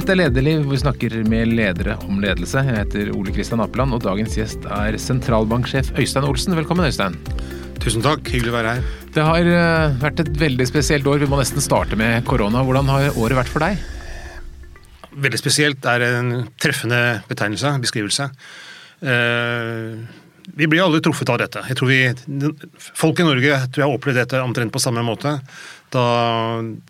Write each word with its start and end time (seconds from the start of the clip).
Dette 0.00 0.14
er 0.14 0.16
Lederliv, 0.22 0.62
hvor 0.64 0.72
vi 0.72 0.78
snakker 0.80 1.14
med 1.28 1.50
ledere 1.52 1.92
om 2.06 2.22
ledelse. 2.22 2.62
Jeg 2.64 2.72
heter 2.72 3.08
Ole 3.12 3.34
Kristian 3.36 3.60
Apeland, 3.60 3.92
og 3.92 4.00
dagens 4.00 4.32
gjest 4.38 4.62
er 4.72 4.94
sentralbanksjef 4.96 5.90
Øystein 5.92 6.24
Olsen. 6.24 6.54
Velkommen, 6.56 6.86
Øystein. 6.88 7.18
Tusen 7.84 8.00
takk, 8.00 8.24
hyggelig 8.32 8.48
å 8.48 8.54
være 8.54 8.72
her. 8.78 8.86
Det 9.12 9.26
har 9.26 9.50
eh, 9.50 9.98
vært 10.00 10.22
et 10.24 10.30
veldig 10.40 10.66
spesielt 10.70 11.04
år. 11.04 11.20
Vi 11.20 11.28
må 11.28 11.36
nesten 11.36 11.60
starte 11.60 11.98
med 12.00 12.24
korona. 12.24 12.62
Hvordan 12.64 12.88
har 12.88 13.10
året 13.20 13.42
vært 13.42 13.52
for 13.52 13.66
deg? 13.66 13.84
Veldig 15.20 15.42
spesielt 15.42 15.90
er 15.92 16.06
en 16.06 16.32
treffende 16.56 17.02
betegnelse, 17.28 17.74
beskrivelse. 17.84 18.30
Uh, 19.04 20.00
vi 20.56 20.70
blir 20.70 20.80
alle 20.86 21.02
truffet 21.04 21.28
av 21.28 21.42
dette. 21.44 21.66
Jeg 21.68 21.76
tror 21.76 21.92
vi, 21.92 22.00
Folk 23.04 23.20
i 23.20 23.28
Norge 23.28 23.60
tror 23.68 23.84
jeg 23.84 23.84
har 23.84 24.00
opplevd 24.00 24.22
dette 24.22 24.40
omtrent 24.48 24.72
på 24.72 24.80
samme 24.80 25.04
måte. 25.04 25.36
Da, 25.90 26.04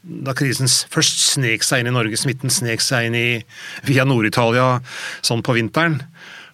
da, 0.02 0.34
krisen 0.36 0.68
først 0.68 1.22
snek 1.34 1.64
seg 1.64 1.80
inn 1.80 1.88
i 1.88 1.94
Norge, 1.94 2.18
smitten 2.20 2.52
snek 2.52 2.82
seg 2.84 3.08
inn 3.08 3.16
i, 3.16 3.28
via 3.88 4.04
Nord-Italia 4.04 4.74
sånn 5.24 5.44
på 5.46 5.56
vinteren. 5.56 6.02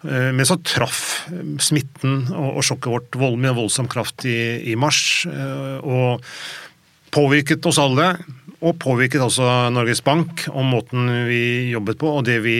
Eh, 0.06 0.30
men 0.36 0.46
så 0.46 0.58
traff 0.62 1.26
smitten 1.62 2.28
og, 2.30 2.58
og 2.58 2.66
sjokket 2.66 2.92
vårt 2.92 3.18
vold, 3.18 3.40
med 3.42 3.56
voldsom 3.58 3.90
kraft 3.90 4.26
i, 4.28 4.38
i 4.70 4.76
mars. 4.78 5.26
Eh, 5.30 5.78
og 5.82 6.22
påvirket 7.14 7.66
oss 7.66 7.80
alle. 7.82 8.12
Og 8.64 8.78
påvirket 8.80 9.20
også 9.20 9.44
Norges 9.74 10.00
Bank 10.04 10.46
om 10.48 10.70
måten 10.72 11.10
vi 11.28 11.72
jobbet 11.74 11.98
på 12.00 12.14
og 12.18 12.24
det 12.28 12.38
vi 12.44 12.56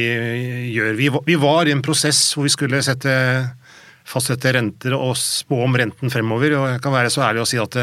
gjør. 0.75 0.93
Vi, 0.99 1.13
vi 1.31 1.39
var 1.41 1.69
i 1.69 1.73
en 1.73 1.85
prosess 1.85 2.29
hvor 2.35 2.45
vi 2.47 2.53
skulle 2.53 2.83
sette 2.85 3.15
fastsette 4.07 4.53
renter 4.55 4.95
og 4.95 5.17
spå 5.19 5.59
om 5.65 5.75
renten 5.79 6.13
fremover. 6.13 6.53
og 6.59 6.67
Jeg 6.75 6.83
kan 6.85 6.95
være 6.95 7.11
så 7.11 7.25
ærlig 7.27 7.43
å 7.43 7.49
si 7.49 7.59
at 7.59 7.79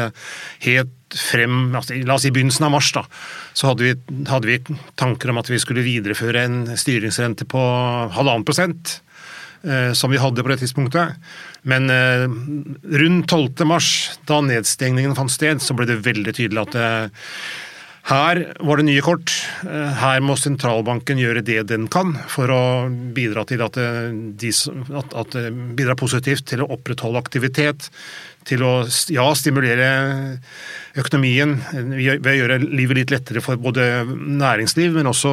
helt 0.64 0.94
frem 1.18 1.74
altså, 1.76 1.96
La 2.06 2.16
oss 2.16 2.24
si 2.26 2.32
begynnelsen 2.34 2.66
av 2.66 2.74
mars, 2.74 2.90
da, 2.96 3.04
så 3.56 3.70
hadde 3.70 3.86
vi, 3.86 3.94
hadde 4.30 4.50
vi 4.50 4.58
tanker 5.00 5.32
om 5.32 5.40
at 5.40 5.50
vi 5.50 5.60
skulle 5.62 5.84
videreføre 5.86 6.44
en 6.44 6.60
styringsrente 6.78 7.46
på 7.50 7.64
halvannen 8.14 8.46
prosent 8.46 8.98
eh, 9.64 9.92
som 9.96 10.12
vi 10.12 10.20
hadde 10.22 10.44
på 10.44 10.52
det 10.52 10.60
tidspunktet. 10.62 11.20
Men 11.62 11.90
eh, 11.92 12.26
rundt 13.02 13.30
12. 13.30 13.64
mars, 13.68 13.90
da 14.28 14.40
nedstengningen 14.44 15.16
fant 15.18 15.32
sted, 15.32 15.62
så 15.62 15.76
ble 15.76 15.88
det 15.88 16.02
veldig 16.04 16.34
tydelig 16.36 16.66
at 16.66 16.78
eh, 16.80 17.28
her 18.04 18.40
var 18.60 18.76
det 18.76 18.84
nye 18.84 19.02
kort. 19.04 19.32
Eh, 19.64 19.92
her 19.96 20.20
må 20.20 20.36
sentralbanken 20.36 21.20
gjøre 21.20 21.40
det 21.44 21.62
den 21.70 21.86
kan 21.88 22.12
for 22.28 22.52
å 22.52 22.60
bidra 23.16 23.46
at, 23.46 23.78
eh, 23.80 24.10
de, 24.12 24.52
at, 24.92 25.36
bidra 25.72 25.96
positivt 25.96 26.44
til 26.50 26.60
å 26.60 26.68
opprettholde 26.76 27.22
aktivitet, 27.22 27.88
til 28.44 28.60
å 28.60 28.72
ja, 29.08 29.24
stimulere 29.32 29.86
økonomien 31.00 31.54
ved 31.72 32.28
å 32.28 32.36
gjøre 32.36 32.58
livet 32.60 32.98
litt 32.98 33.14
lettere 33.14 33.40
for 33.40 33.56
både 33.56 34.04
næringsliv, 34.04 34.98
men 34.98 35.08
også 35.08 35.32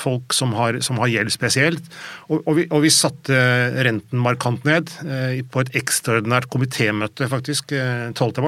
folk 0.00 0.34
som 0.34 0.56
har, 0.58 0.80
som 0.82 0.98
har 0.98 1.12
gjeld 1.12 1.30
spesielt. 1.30 1.86
Og, 2.26 2.40
og, 2.40 2.52
vi, 2.58 2.66
og, 2.72 2.82
vi, 2.82 2.90
satte 2.90 3.38
renten 3.86 4.18
markant 4.18 4.66
ned 4.66 4.90
eh, 5.06 5.46
på 5.46 5.62
et 5.62 5.72
ekstraordinært 5.78 6.50
komitémøte 6.50 7.30
faktisk 7.30 7.70
12. 7.70 8.42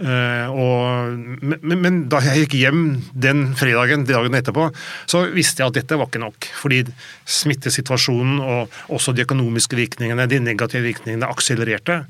Uh, 0.00 0.48
og, 0.56 1.18
men, 1.44 1.74
men, 1.82 1.98
da 2.10 2.22
jeg 2.24 2.46
gikk 2.46 2.54
hjem 2.62 2.84
den 3.12 3.50
fredagen, 3.58 4.06
dagen 4.08 4.36
etterpå, 4.38 4.70
så 5.10 5.26
visste 5.34 5.62
jeg 5.62 5.72
at 5.72 5.80
dette 5.80 5.98
var 6.00 6.08
ikke 6.08 6.22
nok. 6.22 6.48
Fordi 6.58 6.82
smittesituasjonen 7.28 8.40
og 8.40 8.78
også 8.92 9.14
de 9.16 9.26
økonomiske 9.26 9.76
virkningene, 9.78 10.28
de 10.30 10.40
negative 10.42 10.86
virkningene, 10.86 11.28
akselererte. 11.28 12.02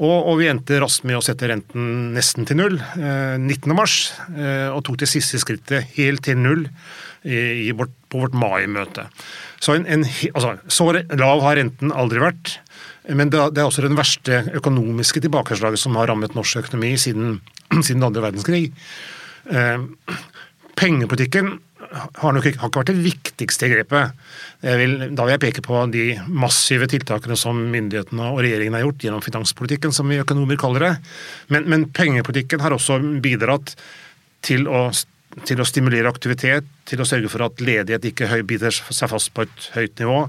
Og, 0.00 0.16
og, 0.16 0.34
vi 0.40 0.48
endte 0.50 0.78
raskt 0.80 1.04
med 1.08 1.18
å 1.18 1.24
sette 1.24 1.48
renten 1.50 2.10
nesten 2.16 2.46
til 2.48 2.58
null 2.60 2.78
uh, 2.80 3.36
19. 3.36 3.74
mars, 3.76 4.00
uh, 4.32 4.72
og 4.74 4.82
tok 4.86 5.00
det 5.02 5.10
siste 5.10 5.40
skrittet 5.42 5.94
helt 5.98 6.24
til 6.26 6.40
null 6.40 6.66
i, 7.22 7.68
i 7.68 7.70
vårt, 7.76 7.92
på 8.10 8.22
vårt 8.22 8.34
mai-møte. 8.38 9.06
Så, 9.60 9.76
en, 9.76 9.86
en, 9.86 10.06
altså, 10.32 10.56
så 10.72 10.88
lav 10.96 11.44
har 11.44 11.60
renten 11.60 11.92
aldri 11.92 12.22
vært. 12.22 12.56
Men 13.08 13.32
det 13.32 13.40
er 13.40 13.64
også 13.64 13.86
den 13.86 13.96
verste 13.98 14.42
økonomiske 14.58 15.22
tilbakeslaget 15.24 15.80
som 15.80 15.96
har 15.96 16.10
rammet 16.10 16.36
norsk 16.36 16.60
økonomi 16.64 16.92
siden, 17.00 17.38
siden 17.86 18.04
andre 18.04 18.26
verdenskrig. 18.26 18.68
Eh, 19.50 19.86
pengepolitikken 20.80 21.58
har 21.90 22.34
nok 22.34 22.46
ikke, 22.46 22.60
har 22.60 22.70
ikke 22.70 22.82
vært 22.82 22.90
det 22.92 23.02
viktigste 23.02 23.68
grepet. 23.72 24.18
Vil, 24.62 24.96
da 25.16 25.26
vil 25.26 25.34
jeg 25.34 25.42
peke 25.42 25.64
på 25.64 25.80
de 25.90 26.04
massive 26.28 26.86
tiltakene 26.90 27.38
som 27.38 27.58
myndighetene 27.72 28.30
og 28.30 28.42
regjeringen 28.44 28.76
har 28.78 28.84
gjort 28.84 29.06
gjennom 29.06 29.24
finanspolitikken, 29.24 29.94
som 29.94 30.10
vi 30.10 30.20
økonomer 30.22 30.60
kaller 30.60 30.86
det. 30.86 30.92
Men, 31.50 31.66
men 31.72 31.88
pengepolitikken 31.96 32.62
har 32.62 32.76
også 32.76 33.00
bidratt 33.24 33.74
til 34.46 34.68
å, 34.70 34.86
til 35.48 35.60
å, 35.60 35.68
stimulere 35.68 36.12
aktivitet, 36.12 36.68
til 36.88 37.02
å 37.02 37.08
sørge 37.08 37.32
for 37.32 37.48
at 37.48 37.64
ledighet 37.64 38.06
ikke 38.12 38.42
biter 38.46 38.74
seg 38.74 39.10
fast 39.10 39.34
på 39.34 39.48
et 39.48 39.70
høyt 39.74 40.04
nivå 40.04 40.22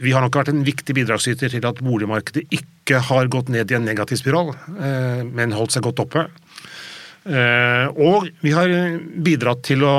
vi 0.00 0.12
har 0.14 0.24
nok 0.24 0.38
vært 0.38 0.52
en 0.52 0.64
viktig 0.66 0.94
bidragsyter 0.96 1.52
til 1.52 1.66
at 1.68 1.82
boligmarkedet 1.84 2.46
ikke 2.54 3.02
har 3.10 3.28
gått 3.32 3.50
ned 3.52 3.70
i 3.70 3.76
en 3.78 3.86
negativ 3.86 4.20
spiral, 4.20 4.54
eh, 4.80 5.22
men 5.26 5.54
holdt 5.56 5.76
seg 5.76 5.84
godt 5.86 6.02
oppe. 6.06 6.26
Eh, 7.26 7.86
og 7.98 8.28
vi 8.44 8.52
har 8.54 8.70
bidratt 9.26 9.64
til 9.66 9.82
å 9.82 9.94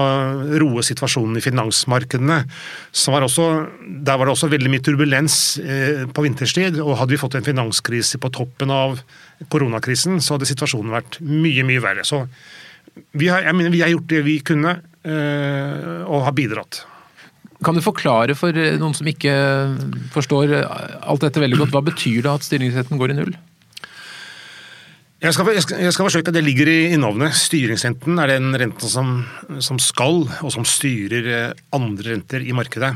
roe 0.63 0.83
situasjonen 0.85 1.37
i 1.37 1.43
finansmarkedene. 1.43 2.39
Var 2.47 3.27
også, 3.27 3.47
der 3.83 4.17
var 4.17 4.29
det 4.29 4.35
også 4.37 4.51
veldig 4.53 4.71
mye 4.71 4.85
turbulens 4.85 5.37
eh, 5.59 6.05
på 6.07 6.23
vinterstid. 6.23 6.79
og 6.81 6.95
Hadde 7.01 7.17
vi 7.17 7.21
fått 7.21 7.37
en 7.37 7.47
finanskrise 7.47 8.21
på 8.23 8.31
toppen 8.33 8.71
av 8.73 9.01
koronakrisen, 9.51 10.21
så 10.23 10.37
hadde 10.37 10.49
situasjonen 10.49 10.95
vært 10.95 11.19
mye, 11.21 11.67
mye 11.67 11.83
verre. 11.83 12.07
Så 12.07 12.23
vi 13.19 13.27
har, 13.29 13.43
jeg 13.45 13.59
mener, 13.59 13.75
vi 13.75 13.83
har 13.83 13.91
gjort 13.93 14.09
det 14.09 14.23
vi 14.25 14.39
kunne, 14.45 14.79
og 15.07 16.23
har 16.25 16.33
bidratt. 16.35 16.81
Kan 17.65 17.77
du 17.77 17.81
forklare 17.81 18.35
for 18.37 18.53
eh, 18.53 18.77
noen 18.77 18.95
som 18.97 19.07
ikke 19.09 19.33
forstår 20.13 20.57
alt 20.61 21.23
dette 21.25 21.41
veldig 21.41 21.63
godt, 21.63 21.75
hva 21.75 21.85
betyr 21.87 22.23
det 22.25 22.33
at 22.33 22.45
styringsretten 22.45 23.01
går 23.01 23.13
i 23.13 23.19
null? 23.21 23.37
Jeg 25.17 25.33
skal, 25.33 25.47
jeg, 25.49 25.63
skal, 25.65 25.79
jeg 25.81 25.93
skal, 25.95 26.05
forsøke, 26.05 26.31
Det 26.33 26.43
ligger 26.45 26.69
i, 26.69 26.79
i 26.93 26.97
navnet. 27.01 27.33
Styringsrenten 27.33 28.19
er 28.21 28.35
den 28.35 28.53
renten 28.61 28.89
som, 28.91 29.23
som, 29.65 29.79
skal, 29.81 30.27
og 30.45 30.51
som 30.53 30.65
styrer 30.67 31.29
eh, 31.33 31.63
andre 31.73 32.11
renter 32.13 32.45
i 32.45 32.53
markedet. 32.53 32.91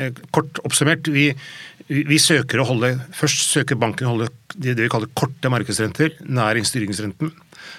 Eh, 0.00 0.08
kort 0.32 0.56
oppsummert, 0.64 1.10
vi, 1.12 1.28
vi 1.86 2.20
søker 2.22 2.62
å 2.62 2.68
holde, 2.70 2.94
Først 3.18 3.44
søker 3.52 3.76
banken 3.76 4.08
å 4.08 4.14
holde 4.14 4.30
det 4.56 4.72
vi 4.78 4.88
kaller 4.88 5.12
korte 5.12 5.52
markedsrenter 5.52 6.16
nær 6.24 6.56
styringsrenten. 6.64 7.34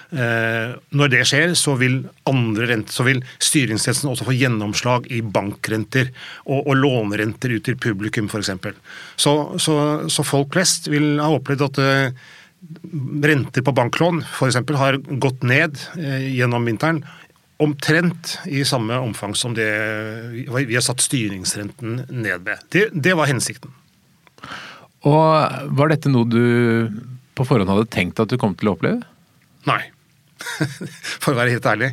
Eh, 0.08 0.72
når 0.96 1.10
det 1.12 1.20
skjer, 1.28 1.52
så 1.58 1.74
vil, 1.80 1.98
renter, 2.24 2.92
så 2.92 3.04
vil 3.04 3.20
styringsretten 3.44 4.08
også 4.08 4.24
få 4.28 4.36
gjennomslag 4.38 5.08
i 5.12 5.20
bankrenter 5.20 6.08
og, 6.46 6.62
og 6.62 6.74
lånerenter 6.80 7.52
ut 7.52 7.66
til 7.68 7.76
publikum, 7.80 8.30
f.eks. 8.32 8.54
Så, 9.20 9.34
så, 9.60 9.76
så 10.08 10.24
folk 10.24 10.54
flest 10.56 10.88
vil 10.88 11.18
ha 11.20 11.28
opplevd 11.36 11.66
at 11.68 11.80
uh, 11.82 12.26
renter 13.28 13.64
på 13.64 13.74
banklån 13.76 14.22
f.eks. 14.24 14.62
har 14.80 15.00
gått 15.20 15.44
ned 15.44 15.76
uh, 15.98 16.22
gjennom 16.24 16.64
vinteren. 16.68 17.02
Omtrent 17.60 18.38
i 18.46 18.62
samme 18.64 18.96
omfang 19.02 19.34
som 19.36 19.52
det 19.56 19.68
vi 20.32 20.76
har 20.76 20.84
satt 20.86 21.02
styringsrenten 21.02 22.04
ned 22.06 22.46
med. 22.46 22.64
Det, 22.72 22.88
det 22.94 23.16
var 23.18 23.28
hensikten. 23.28 23.74
Og 25.06 25.72
Var 25.78 25.92
dette 25.92 26.10
noe 26.10 26.26
du 26.26 26.42
på 27.38 27.46
forhånd 27.46 27.70
hadde 27.70 27.90
tenkt 27.92 28.18
at 28.22 28.30
du 28.30 28.38
kom 28.40 28.56
til 28.58 28.70
å 28.70 28.76
oppleve? 28.78 29.02
Nei. 29.68 29.82
For 31.22 31.32
å 31.32 31.38
være 31.38 31.56
helt 31.56 31.68
ærlig. 31.68 31.92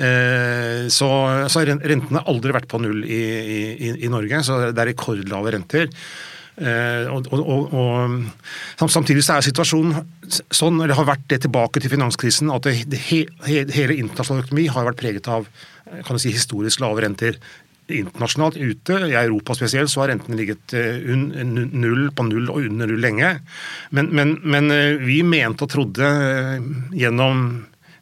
Eh, 0.00 0.90
så, 0.92 1.08
så 1.52 1.64
rentene 1.68 2.20
har 2.20 2.28
aldri 2.32 2.54
vært 2.56 2.68
på 2.70 2.80
null 2.82 3.02
i, 3.04 3.22
i, 3.22 3.90
i 4.06 4.12
Norge, 4.12 4.42
så 4.46 4.60
det 4.70 4.84
er 4.84 4.92
rekordlave 4.92 5.52
renter. 5.56 5.90
Eh, 6.52 7.08
og, 7.08 7.28
og, 7.32 7.72
og, 7.72 8.82
samtidig 8.92 9.24
så 9.24 9.38
er 9.38 9.46
situasjonen 9.46 10.02
sånn, 10.52 10.82
eller 10.82 10.96
har 10.98 11.08
vært 11.08 11.24
det 11.32 11.42
tilbake 11.46 11.80
til 11.80 11.92
finanskrisen, 11.94 12.52
at 12.52 12.68
det, 12.68 12.76
det, 12.92 13.00
hele 13.08 13.96
internasjonal 13.96 14.44
økonomi 14.44 14.68
har 14.72 14.88
vært 14.90 15.00
preget 15.00 15.30
av 15.32 15.48
kan 16.06 16.16
du 16.16 16.22
si, 16.22 16.32
historisk 16.32 16.80
lave 16.80 17.02
renter 17.04 17.36
internasjonalt 17.98 18.58
ute, 18.60 19.00
i 19.08 19.16
Europa 19.18 19.56
spesielt, 19.58 19.92
så 19.92 20.02
har 20.02 20.12
rentene 20.12 20.38
ligget 20.38 20.76
eh, 20.78 21.02
null 21.12 22.08
på 22.14 22.28
null 22.28 22.48
og 22.52 22.62
under 22.64 22.90
null 22.90 23.02
lenge. 23.02 23.34
Men, 23.90 24.12
men, 24.16 24.38
men 24.44 24.72
vi 25.02 25.20
mente 25.26 25.66
og 25.66 25.72
trodde 25.72 26.08
gjennom 26.96 27.44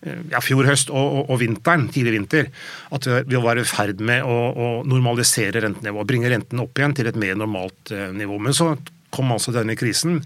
ja, 0.00 0.40
fjor 0.42 0.68
høst 0.68 0.92
og, 0.92 1.00
og, 1.00 1.26
og, 1.26 1.36
vinteren, 1.42 1.88
tidlig 1.92 2.14
vinter, 2.16 2.48
at 2.94 3.08
vi 3.28 3.42
var 3.42 3.60
i 3.60 3.66
ferd 3.68 4.00
med 4.04 4.24
å, 4.24 4.38
å 4.50 4.70
normalisere 4.88 5.62
rentenivået. 5.64 6.08
Bringe 6.08 6.32
renten 6.32 6.62
opp 6.62 6.80
igjen 6.80 6.96
til 6.96 7.10
et 7.10 7.20
mer 7.20 7.36
normalt 7.38 7.92
eh, 7.94 8.08
nivå. 8.16 8.40
Men 8.40 8.56
så 8.56 8.72
kom 9.10 9.32
altså 9.34 9.52
denne 9.54 9.76
krisen 9.78 10.20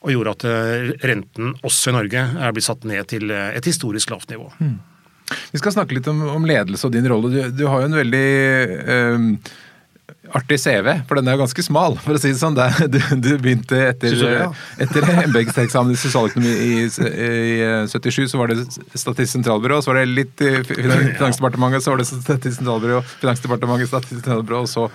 og 0.00 0.12
gjorde 0.14 0.36
at 0.36 0.46
eh, 0.48 0.92
renten 1.06 1.54
også 1.66 1.92
i 1.92 1.96
Norge 1.98 2.24
er 2.40 2.56
blitt 2.56 2.66
satt 2.66 2.86
ned 2.88 3.10
til 3.12 3.30
eh, 3.34 3.52
et 3.58 3.68
historisk 3.70 4.14
lavt 4.14 4.32
nivå. 4.32 4.50
Mm. 4.60 4.78
Vi 5.52 5.62
skal 5.62 5.74
snakke 5.78 5.96
litt 5.96 6.08
om, 6.10 6.22
om, 6.36 6.46
ledelse 6.46 6.86
og 6.88 6.94
din 6.94 7.08
rolle. 7.10 7.32
Du, 7.32 7.40
du 7.62 7.66
har 7.70 7.82
jo 7.82 7.90
en 7.90 7.98
veldig 8.00 8.26
um, 8.86 9.26
artig 10.34 10.60
CV, 10.60 10.88
for 11.08 11.18
den 11.18 11.28
er 11.28 11.36
jo 11.36 11.42
ganske 11.42 11.62
smal, 11.64 11.96
for 12.00 12.16
å 12.16 12.20
si 12.20 12.32
det 12.32 12.40
sånn. 12.40 12.58
Du, 12.90 12.98
du 13.22 13.30
begynte 13.42 13.78
etter, 13.90 14.14
ja? 14.18 14.48
etter 14.82 15.04
embetseksamen 15.24 15.94
i 15.94 15.98
sosialøkonomi 15.98 16.50
i, 16.50 16.70
i 16.86 17.88
77, 17.90 18.24
så 18.32 18.40
var 18.40 18.52
det 18.52 18.64
Statistisk 18.70 19.36
sentralbyrå, 19.36 19.80
så 19.82 19.92
var 19.92 20.00
det 20.00 20.10
litt 20.10 20.42
i 20.44 20.52
Finansdepartementet, 20.66 21.84
så 21.84 21.94
var 21.94 22.02
det 22.02 22.08
Statistisk 22.10 22.60
sentralbyrå, 22.60 23.02
Finansdepartementet, 23.22 23.90
Statistisk 23.92 24.22
sentralbyrå, 24.22 24.62
og 24.66 24.70
så 24.70 24.88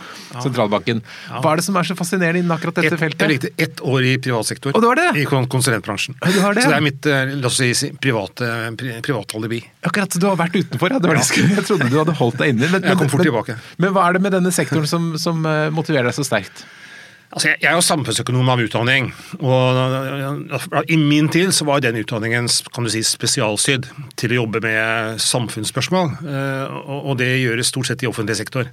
sentralbanken. 0.44 1.04
Hva 1.32 1.54
er 1.54 1.62
det 1.62 1.68
som 1.68 1.80
er 1.80 1.90
så 1.90 1.98
fascinerende 2.00 2.44
innen 2.44 2.56
akkurat 2.56 2.82
dette 2.82 2.94
Et, 2.94 3.02
feltet? 3.06 3.26
jeg 3.26 3.36
likte 3.36 3.54
ett 3.68 3.84
år 3.86 4.10
i 4.12 4.16
privat 4.22 4.52
sektor. 4.52 4.76
I 4.76 5.26
konsulentbransjen. 5.30 6.20
Å, 6.20 6.32
du 6.32 6.42
har 6.44 6.58
det? 6.58 6.66
Så 6.66 6.74
det 6.74 6.80
er 6.80 6.86
mitt 6.86 7.10
eh, 7.12 7.36
la 7.36 7.52
oss 7.52 7.62
si, 7.62 7.92
private, 8.02 8.52
pri, 8.80 9.00
private 9.06 9.40
alibi. 9.40 9.62
Akkurat, 9.86 10.16
du 10.18 10.26
har 10.28 10.40
vært 10.40 10.56
utenfor, 10.58 10.94
ja. 10.94 11.02
Det 11.02 11.12
var 11.12 11.20
det 11.20 11.28
jeg 11.30 11.52
jeg 11.60 11.68
trodde 11.68 11.92
du 11.92 12.00
hadde 12.00 12.16
holdt 12.18 12.42
deg 12.42 12.56
inne. 12.56 12.72
Men, 12.72 12.88
Jeg 12.90 12.98
kom 13.00 13.12
fort 13.12 13.26
tilbake. 13.26 13.58
Men 13.82 13.94
hva 13.94 14.08
er 14.08 14.18
det 14.18 14.26
med 14.26 14.34
denne 14.34 14.54
sektoren 14.56 14.90
som, 14.90 15.14
som 15.22 15.46
eh, 15.46 15.70
motiverer 15.74 16.10
deg 16.10 16.18
så 16.18 16.26
sterkt? 16.26 16.66
Altså, 17.36 17.50
jeg, 17.50 17.60
jeg 17.66 17.70
er 17.72 17.76
jo 17.76 17.84
samfunnsøkonom 17.84 18.50
av 18.54 18.62
utdanning, 18.64 19.10
og 19.44 20.86
i 20.88 20.96
min 21.02 21.28
tid 21.34 21.50
så 21.58 21.66
var 21.68 21.82
den 21.84 21.98
utdanningen 22.00 22.48
kan 22.72 22.86
du 22.86 22.92
si, 22.94 23.02
spesialsydd 23.04 23.90
til 24.16 24.36
å 24.36 24.38
jobbe 24.44 24.62
med 24.64 25.20
samfunnsspørsmål, 25.20 26.14
og 26.86 27.10
og 27.12 27.18
det 27.20 27.34
gjøres 27.42 27.74
stort 27.74 27.90
sett 27.90 28.06
i 28.06 28.08
offentlig 28.08 28.38
sektor. 28.40 28.70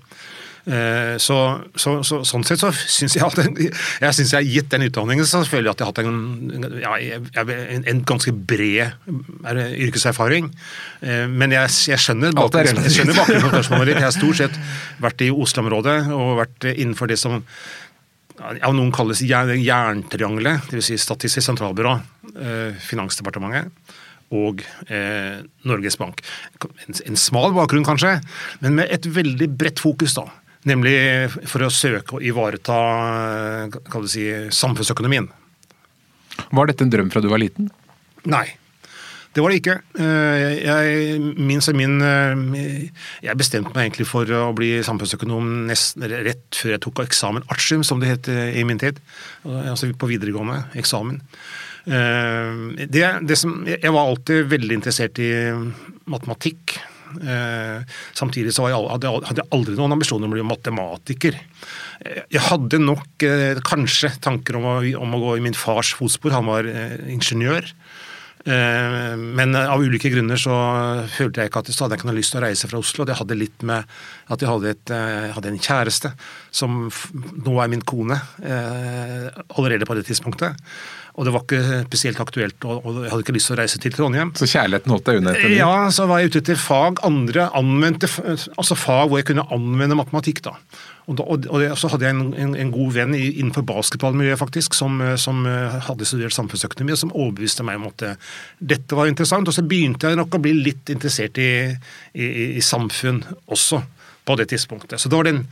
Eh, 0.62 1.16
Så, 1.18 1.36
så, 1.74 1.96
så, 2.06 2.20
sånn 2.22 2.44
sett 2.46 2.60
så 2.62 2.68
syns 2.70 3.16
jeg 3.16 3.24
at 3.26 3.38
jeg 3.42 4.14
synes 4.14 4.30
jeg 4.32 4.38
har 4.38 4.46
gitt 4.46 4.68
den 4.70 4.84
utdanningen 4.86 5.26
så 5.26 5.40
føler 5.42 5.70
jeg 5.70 5.74
at 5.74 5.80
jeg 5.82 5.88
har 5.88 5.90
hatt 5.90 6.02
en, 6.06 6.78
ja, 6.78 7.42
en, 7.74 7.82
en 7.90 8.02
ganske 8.06 8.30
bred 8.32 8.92
er 9.50 9.60
yrkeserfaring. 9.88 10.52
Eh, 11.02 11.26
Men 11.26 11.50
jeg, 11.56 11.66
jeg 11.90 11.98
skjønner 11.98 12.30
er 12.30 12.38
bakgrunnen 12.38 12.86
for 12.86 13.50
spørsmålet 13.56 13.90
ditt. 13.90 13.98
Jeg 14.02 14.06
har 14.06 14.14
stort 14.14 14.38
sett 14.38 14.60
vært 15.02 15.24
i 15.26 15.32
Oslo-området 15.34 15.96
og 16.14 16.36
vært 16.44 16.68
innenfor 16.76 17.10
det 17.10 17.18
som 17.18 17.40
av 18.42 18.72
noen 18.74 18.90
kalles 18.94 19.20
jern- 19.22 19.58
jerntriangelet, 19.60 20.70
dvs. 20.70 20.86
Si 20.92 20.96
Statistisk 20.98 21.46
sentralbyrå, 21.46 21.92
eh, 22.38 22.78
Finansdepartementet 22.86 23.70
og 24.32 24.62
eh, 24.88 25.42
Norges 25.68 25.98
Bank. 26.00 26.22
En, 26.64 26.94
en 27.10 27.18
smal 27.20 27.52
bakgrunn 27.52 27.84
kanskje, 27.84 28.14
men 28.64 28.78
med 28.78 28.88
et 28.94 29.04
veldig 29.12 29.50
bredt 29.60 29.82
fokus. 29.84 30.14
da. 30.16 30.24
Nemlig 30.68 30.96
for 31.50 31.66
å 31.66 31.70
søke 31.74 32.18
å 32.18 32.22
ivareta 32.22 32.78
du 33.72 34.08
si, 34.10 34.28
samfunnsøkonomien. 34.54 35.26
Var 36.54 36.68
dette 36.70 36.86
en 36.86 36.92
drøm 36.92 37.10
fra 37.12 37.22
du 37.22 37.30
var 37.32 37.42
liten? 37.42 37.70
Nei. 38.30 38.46
Det 39.32 39.40
var 39.40 39.48
det 39.48 39.62
ikke. 39.62 39.78
Eh, 39.96 40.58
Jeg 40.60 41.18
min, 41.40 41.62
min 41.78 41.94
eh, 42.04 42.90
Jeg 43.24 43.38
bestemte 43.40 43.72
meg 43.72 43.88
egentlig 43.88 44.06
for 44.10 44.28
å 44.28 44.52
bli 44.56 44.74
samfunnsøkonom 44.84 45.66
nesten 45.70 46.04
rett 46.12 46.44
før 46.58 46.74
jeg 46.74 46.82
tok 46.84 47.00
eksamen 47.06 47.46
artium, 47.48 47.82
som 47.82 48.00
det 48.02 48.10
het 48.12 48.28
i 48.28 48.64
min 48.68 48.78
tid. 48.80 49.00
Altså 49.48 49.88
på 49.96 50.10
videregående 50.12 50.66
eksamen. 50.76 51.22
Eh, 51.88 52.86
Det, 52.92 53.06
det 53.24 53.38
som, 53.40 53.62
jeg 53.66 53.90
var 53.90 54.04
alltid 54.12 54.52
veldig 54.52 54.78
interessert 54.82 55.18
i 55.18 55.32
matematikk. 56.04 56.76
Eh, 57.20 57.82
samtidig 58.16 58.52
så 58.54 58.64
hadde 58.70 59.08
jeg- 59.08 59.48
aldri 59.52 59.76
noen 59.76 59.92
ambisjoner 59.92 60.24
om 60.24 60.32
å 60.32 60.38
bli 60.38 60.46
matematiker. 60.48 61.34
Eh, 62.04 62.22
Jeg 62.30 62.40
hadde 62.48 62.78
nok 62.80 63.22
eh, 63.22 63.54
kanskje 63.60 64.20
tanker 64.20 64.56
om 64.56 64.64
å, 64.64 64.76
om 65.00 65.14
å 65.14 65.20
gå 65.20 65.36
i 65.36 65.40
min 65.40 65.54
fars 65.54 65.94
fotspor. 65.94 66.32
Han 66.32 66.46
var 66.46 66.64
ingeniør. 66.64 67.72
Men 68.44 69.54
av 69.54 69.78
ulike 69.78 70.10
grunner 70.10 70.34
så 70.34 70.50
følte 71.06 71.38
jeg 71.44 71.48
ikke 71.52 71.60
at 71.60 71.68
jeg 71.70 71.78
hadde 71.78 71.94
ikke 71.94 72.08
noe 72.08 72.16
lyst 72.16 72.32
til 72.34 72.40
å 72.40 72.42
reise 72.42 72.66
fra 72.66 72.80
Oslo. 72.80 73.04
Det 73.06 73.14
hadde 73.14 73.36
litt 73.38 73.62
med 73.62 73.84
at 74.28 74.40
jeg 74.42 74.50
hadde, 74.50 74.72
et, 74.74 74.92
hadde 75.36 75.46
en 75.52 75.60
kjæreste 75.62 76.10
som 76.50 76.90
nå 77.46 77.54
er 77.62 77.68
min 77.70 77.82
kone, 77.86 78.18
allerede 78.42 79.86
på 79.86 79.94
det 79.94 80.08
tidspunktet. 80.10 80.58
Og 81.12 81.26
det 81.26 81.32
var 81.34 81.42
ikke 81.44 81.82
spesielt 81.90 82.20
aktuelt, 82.22 82.64
og 82.64 82.86
og 82.88 83.02
jeg 83.02 83.10
hadde 83.12 83.24
ikke 83.26 83.34
lyst 83.36 83.50
til 83.50 83.56
å 83.56 83.60
reise 83.60 83.80
til 83.82 83.92
Trondheim. 83.92 84.30
Så 84.38 84.48
kjærligheten 84.48 84.94
holdt 84.94 85.08
deg 85.10 85.18
unna 85.20 85.34
etter 85.34 85.50
det? 85.50 85.58
Ja, 85.58 85.74
så 85.92 86.06
var 86.08 86.22
jeg 86.22 86.32
ute 86.32 86.40
etter 86.40 86.56
fag, 86.60 87.02
andre 87.04 87.50
anvendte, 87.58 88.08
altså 88.56 88.78
fag 88.78 89.10
hvor 89.10 89.20
jeg 89.20 89.28
kunne 89.28 89.44
anvende 89.52 89.98
matematikk. 89.98 90.40
da. 90.46 90.56
Og, 91.10 91.16
da, 91.18 91.26
og, 91.26 91.50
og 91.50 91.78
så 91.78 91.90
hadde 91.92 92.06
jeg 92.06 92.16
en, 92.16 92.32
en, 92.38 92.54
en 92.62 92.72
god 92.72 92.94
venn 92.94 93.16
i, 93.18 93.24
innenfor 93.42 93.64
basketballmiljøet 93.66 94.40
faktisk, 94.40 94.76
som, 94.78 95.00
eh, 95.02 95.16
som 95.20 95.42
eh, 95.50 95.78
hadde 95.88 96.06
studert 96.08 96.36
samfunnsøkonomi, 96.36 96.94
og 96.94 97.02
som 97.02 97.12
overbeviste 97.12 97.66
meg 97.66 97.80
om 97.80 97.88
at 97.90 98.06
eh, 98.06 98.30
dette 98.72 98.96
var 98.96 99.10
interessant. 99.10 99.50
Og 99.50 99.56
så 99.56 99.66
begynte 99.66 100.08
jeg 100.08 100.20
nok 100.20 100.38
å 100.38 100.42
bli 100.42 100.54
litt 100.62 100.92
interessert 100.94 101.40
i, 101.42 101.50
i, 102.14 102.30
i 102.56 102.64
samfunn 102.64 103.20
også 103.50 103.82
på 104.22 104.38
det 104.38 104.52
tidspunktet. 104.52 105.02
Så 105.02 105.10
det 105.10 105.18
var 105.18 105.26
den 105.26 105.44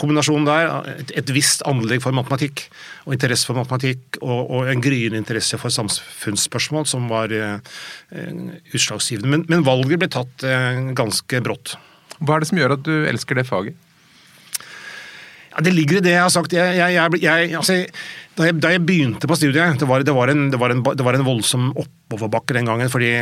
kombinasjonen 0.00 0.48
der, 0.48 0.88
et, 1.14 1.30
visst 1.34 1.62
anlegg 1.68 2.02
for 2.02 2.16
matematikk, 2.16 2.66
og 3.06 3.14
interesse 3.16 3.46
for 3.48 3.58
matematikk, 3.60 4.18
og, 4.20 4.50
og 4.50 4.70
en 4.70 4.82
gryende 4.82 5.20
interesse 5.20 5.58
for 5.60 5.74
samfunnsspørsmål 5.74 6.88
som 6.90 7.06
var 7.12 7.32
eh, 7.34 7.58
utslagsgivende. 8.74 9.30
Men, 9.30 9.46
men 9.50 9.66
valget 9.66 10.02
ble 10.02 10.10
tatt 10.12 10.46
eh, 10.46 10.82
ganske 10.98 11.42
brått. 11.46 11.76
Hva 12.20 12.36
er 12.36 12.44
det 12.44 12.50
som 12.50 12.60
gjør 12.60 12.76
at 12.76 12.86
du 12.86 12.94
elsker 13.10 13.38
det 13.38 13.48
faget? 13.48 13.78
Ja, 15.54 15.62
det 15.62 15.70
ligger 15.74 16.00
i 16.00 16.02
det 16.02 16.14
jeg 16.16 16.24
har 16.24 16.32
sagt. 16.34 16.54
Jeg, 16.56 16.74
jeg, 16.74 17.18
jeg, 17.22 17.50
altså, 17.54 17.76
da, 18.34 18.48
da 18.58 18.72
jeg 18.72 18.82
begynte 18.82 19.28
på 19.30 19.36
studiet, 19.38 19.78
det 19.78 19.86
var, 19.86 20.02
det 20.02 20.14
var, 20.16 20.32
en, 20.32 20.48
det 20.50 20.58
var, 20.58 20.72
en, 20.74 20.80
det 20.82 21.04
var 21.06 21.14
en 21.14 21.26
voldsom 21.26 21.68
oppoverbakke 21.78 22.56
den 22.56 22.66
gangen. 22.66 22.90
fordi 22.90 23.12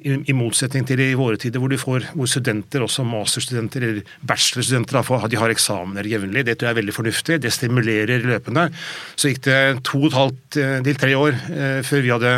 i, 0.00 0.14
i 0.32 0.36
motsetning 0.36 0.86
til 0.88 1.02
i 1.04 1.10
våre 1.18 1.36
tider, 1.36 1.60
hvor, 1.60 1.74
får, 1.76 2.08
hvor 2.16 2.30
studenter, 2.32 2.86
også 2.86 3.04
masterstudenter 3.04 3.84
eller 3.84 4.16
bachelorstudenter, 4.24 5.28
de 5.28 5.40
har 5.42 5.52
eksamener 5.52 6.08
jevnlig. 6.08 6.46
Det 6.48 6.56
tror 6.56 6.70
jeg 6.70 6.78
er 6.78 6.80
veldig 6.80 6.96
fornuftig. 6.96 7.40
Det 7.44 7.52
stimulerer 7.52 8.24
løpende. 8.24 8.70
Så 9.12 9.28
gikk 9.28 9.44
det 9.50 9.60
to 9.84 10.00
og 10.00 10.08
et 10.08 10.20
halvt 10.22 10.60
eh, 10.64 10.76
til 10.88 11.00
tre 11.04 11.14
år 11.20 11.40
eh, 11.52 11.78
før 11.84 12.06
vi 12.06 12.16
hadde 12.16 12.36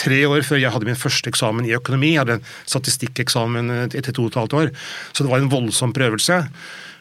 tre 0.00 0.24
år 0.24 0.46
før 0.48 0.64
jeg 0.64 0.72
hadde 0.72 0.88
min 0.88 1.02
første 1.04 1.28
eksamen 1.28 1.68
i 1.68 1.76
økonomi. 1.76 2.14
Jeg 2.14 2.24
hadde 2.24 2.40
en 2.40 2.52
statistikkeksamen 2.64 3.74
eh, 3.76 3.88
etter 3.90 4.16
to 4.16 4.24
og 4.24 4.32
et 4.32 4.44
halvt 4.46 4.62
år. 4.64 4.78
Så 5.12 5.26
det 5.26 5.34
var 5.34 5.44
en 5.44 5.52
voldsom 5.52 5.92
prøvelse. 5.92 6.46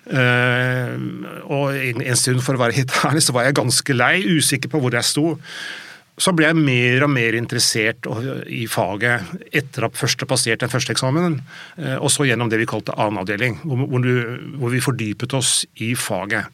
Eh, 0.08 0.96
og 1.50 1.76
en, 1.76 2.02
stund, 2.18 2.42
for 2.46 2.58
å 2.58 2.64
være 2.64 2.80
helt 2.80 2.96
ærlig, 3.10 3.26
så 3.26 3.36
var 3.36 3.48
jeg 3.48 3.60
ganske 3.60 3.98
lei, 3.98 4.16
usikker 4.26 4.72
på 4.72 4.82
hvor 4.84 4.96
jeg 4.96 5.08
sto. 5.08 5.36
Så 6.20 6.34
ble 6.36 6.50
jeg 6.50 6.60
mer 6.60 7.06
og 7.06 7.14
mer 7.14 7.38
interessert 7.38 8.08
i 8.52 8.66
faget 8.68 9.30
etter 9.56 9.88
at 9.88 9.96
først 9.96 10.26
passert 10.28 10.64
den 10.64 10.72
første 10.72 10.96
eksamenen, 10.96 11.40
eh, 11.80 11.98
og 11.98 12.12
så 12.12 12.28
gjennom 12.28 12.52
det 12.52 12.62
vi 12.62 12.70
kalte 12.70 12.96
annen 12.98 13.22
avdeling, 13.22 13.62
hvor, 13.64 14.72
vi 14.74 14.84
fordypet 14.84 15.36
oss 15.38 15.62
i 15.80 15.94
faget. 15.96 16.50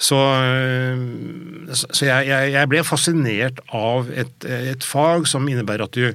Så, 0.00 0.16
eh, 0.16 1.74
så 1.74 2.06
jeg, 2.06 2.30
jeg 2.54 2.70
ble 2.70 2.86
fascinert 2.86 3.60
av 3.74 4.08
et, 4.14 4.46
et 4.46 4.86
fag 4.86 5.26
som 5.28 5.48
innebærer 5.48 5.88
at 5.88 5.98
du 5.98 6.14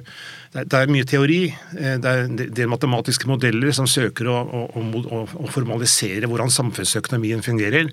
det 0.64 0.72
er- 0.72 0.86
mye 0.86 1.04
teori. 1.04 1.54
eh, 1.76 1.96
Det 1.98 2.04
er, 2.04 2.28
det 2.28 2.58
er 2.58 2.66
matematiske 2.68 3.26
modeller 3.26 3.72
som 3.72 3.86
søker 3.86 4.26
å, 4.26 4.36
å, 4.36 4.80
å, 4.80 5.20
å, 5.26 5.48
formalisere 5.48 6.26
hvordan 6.26 6.48
samfunnsøkonomien 6.50 7.42
fungerer. 7.42 7.90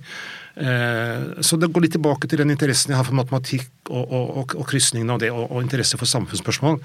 Eh, 0.55 1.41
Så 1.41 1.57
det 1.59 1.71
går 1.73 1.81
litt 1.81 1.91
tilbake 1.97 2.27
til 2.29 2.37
den 2.37 2.51
interessen 2.51 2.91
jeg 2.91 2.97
har 2.97 3.03
for 3.05 3.17
matematikk 3.17 3.69
og, 3.89 4.05
og, 4.11 4.55
og, 4.55 4.65
krysningen 4.67 5.09
av 5.09 5.19
det, 5.19 5.31
og, 5.31 5.51
og 5.51 5.63
interesse 5.63 5.97
for 5.97 6.05
samfunnsspørsmål. 6.05 6.79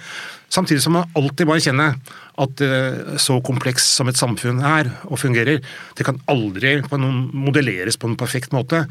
Samtidig 0.48 0.82
som 0.82 0.94
man 0.94 1.10
alltid 1.14 1.46
må 1.46 1.54
erkjenne 1.54 2.00
at 2.38 2.60
eh, 2.60 3.16
så 3.18 3.40
kompleks 3.44 3.84
som 3.84 4.08
et 4.08 4.16
samfunn 4.16 4.64
er 4.64 4.90
og 5.04 5.18
fungerer, 5.20 5.60
det 5.94 6.04
kan 6.06 6.18
aldri 6.26 6.80
modelleres 6.90 7.96
på 7.96 8.08
en 8.08 8.16
perfekt 8.16 8.52
måte. 8.52 8.86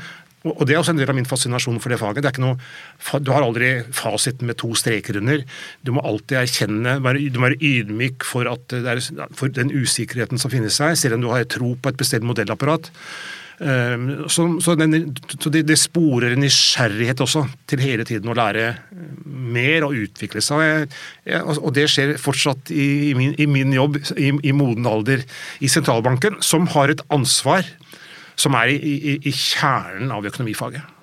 Og 0.46 0.68
Det 0.68 0.76
er 0.76 0.80
også 0.80 0.94
en 0.94 1.00
del 1.02 1.10
av 1.10 1.18
min 1.18 1.28
fascinasjon 1.28 1.80
for 1.82 1.92
det 1.92 2.00
faget. 2.00 2.24
Det 2.24 2.38
noe, 2.44 2.60
du 3.20 3.32
har 3.34 3.44
aldri 3.44 3.72
fasiten 3.96 4.48
med 4.48 4.60
to 4.62 4.70
streker 4.78 5.18
under. 5.18 5.42
Du 5.84 5.92
må 5.96 6.04
alltid 6.06 6.38
erkjenne, 6.44 7.00
du 7.02 7.40
må 7.40 7.50
være 7.50 7.60
ydmyk 7.60 8.28
for, 8.28 8.48
er, 8.48 9.02
for 9.34 9.50
den 9.50 9.74
usikkerheten 9.74 10.40
som 10.40 10.54
finnes 10.54 10.78
her, 10.84 10.96
selv 10.96 11.18
om 11.18 11.26
du 11.26 11.32
har 11.34 11.50
tro 11.50 11.74
på 11.76 11.92
et 11.92 12.00
bestemt 12.00 12.28
modellapparat. 12.28 12.92
Um, 13.58 14.30
Så, 14.30 14.44
så, 14.62 14.76
den, 14.78 15.16
så 15.42 15.50
det, 15.50 15.64
det 15.66 15.80
sporer 15.82 16.36
nysgjerrighet 16.38 17.24
også 17.26 17.48
til 17.66 17.82
hele 17.82 18.06
tiden 18.06 18.30
å 18.30 18.36
lære 18.38 18.76
mer 19.26 19.88
og 19.88 19.98
utvikle 19.98 20.44
seg. 20.46 20.94
Og 21.58 21.72
det 21.74 21.88
skjer 21.90 22.20
fortsatt 22.22 22.70
i, 22.70 23.10
i, 23.10 23.14
min, 23.18 23.34
i 23.42 23.50
min 23.50 23.74
jobb 23.74 23.98
i, 24.14 24.30
i 24.30 24.54
moden 24.54 24.86
alder 24.86 25.26
i 25.58 25.72
sentralbanken, 25.74 26.38
som 26.46 26.70
har 26.76 26.94
et 26.94 27.02
ansvar 27.10 27.66
som 28.38 28.56
er 28.60 28.76
i, 28.76 28.78
i, 28.78 29.18
i 29.28 29.34
kjernen 29.34 30.14
av 30.14 30.28
økonomifaget. 30.30 30.94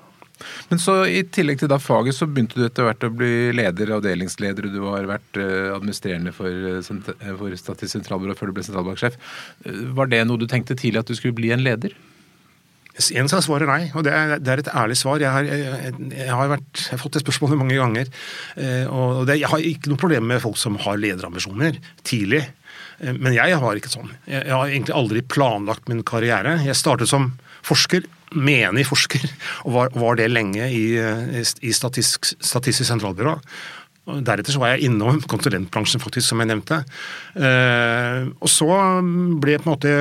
Men 0.70 0.80
så 0.82 0.96
i 1.06 1.20
tillegg 1.34 1.60
til 1.60 1.70
da 1.70 1.78
faget, 1.80 2.16
så 2.16 2.26
begynte 2.28 2.58
du 2.58 2.64
etter 2.66 2.88
hvert 2.88 3.06
å 3.06 3.12
bli 3.14 3.52
leder, 3.54 3.92
avdelingsleder, 3.96 4.68
og 4.68 4.74
du 4.74 4.80
har 4.88 5.06
vært 5.08 5.38
eh, 5.40 5.70
administrerende 5.74 6.32
for, 6.34 6.50
eh, 6.50 6.80
eh, 6.80 7.36
for 7.38 7.54
Statistisk 7.60 7.98
sentralbyrå 7.98 8.34
før 8.38 8.50
du 8.50 8.56
ble 8.56 8.64
sentralbanksjef. 8.66 9.18
Var 9.98 10.10
det 10.10 10.24
noe 10.26 10.40
du 10.40 10.48
tenkte 10.50 10.76
tidlig 10.78 11.04
at 11.04 11.10
du 11.10 11.16
skulle 11.18 11.36
bli 11.36 11.52
en 11.54 11.64
leder? 11.64 11.94
En 13.18 13.26
er 13.26 13.42
svaret 13.42 13.66
nei, 13.66 13.88
og 13.98 14.04
det 14.06 14.12
er, 14.14 14.36
det 14.38 14.50
er 14.52 14.60
et 14.62 14.68
ærlig 14.70 14.96
svar. 15.00 15.22
Jeg 15.22 15.32
har, 15.34 15.46
jeg, 15.48 15.94
jeg 16.14 16.28
har, 16.30 16.50
vært, 16.52 16.68
jeg 16.78 16.92
har 16.92 17.00
fått 17.02 17.16
det 17.16 17.24
spørsmålet 17.24 17.58
mange 17.58 17.78
ganger. 17.80 18.10
Og 18.94 19.24
det, 19.26 19.40
Jeg 19.40 19.50
har 19.50 19.64
ikke 19.66 19.90
noe 19.90 19.98
problem 19.98 20.28
med 20.30 20.38
folk 20.44 20.54
som 20.60 20.78
har 20.78 21.00
lederambisjoner 21.02 21.80
tidlig. 22.06 22.44
Eh, 23.00 23.14
men 23.14 23.36
jeg 23.36 23.60
har 23.60 23.80
ikke 23.80 23.92
sånn. 23.92 24.12
Jeg, 24.26 24.42
jeg 24.42 24.54
har 24.54 24.70
egentlig 24.70 24.96
aldri 24.96 25.24
planlagt 25.36 25.88
min 25.90 26.04
karriere. 26.06 26.58
Jeg 26.66 26.78
startet 26.78 27.10
som 27.10 27.32
forsker, 27.64 28.04
menig 28.34 28.84
forsker, 28.88 29.24
og 29.64 29.76
var, 29.76 29.94
var 29.94 30.18
det 30.18 30.32
lenge 30.32 30.66
i, 30.66 30.84
i 30.98 31.72
Statistisk, 31.72 32.34
Statistisk 32.42 32.90
sentralbyrå. 32.90 33.38
Deretter 34.04 34.52
så 34.52 34.60
var 34.60 34.74
jeg 34.74 34.90
innom 34.90 35.22
konsulentbransjen, 35.24 36.02
faktisk, 36.02 36.26
som 36.28 36.42
jeg 36.42 36.50
nevnte. 36.50 36.82
Eh, 37.40 38.26
og 38.36 38.50
så 38.52 38.68
ble 39.40 39.56
på 39.56 39.64
en 39.64 39.70
måte 39.70 39.94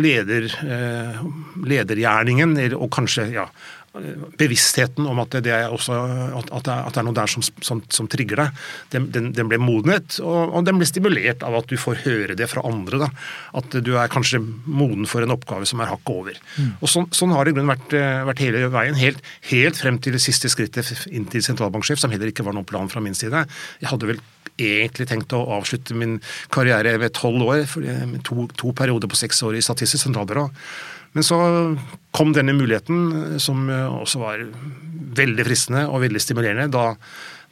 leder, 0.00 0.46
eh, 0.64 1.18
ledergjerningen, 1.60 2.56
og 2.78 2.88
kanskje 2.96 3.26
ja, 3.34 3.44
bevisstheten 3.90 5.06
om 5.10 5.18
at 5.18 5.34
det 5.42 5.50
er, 5.50 5.72
også, 5.74 5.96
at 6.38 6.66
det 6.66 6.74
er, 6.74 6.98
er 7.00 7.06
noe 7.06 7.16
der 7.16 7.30
som, 7.30 7.42
som, 7.42 7.80
som 7.90 8.06
trigger 8.10 8.38
deg, 8.38 8.60
den, 8.94 9.08
den, 9.10 9.30
den, 9.34 9.48
ble 9.50 9.58
modnet. 9.58 10.20
Og, 10.22 10.54
og 10.54 10.66
den 10.68 10.78
ble 10.78 10.86
stimulert 10.86 11.42
av 11.46 11.56
at 11.58 11.70
du 11.70 11.74
får 11.80 12.04
høre 12.04 12.36
det 12.38 12.46
fra 12.52 12.62
andre. 12.68 13.02
Da. 13.02 13.10
At 13.58 13.74
du 13.74 13.92
er 13.98 14.12
kanskje 14.12 14.42
moden 14.64 15.08
for 15.10 15.26
en 15.26 15.34
oppgave 15.34 15.66
som 15.66 15.82
er 15.82 15.90
hakket 15.90 16.14
over. 16.14 16.38
Mm. 16.54 16.72
Og 16.78 16.92
sånn, 16.92 17.08
sånn, 17.16 17.34
har 17.34 17.46
det 17.46 17.54
i 17.54 17.58
grunnen 17.58 17.72
vært, 17.74 17.96
eh, 17.98 18.20
vært, 18.30 18.44
hele 18.46 18.68
veien. 18.70 19.00
Helt, 19.00 19.24
helt, 19.50 19.80
frem 19.80 19.98
til 20.02 20.14
det 20.14 20.22
siste 20.22 20.50
skrittet 20.52 21.08
inn 21.10 21.26
til 21.30 21.42
sentralbanksjef, 21.44 21.98
som 22.02 22.14
heller 22.14 22.30
ikke 22.30 22.46
var 22.46 22.54
noen 22.54 22.68
plan 22.68 22.90
fra 22.92 23.02
min 23.02 23.18
side. 23.18 23.42
Jeg 23.82 23.90
hadde 23.90 24.12
vel 24.12 24.22
egentlig 24.60 25.08
tenkt 25.10 25.34
å 25.34 25.42
avslutte 25.56 25.96
min 25.96 26.18
karriere 26.52 26.94
ved 27.00 27.14
tolv 27.16 27.42
år, 27.48 27.66
med 28.06 28.22
to, 28.26 28.46
to 28.60 28.74
perioder 28.76 29.10
på 29.10 29.18
seks 29.18 29.42
år 29.46 29.58
i 29.58 29.64
Statistisk 29.64 30.04
sentralbyrå. 30.06 30.46
Men 31.12 31.26
så 31.26 31.40
kom 32.14 32.32
denne 32.34 32.54
muligheten, 32.54 33.10
eh, 33.34 33.36
som 33.42 33.68
eh, 33.70 34.00
også 34.02 34.22
var 34.22 34.46
veldig 35.20 35.46
fristende 35.46 35.86
og 35.90 36.04
veldig 36.04 36.22
stimulerende, 36.22 36.70
da, 36.70 36.94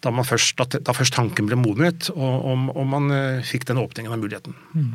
da, 0.05 0.13
først, 0.23 0.63
da 0.79 0.95
først, 0.95 1.17
tanken 1.17 1.49
ble 1.51 1.59
modnet 1.59 2.11
og, 2.15 2.23
og, 2.23 2.69
og, 2.75 2.85
man 2.87 3.11
eh, 3.15 3.43
fikk 3.47 3.67
den 3.71 3.83
åpningen 3.83 4.15
av 4.15 4.23
muligheten. 4.23 4.57
Mm. 4.75 4.95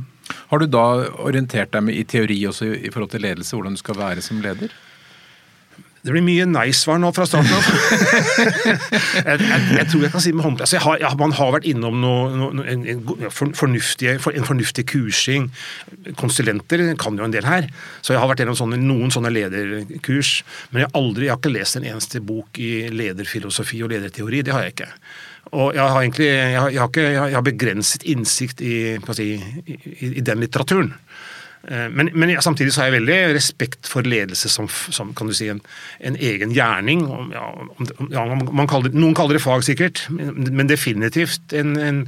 Har 0.51 0.63
du 0.63 0.69
da 0.71 0.85
orientert 1.25 1.73
deg 1.75 1.87
med 1.89 1.99
i 1.99 2.07
teori 2.07 2.39
også 2.47 2.71
i 2.77 2.91
forhold 2.93 3.11
til 3.11 3.25
ledelse, 3.25 3.55
hvordan 3.57 3.75
du 3.75 3.83
skal 3.83 3.99
være 3.99 4.23
som 4.23 4.39
leder? 4.43 4.71
Det 6.03 6.11
blir 6.11 6.23
mye 6.25 6.43
nei-svar 6.51 6.97
nå 6.99 7.13
fra 7.15 7.23
starten 7.23 7.53
av. 7.55 7.67
jeg, 9.23 9.37
jeg, 9.39 9.59
jeg, 9.77 9.85
tror 9.87 10.01
jeg 10.03 10.11
kan 10.11 10.23
si 10.25 10.33
med 10.35 10.43
håndkle 10.43 10.65
altså 10.65 10.81
har, 10.83 10.97
ja, 10.99 11.11
Man 11.19 11.31
har 11.37 11.53
vært 11.55 11.67
innom 11.69 12.01
noe, 12.03 12.25
noe, 12.35 12.65
en, 12.67 12.83
en, 12.91 13.29
fornuftig, 13.31 14.09
en, 14.11 14.47
fornuftig, 14.49 14.83
kursing. 14.91 15.47
Konsulenter 16.19 16.83
kan 16.99 17.15
jo 17.15 17.23
en 17.23 17.35
del 17.35 17.47
her. 17.47 17.69
Så 18.03 18.17
jeg 18.17 18.19
har 18.19 18.27
vært 18.27 18.43
gjennom 18.43 18.59
sånne, 18.59 18.81
noen 18.83 19.15
sånne 19.15 19.31
lederkurs. 19.31 20.41
Men 20.73 20.83
jeg 20.83 20.93
aldri, 20.99 21.29
jeg 21.29 21.37
har 21.37 21.39
ikke 21.39 21.55
lest 21.55 21.79
en 21.79 21.87
eneste 21.93 22.19
bok 22.23 22.59
i 22.59 22.73
lederfilosofi 22.91 23.79
og 23.85 23.95
lederteori. 23.95 24.43
Det 24.43 24.55
har 24.57 24.67
jeg 24.67 24.75
ikke. 24.75 24.91
Og 25.53 25.71
jeg 25.77 25.83
har 25.85 26.01
egentlig 26.01 26.27
jeg 26.27 26.59
har, 26.59 26.69
jeg 26.73 26.83
har, 26.83 26.91
ikke, 26.91 27.07
jeg 27.13 27.37
har 27.37 27.47
begrenset 27.47 28.05
innsikt 28.11 28.63
i, 28.65 28.75
si, 29.15 29.31
i, 29.71 30.11
i 30.17 30.23
den 30.25 30.43
litteraturen. 30.43 30.91
Eh, 31.67 31.89
men, 31.89 32.09
men 32.13 32.29
ja, 32.33 32.41
samtidig 32.43 32.73
så 32.75 32.81
har 32.81 32.89
jeg 32.89 32.97
veldig 32.97 33.17
respekt 33.37 33.87
for 33.87 34.03
ledelse 34.07 34.49
som, 34.51 34.67
som 34.67 35.13
kan 35.15 35.29
du 35.29 35.35
si, 35.37 35.47
en, 35.51 35.61
en 36.03 36.17
egen 36.19 36.51
gjerning. 36.55 37.05
Ja, 37.31 37.45
ja, 38.11 38.23
kaller 38.67 38.91
det, 38.91 38.99
noen 38.99 39.15
kaller 39.15 39.37
det 39.37 39.43
fag, 39.45 39.63
sikkert, 39.63 40.03
men, 40.11 40.49
men 40.59 40.71
definitivt 40.71 41.55
en, 41.55 41.77
en, 41.79 42.01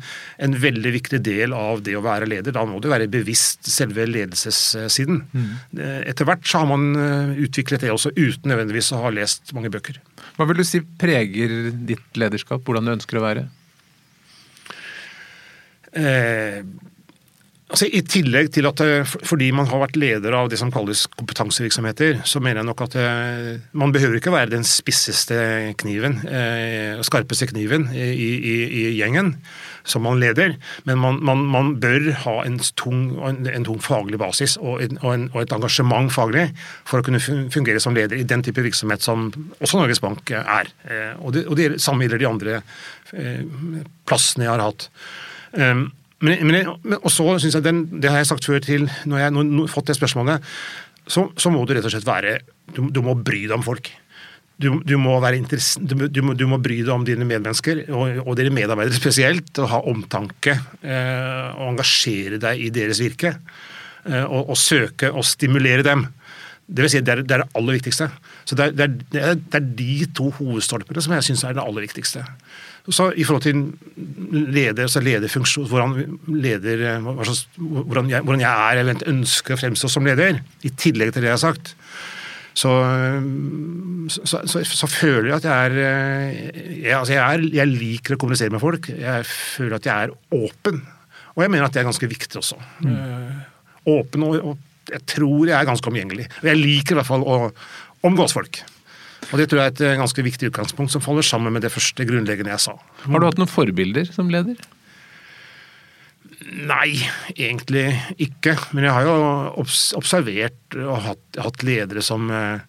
en, 0.43 0.57
veldig 0.65 0.91
viktig 0.97 1.21
del 1.23 1.55
av 1.55 1.85
det 1.87 1.95
å 1.95 2.03
være 2.03 2.27
leder. 2.27 2.55
Da 2.55 2.65
må 2.67 2.81
du 2.83 2.89
være 2.91 3.07
bevisst 3.11 3.69
selve 3.71 4.07
ledelsessiden. 4.09 5.21
Mm. 5.31 5.53
Etter 6.11 6.27
hvert 6.27 6.43
så 6.49 6.63
har 6.63 6.71
man 6.73 6.89
eh, 6.99 7.45
utviklet 7.47 7.85
det 7.85 7.93
også, 7.93 8.11
uten 8.17 8.51
nødvendigvis 8.51 8.91
å 8.95 9.05
ha 9.05 9.13
lest 9.15 9.55
mange 9.55 9.71
bøker. 9.71 10.01
Hva 10.35 10.49
vil 10.49 10.59
du 10.59 10.65
si 10.67 10.83
preger 10.99 11.71
ditt 11.87 12.19
lederskap, 12.19 12.65
hvordan 12.65 12.89
du 12.89 12.95
ønsker 12.97 13.21
å 13.21 13.23
være? 13.23 13.45
Eh, 15.95 16.59
Altså, 17.75 17.89
I 17.91 18.05
tillegg 18.07 18.53
til 18.55 18.63
at 18.69 18.79
eh, 18.85 19.09
fordi 19.27 19.49
man 19.51 19.67
har 19.67 19.81
vært 19.81 19.97
leder 19.99 20.31
av 20.37 20.47
det 20.47 20.55
som 20.61 20.69
kalles 20.71 21.01
kompetansevirksomheter, 21.19 22.21
så 22.23 22.39
mener 22.39 22.61
jeg 22.61 22.67
nok 22.69 22.83
at 22.85 22.93
eh, 23.01 23.49
man 23.75 23.91
behøver 23.91 24.21
ikke 24.21 24.31
være 24.31 24.53
den 24.53 24.63
spisseste 24.63 25.35
kniven, 25.81 26.21
eh, 26.23 27.01
skarpeste 27.03 27.49
kniven 27.49 27.89
i, 27.91 28.05
i, 28.15 28.53
i, 28.63 28.85
gjengen 28.95 29.33
som 29.83 30.07
man 30.07 30.23
leder, 30.23 30.55
men 30.87 31.01
man, 31.03 31.19
man, 31.19 31.43
man 31.51 31.73
bør 31.83 32.07
ha 32.21 32.37
en 32.45 32.55
tung, 32.79 33.03
en, 33.27 33.41
en 33.51 33.67
tung, 33.67 33.83
faglig 33.83 34.21
basis 34.23 34.55
og, 34.55 34.79
en, 34.85 34.95
og, 35.03 35.27
og, 35.33 35.37
et 35.43 35.57
engasjement 35.59 36.07
faglig 36.15 36.47
for 36.87 37.03
å 37.03 37.09
kunne 37.09 37.19
fungere 37.19 37.83
som 37.83 37.99
leder 37.99 38.23
i 38.23 38.29
den 38.31 38.45
type 38.47 38.63
virksomhet 38.63 39.03
som 39.03 39.27
også 39.59 39.83
Norges 39.83 39.99
Bank 39.99 40.31
er. 40.31 40.71
Og 41.19 41.35
det, 41.35 41.43
og 41.51 41.59
det 41.59 41.69
samme 41.83 42.07
gjelder 42.07 42.23
de 42.23 42.31
andre 42.31 42.57
plassene 44.07 44.47
jeg 44.47 44.55
har 44.55 44.63
hatt. 44.63 44.89
Men, 46.23 46.47
men, 46.47 46.95
og 47.01 47.11
så 47.11 47.25
synes 47.43 47.57
jeg 47.57 47.65
den, 47.65 47.83
Det 48.01 48.09
har 48.09 48.21
jeg 48.21 48.29
sagt 48.29 48.47
før 48.47 48.61
til 48.63 48.87
når 49.05 49.19
jeg 49.19 49.33
har 49.35 49.71
fått 49.71 49.91
det 49.91 49.97
spørsmålet. 49.97 50.55
Så, 51.05 51.27
så, 51.37 51.51
må 51.53 51.65
du 51.65 51.75
rett 51.75 51.85
og 51.85 51.93
slett 51.93 52.07
være 52.07 52.39
Du, 52.73 52.87
du 52.89 53.01
må 53.05 53.13
bry 53.19 53.43
deg 53.45 53.57
om 53.57 53.65
folk. 53.65 53.91
Du, 54.55 54.69
du, 54.87 54.95
må 54.97 55.19
du, 55.19 56.21
må, 56.23 56.33
du 56.33 56.45
må 56.47 56.57
bry 56.63 56.77
deg 56.79 56.91
om 56.93 57.03
dine 57.05 57.27
medmennesker, 57.27 57.83
og, 57.91 58.21
og 58.23 58.37
dine 58.39 58.53
medarbeidere 58.55 58.95
spesielt. 58.95 59.51
og 59.59 59.69
Ha 59.73 59.81
omtanke 59.91 60.55
eh, 60.81 61.49
og 61.59 61.73
engasjere 61.73 62.39
deg 62.41 62.63
i 62.63 62.71
deres 62.73 63.03
virke. 63.03 63.35
Eh, 64.07 64.23
og, 64.23 64.53
og, 64.53 64.57
søke 64.59 65.11
å 65.11 65.25
stimulere 65.25 65.83
dem. 65.85 66.07
Det 66.65 66.85
vil 66.85 66.93
si, 66.93 67.03
det 67.03 67.13
er 67.13 67.25
det, 67.25 67.35
er 67.35 67.43
det 67.43 67.59
aller 67.59 67.77
viktigste. 67.77 68.07
Så 68.47 68.57
det 68.57 68.69
er, 68.69 68.73
det 68.79 69.21
er, 69.21 69.35
det 69.37 69.59
er 69.59 69.67
de 69.83 70.07
to 70.17 70.31
hovedstolpene 70.39 71.03
som 71.03 71.13
jeg 71.17 71.27
syns 71.27 71.43
er 71.45 71.59
det 71.59 71.65
aller 71.65 71.85
viktigste. 71.85 72.23
Så 72.85 73.07
I 73.17 73.23
forhold 73.25 73.41
til 73.41 73.61
leder, 74.53 74.83
altså 74.85 75.01
lederfunksjon, 75.01 75.65
hvordan, 75.71 76.19
leder, 76.29 76.99
hvordan, 77.01 78.11
jeg, 78.11 78.21
hvordan 78.21 78.43
jeg 78.43 78.51
er 78.51 78.81
eller 78.81 79.07
ønsker 79.09 79.55
å 79.55 79.57
fremstå 79.57 79.89
som 79.89 80.05
leder, 80.05 80.37
i 80.61 80.69
tillegg 80.69 81.13
til 81.15 81.25
det 81.25 81.31
jeg 81.31 81.37
har 81.37 81.41
sagt, 81.41 81.73
så, 82.55 82.71
så, 84.07 84.43
så, 84.47 84.61
så 84.63 84.87
føler 84.87 85.31
jeg 85.31 85.39
at 85.41 85.47
jeg 85.49 85.71
er, 85.71 85.73
jeg, 86.85 86.93
altså 86.95 87.15
jeg 87.17 87.23
er 87.23 87.47
jeg, 87.57 87.71
liker 87.73 88.15
å 88.15 88.19
kommunisere 88.21 88.53
med 88.53 88.63
folk. 88.63 88.87
Jeg 88.95 89.25
føler 89.27 89.75
at 89.75 89.89
jeg 89.89 90.05
er 90.05 90.13
åpen. 90.37 90.79
Og 91.35 91.43
jeg 91.43 91.51
mener 91.51 91.67
at 91.67 91.75
det 91.75 91.81
er 91.81 91.89
ganske 91.89 92.07
viktig 92.07 92.39
også. 92.39 92.59
Mm. 92.85 93.41
Åpen 93.91 94.23
og, 94.29 94.37
og 94.53 94.93
jeg 94.93 95.03
tror 95.09 95.49
jeg 95.49 95.57
er 95.57 95.67
ganske 95.67 95.91
omgjengelig. 95.91 96.29
Og 96.39 96.47
jeg 96.47 96.61
liker 96.61 96.95
i 96.95 96.99
hvert 97.01 97.09
fall 97.09 97.25
å 97.27 97.41
omgås 98.07 98.37
folk. 98.37 98.61
Og 99.31 99.39
Det 99.39 99.47
tror 99.49 99.61
jeg 99.61 99.71
er 99.71 99.73
et 99.73 99.83
eh, 99.87 99.99
ganske 99.99 100.25
viktig 100.25 100.51
utgangspunkt 100.51 100.93
som 100.93 101.03
faller 101.03 101.25
sammen 101.25 101.53
med 101.55 101.65
det 101.65 101.73
første 101.73 102.05
grunnleggende 102.07 102.53
jeg 102.53 102.65
sa. 102.67 102.75
Har 103.05 103.21
du 103.21 103.27
hatt 103.27 103.41
noen 103.41 103.51
forbilder 103.51 104.09
som 104.13 104.29
leder? 104.31 104.59
Nei, 106.65 106.99
egentlig 107.33 107.87
ikke. 108.21 108.55
Men 108.75 108.87
jeg 108.87 108.95
har 108.95 109.07
jo 109.07 109.65
observert 109.97 110.77
og 110.77 110.99
hatt, 111.07 111.25
hatt 111.41 111.65
ledere 111.65 112.03
som, 112.05 112.29
eh, 112.29 112.61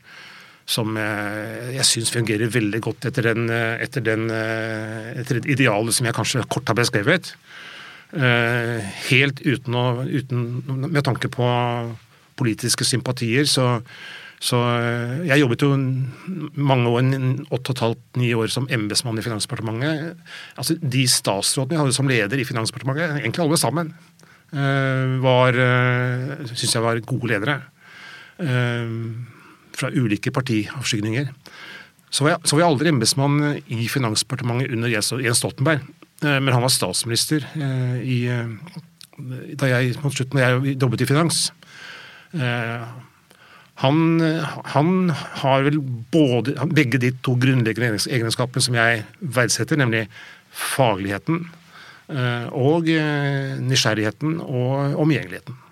som 0.65 0.97
eh, 1.01 1.77
jeg 1.77 1.89
syns 1.91 2.15
fungerer 2.15 2.53
veldig 2.53 2.83
godt 2.89 3.11
etter, 3.11 3.31
den, 3.33 3.51
etter, 3.53 4.05
den, 4.07 4.31
etter 4.31 5.41
det 5.41 5.57
idealet 5.59 5.99
som 5.99 6.09
jeg 6.09 6.17
kanskje 6.17 6.47
kort 6.49 6.73
har 6.73 6.79
beskrevet. 6.79 7.35
Helt 8.17 9.41
uten 9.43 9.75
å 9.75 9.87
uten, 10.07 10.43
Med 10.87 11.03
tanke 11.05 11.27
på 11.29 11.47
politiske 12.39 12.87
sympatier, 12.87 13.45
så 13.51 13.81
så 14.43 14.59
eh, 14.69 15.23
jeg 15.31 15.41
jobbet 15.41 15.63
jo 15.65 15.71
mange 16.61 16.91
år, 16.93 17.07
åtte 17.57 17.73
og 17.73 17.77
et 17.77 17.83
halvt, 17.85 18.03
ni 18.21 18.33
år 18.37 18.51
som 18.53 18.69
embetsmann 18.73 19.17
i 19.21 19.25
Finansdepartementet. 19.25 20.19
Altså, 20.61 20.77
De 20.81 21.07
statsrådene 21.09 21.79
jeg 21.79 21.85
hadde 21.85 21.97
som 21.97 22.11
leder 22.11 22.43
i 22.43 22.45
Finansdepartementet, 22.49 23.17
egentlig 23.23 23.45
alle 23.47 23.61
sammen, 23.61 23.95
eh, 24.53 25.17
var 25.25 25.57
eh, 25.57 26.45
syns 26.53 26.77
jeg 26.77 26.85
var 26.85 27.01
gode 27.07 27.33
ledere. 27.33 27.63
Fra 29.77 29.89
ulike 29.97 30.29
partiavskygninger. 30.29 31.31
Så 32.13 32.25
var 32.25 32.35
jeg, 32.35 32.41
så 32.45 32.57
var 32.57 32.63
jeg 32.63 32.69
aldri 32.69 32.91
embetsmann 32.93 33.39
i 33.73 33.87
Finansdepartementet 33.89 34.75
under 34.77 34.93
Jens 34.93 35.41
Stoltenberg. 35.41 35.87
Men 36.21 36.53
han 36.53 36.61
var 36.61 36.73
statsminister 36.73 37.45
i, 38.05 38.19
da 39.57 39.71
jeg, 39.73 39.97
mot 40.05 40.13
slutten 40.13 40.37
da 40.37 40.51
jeg 40.51 40.77
jobbet 40.77 41.07
i 41.07 41.09
finans. 41.09 41.41
Han, 43.83 44.21
han, 44.73 45.11
har 45.43 45.67
vel 45.67 45.83
både, 46.13 46.55
begge 46.73 47.01
de 47.03 47.11
to 47.25 47.35
grunnleggende 47.37 48.01
egenskapene 48.09 48.65
som 48.65 48.79
jeg 48.79 49.05
verdsetter, 49.21 49.77
nemlig 49.77 50.07
fagligheten 50.57 51.45
eh, 52.09 52.49
og 52.57 52.89
eh, 52.89 53.59
nysgjerrigheten 53.61 54.39
og 54.41 54.97
omgjengeligheten. 55.05 55.63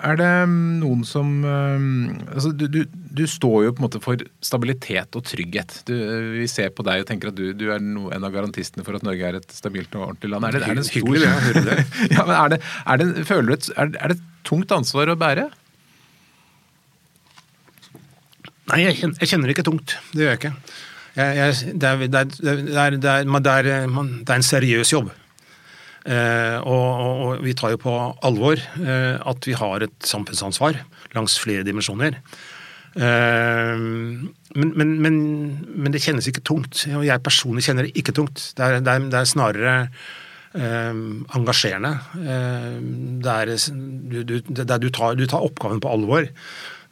Er 0.00 0.16
det 0.16 0.30
noen 0.48 1.02
som 1.04 1.42
eh, 1.44 1.86
altså 2.32 2.50
du, 2.56 2.64
du, 2.72 2.80
du, 2.88 3.22
står 3.28 3.66
jo 3.66 3.72
på 3.76 3.82
en 3.82 3.86
måte 3.86 4.00
for 4.02 4.22
stabilitet 4.42 5.14
og 5.18 5.26
trygghet. 5.28 5.82
Du, 5.86 5.94
vi 6.38 6.48
ser 6.50 6.72
på 6.74 6.86
deg 6.88 7.04
og 7.04 7.10
tenker 7.10 7.30
at 7.30 7.38
du, 7.38 7.50
du 7.54 7.68
er 7.70 7.84
no, 7.84 8.08
en 8.14 8.26
av 8.26 8.34
garantistene 8.34 8.82
for 8.86 8.96
at 8.96 9.04
Norge 9.06 9.28
er 9.28 9.38
et 9.38 9.54
stabilt 9.54 9.94
og 9.94 10.08
ordentlig 10.08 10.32
land. 10.32 10.48
Er 10.48 10.56
det, 10.56 10.64
er 10.66 10.80
det 10.80 10.86
stor... 10.88 11.04
Hyggelig, 11.04 11.64
det. 11.68 11.78
ja, 12.16 12.24
men 12.24 12.36
er 12.38 12.54
det, 12.56 12.60
er 12.64 13.02
det, 13.04 13.10
føler 13.28 13.52
du 13.52 13.58
et, 13.58 13.70
er, 13.76 13.94
det 13.94 14.18
et 14.18 14.26
tungt 14.46 14.72
ansvar 14.74 15.10
å 15.12 15.18
bære? 15.20 15.48
Nei, 18.70 18.84
jeg 18.84 19.00
kjenner, 19.00 19.18
jeg 19.18 19.30
kjenner 19.32 19.50
ikke 19.52 19.64
tungt. 19.66 19.96
Det 20.14 20.22
gjør 20.22 20.30
jeg 20.34 20.40
ikke. 20.40 20.52
Jeg, 21.16 21.38
jeg, 21.40 21.72
det, 21.82 21.88
er, 21.88 22.04
det, 22.06 22.20
er, 22.20 22.28
det, 22.30 22.76
er, 22.84 22.98
det, 23.02 23.14
man- 23.26 23.42
det, 23.42 23.54
er, 23.64 23.88
det 24.28 24.36
en 24.36 24.46
seriøs 24.46 24.92
jobb. 24.94 25.10
Eh, 26.06 26.56
og, 26.62 26.86
og, 26.86 27.24
og 27.26 27.42
vi 27.44 27.52
tar 27.58 27.74
jo 27.74 27.80
på 27.82 27.92
alvor 28.24 28.56
eh, 28.62 29.18
at 29.18 29.48
vi 29.48 29.56
har 29.58 29.84
et 29.84 30.06
samfunnsansvar 30.08 30.78
langs 31.16 31.34
flere 31.42 31.66
dimensjoner. 31.66 32.16
Eh, 32.94 33.74
men, 33.82 34.70
men, 34.78 34.94
men, 35.02 35.18
men 35.66 35.92
det 35.94 36.00
kjennes 36.06 36.30
ikke 36.30 36.46
tungt. 36.46 36.86
Jeg 36.88 37.24
personlig 37.26 37.66
kjenner 37.66 37.88
det 37.90 37.98
ikke 38.00 38.14
tungt. 38.16 38.52
Det 38.56 38.64
er, 38.68 38.78
det 38.86 38.94
er, 38.94 39.10
det 39.12 39.20
er 39.20 39.28
snarere 39.34 39.74
engasjerende. 40.54 41.92
Eh, 42.18 42.76
det 43.22 43.36
er, 43.36 43.54
du, 43.70 44.20
du, 44.26 44.36
det 44.42 44.66
er, 44.66 44.78
du, 44.82 44.90
tar, 44.90 45.14
du 45.14 45.26
tar 45.30 45.46
oppgaven 45.46 45.82
på 45.82 45.92
alvor. 45.92 46.26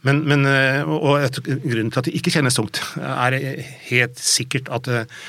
Men, 0.06 0.22
men, 0.30 0.46
eh, 0.46 0.86
og 0.86 1.18
et, 1.24 1.40
grunnen 1.42 1.90
til 1.90 2.00
at 2.00 2.06
det 2.06 2.14
ikke 2.18 2.32
kjennes 2.36 2.54
tungt, 2.54 2.80
er 3.02 3.34
helt 3.88 4.20
sikkert 4.22 4.70
at 4.74 4.90
eh, 4.92 5.20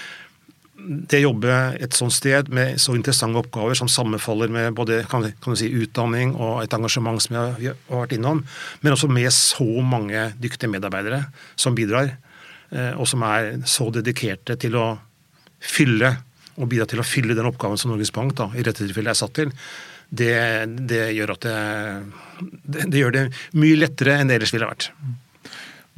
det 0.79 1.19
å 1.19 1.29
jobbe 1.29 1.55
et 1.81 1.98
sånt 1.98 2.13
sted 2.15 2.51
med 2.53 2.77
så 2.81 2.93
interessante 2.95 3.41
oppgaver 3.41 3.75
som 3.75 3.89
sammenfaller 3.91 4.51
med 4.53 4.77
både 4.77 5.01
kan, 5.12 5.25
kan 5.43 5.57
si, 5.59 5.71
utdanning 5.81 6.36
og 6.38 6.62
et 6.63 6.75
engasjement 6.75 7.19
som 7.24 7.36
jeg, 7.36 7.74
har 7.89 8.03
vært 8.03 8.15
innom, 8.15 8.43
men 8.83 8.95
også 8.95 9.09
med 9.12 9.33
så 9.36 9.67
mange 9.83 10.29
dyktige 10.39 10.71
medarbeidere 10.71 11.25
som 11.59 11.75
bidrar, 11.77 12.13
eh, 12.69 12.93
og 12.93 13.09
som 13.09 13.25
er 13.27 13.57
så 13.69 13.89
dedikerte 13.95 14.57
til 14.62 14.77
å 14.79 14.88
fylle 15.59 16.13
og 16.59 16.67
bidra 16.71 16.85
til 16.89 17.01
å 17.01 17.07
fylle 17.07 17.37
den 17.37 17.47
oppgaven 17.49 17.79
som 17.79 17.93
Norges 17.93 18.11
Bank 18.15 18.35
da, 18.37 18.49
i 18.53 18.65
dette 18.65 18.83
tilfellet 18.83 19.15
er 19.15 19.19
satt 19.19 19.33
til, 19.39 19.53
det, 20.09 20.35
det 20.89 21.03
gjør 21.13 21.35
at 21.35 21.45
det, 21.45 21.57
det, 22.65 22.85
det 22.89 23.01
gjør 23.03 23.15
det 23.15 23.25
mye 23.61 23.77
lettere 23.77 24.19
enn 24.19 24.29
det 24.29 24.39
ellers 24.39 24.53
ville 24.55 24.69
vært. 24.69 24.89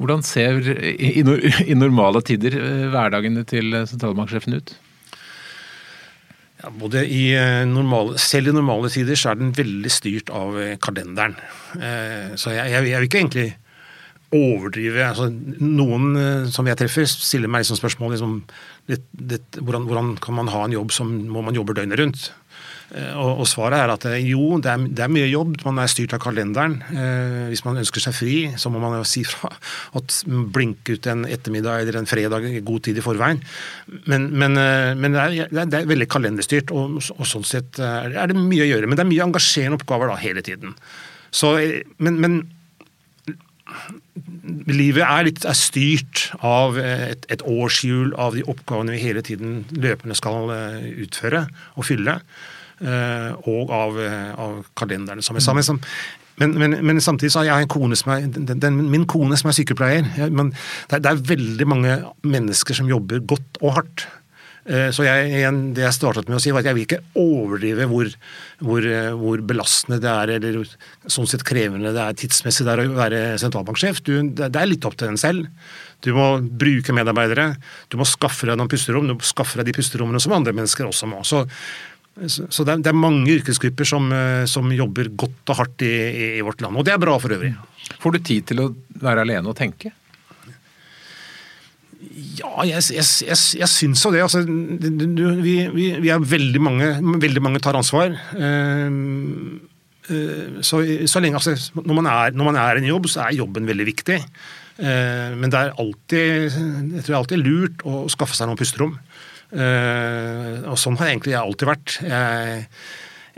Hvordan 0.02 0.24
ser 0.26 0.58
i, 0.82 1.12
i 1.22 1.76
normale 1.78 2.22
tider 2.26 2.56
eh, 2.58 2.86
hverdagene 2.92 3.44
til 3.48 3.76
sentralbanksjefen 3.86 4.58
ut? 4.58 4.74
Ja, 6.62 6.70
både 6.74 7.04
i 7.06 7.24
eh, 7.38 7.62
normale, 7.70 8.18
selv 8.22 8.50
i 8.50 8.56
normale 8.56 8.90
tider 8.92 9.18
så 9.18 9.32
er 9.32 9.40
den 9.40 9.54
veldig 9.56 9.92
styrt 9.92 10.32
av 10.34 10.58
eh, 10.60 10.74
kalenderen. 10.82 11.38
Så 12.36 12.52
jeg, 12.52 12.72
jeg, 12.74 12.88
jeg 12.90 12.98
vil 12.98 13.08
ikke 13.08 13.22
egentlig 13.22 13.48
overdrive. 14.32 15.06
Altså, 15.06 15.28
noen 15.62 16.50
som 16.52 16.66
jeg 16.68 16.80
treffer, 16.80 17.06
stiller 17.08 17.52
meg 17.52 17.62
liksom 17.62 17.78
spørsmål 17.78 18.14
liksom, 18.16 18.36
litt, 18.90 19.04
det, 19.14 19.40
hvordan, 19.60 19.84
hvordan 19.88 20.14
kan 20.22 20.34
man 20.34 20.48
ha 20.52 20.64
en 20.66 20.74
jobb 20.78 20.90
som 20.94 21.10
må 21.30 21.42
man 21.46 21.54
jobber 21.54 21.76
døgnet 21.78 22.00
rundt? 22.00 22.30
Eh, 22.92 23.12
Og, 23.16 23.40
og 23.40 23.46
svaret 23.48 23.78
er 23.80 23.88
at 23.94 24.04
eh, 24.10 24.18
jo, 24.28 24.58
det 24.60 24.68
er, 24.68 24.82
det 24.90 25.04
er 25.04 25.12
mye 25.12 25.28
jobb. 25.30 25.54
Man 25.64 25.78
er 25.80 25.88
styrt 25.88 26.12
av 26.12 26.20
kalenderen. 26.20 26.74
Eh, 26.92 27.46
hvis 27.52 27.62
man 27.64 27.78
ønsker 27.80 28.04
seg 28.04 28.16
fri, 28.18 28.34
så 28.60 28.68
må 28.74 28.82
man 28.82 28.98
jo 28.98 29.04
si 29.14 29.22
fra 29.24 29.48
at 29.96 30.16
blinke 30.52 30.98
ut 30.98 31.08
en 31.08 31.24
ettermiddag 31.24 31.84
eller 31.86 32.00
en 32.02 32.10
fredag 32.10 32.48
god 32.66 32.82
tid 32.88 32.98
i 33.00 33.04
forveien. 33.06 33.40
Men, 34.10 34.28
men, 34.36 34.58
eh, 34.60 34.92
men 34.98 35.16
det, 35.16 35.22
er, 35.48 35.54
det 35.70 35.78
er- 35.80 35.88
veldig 35.92 36.10
kalenderstyrt, 36.12 36.74
og, 36.76 36.98
og 37.16 37.26
sånn 37.28 37.46
sett 37.48 37.80
er 37.80 38.26
det 38.28 38.36
mye 38.36 38.66
å 38.66 38.70
gjøre. 38.74 38.90
Men 38.90 38.98
det 39.00 39.06
er 39.06 39.12
mye 39.14 39.24
engasjerende 39.30 39.80
oppgaver 39.80 40.12
da, 40.12 40.18
hele 40.20 40.44
tiden. 40.44 40.76
Så, 41.32 41.54
men, 42.02 42.18
men 42.20 42.42
livet 44.72 45.04
er, 45.04 45.26
litt, 45.28 45.44
er 45.48 45.58
styrt 45.58 46.24
av 46.44 46.78
et, 46.80 47.26
et 47.32 47.44
årshjul 47.48 48.14
av 48.20 48.36
de 48.36 48.44
oppgavene 48.48 48.94
vi 48.94 49.02
hele 49.02 49.22
tiden 49.24 49.62
løpende 49.72 50.16
skal 50.18 50.50
eh, 50.54 50.88
utføre 51.04 51.44
og 51.76 51.86
fylle, 51.86 52.18
eh, 52.82 53.30
og 53.48 53.72
av, 53.74 54.00
eh, 54.02 54.32
av 54.34 54.58
kalenderne, 54.78 55.24
som 55.24 55.38
jeg 55.38 55.46
sa. 55.46 55.54
Men, 55.56 55.84
men, 56.40 56.56
men, 56.58 56.78
men 56.88 57.02
samtidig 57.04 57.32
så 57.34 57.42
har 57.42 57.50
jeg 57.50 57.66
en 57.66 57.74
kone 57.74 57.98
som 57.98 58.14
er, 58.14 58.26
den, 58.32 58.50
den, 58.62 58.80
min 58.90 59.06
kone 59.10 59.38
som 59.38 59.52
er 59.52 59.58
sykepleier. 59.58 60.08
Jeg, 60.18 60.34
men 60.34 60.54
det, 60.90 61.02
det 61.04 61.12
er 61.12 61.24
veldig 61.34 61.68
mange 61.68 62.00
mennesker 62.24 62.78
som 62.78 62.90
jobber 62.90 63.24
godt 63.34 63.62
og 63.62 63.78
hardt. 63.78 64.08
Eh, 64.62 64.90
Så 64.94 65.02
jeg, 65.02 65.30
igjen, 65.34 65.60
det 65.74 65.82
jeg 65.82 65.96
startet 65.96 66.28
med 66.30 66.38
å 66.38 66.42
si, 66.42 66.52
var 66.54 66.62
at 66.62 66.70
jeg 66.70 66.76
vil 66.76 66.86
ikke 66.86 67.00
overdrive 67.18 67.86
hvor, 67.90 68.10
hvor, 68.62 68.86
eh, 68.86 69.10
hvor 69.18 69.42
belastende 69.42 69.98
det 70.02 70.10
er, 70.10 70.34
eller 70.36 70.74
sånn 71.10 71.26
sett 71.30 71.42
krevende 71.46 71.90
det 71.94 72.02
er 72.02 72.18
tidsmessig 72.20 72.66
det 72.68 72.76
er 72.76 72.84
å 72.84 72.92
være 72.94 73.22
sentralbanksjef. 73.42 74.02
Du, 74.06 74.12
det 74.38 74.50
er 74.54 74.70
litt 74.70 74.86
opp 74.86 74.94
til 75.00 75.10
en 75.10 75.18
selv. 75.18 75.48
Du 76.02 76.12
må 76.14 76.26
bruke 76.42 76.94
medarbeidere, 76.94 77.56
du 77.90 77.98
må 77.98 78.06
skaffe 78.06 78.46
deg 78.46 78.58
noen 78.58 78.70
pusterom, 78.70 79.08
du 79.10 79.16
må 79.16 79.26
skaffe 79.26 79.58
deg 79.58 79.70
de 79.70 79.74
pusterommene 79.80 80.22
som 80.22 80.34
andre 80.34 80.54
mennesker 80.54 80.86
også 80.86 81.10
må. 81.10 81.22
Så, 81.26 81.42
så 82.28 82.66
det, 82.66 82.78
er, 82.86 82.94
mange 82.94 83.34
yrkesgrupper 83.34 83.88
som, 83.88 84.06
eh, 84.14 84.44
som 84.50 84.70
jobber 84.70 85.10
godt 85.18 85.54
og 85.54 85.58
hardt 85.58 85.86
i, 85.86 85.92
i 86.38 86.46
vårt 86.46 86.62
land, 86.62 86.78
og 86.78 86.86
det 86.86 86.94
er 86.94 87.02
bra 87.02 87.18
for 87.22 87.34
øvrig. 87.34 87.50
Får 88.02 88.14
du 88.14 88.22
tid 88.22 88.46
til 88.52 88.62
å 88.62 88.70
være 89.02 89.26
alene 89.26 89.50
og 89.50 89.58
tenke? 89.58 89.90
Ja, 92.12 92.64
jeg, 92.68 92.82
jeg, 92.92 93.04
jeg, 93.24 93.38
jeg 93.62 93.70
syns 93.70 94.02
jo 94.04 94.12
det. 94.12 94.22
Altså, 94.24 94.42
vi, 94.44 95.54
vi, 95.72 95.84
vi 96.02 96.10
er 96.12 96.24
veldig 96.32 96.62
mange, 96.62 96.88
veldig 97.22 97.42
mange 97.44 97.60
tar 97.62 97.78
ansvar. 97.78 98.16
Ehm, 98.36 99.60
eh, 100.12 100.58
så, 100.64 100.82
så 101.08 101.22
lenge, 101.22 101.40
altså, 101.40 101.56
når, 101.78 101.94
man 102.00 102.10
er, 102.10 102.34
når 102.36 102.50
man 102.50 102.58
er 102.60 102.80
en 102.80 102.88
jobb, 102.88 103.08
så 103.12 103.26
er 103.26 103.38
jobben 103.38 103.68
veldig 103.70 103.86
viktig. 103.88 104.18
Eh, 104.20 105.30
men 105.38 105.52
det 105.52 105.60
er 105.60 105.78
alltid, 105.80 106.58
jeg 106.58 107.04
tror 107.04 107.08
det 107.08 107.14
er 107.14 107.20
alltid 107.22 107.44
lurt 107.46 107.86
å 107.88 108.02
skaffe 108.12 108.36
seg 108.36 108.50
noen 108.50 108.60
pusterom. 108.60 108.98
Eh, 109.52 110.60
og 110.68 110.76
sånn 110.80 110.98
har 111.00 111.12
egentlig 111.12 111.36
jeg 111.36 111.44
alltid 111.44 111.70
vært. 111.72 111.96
Jeg, 112.02 112.66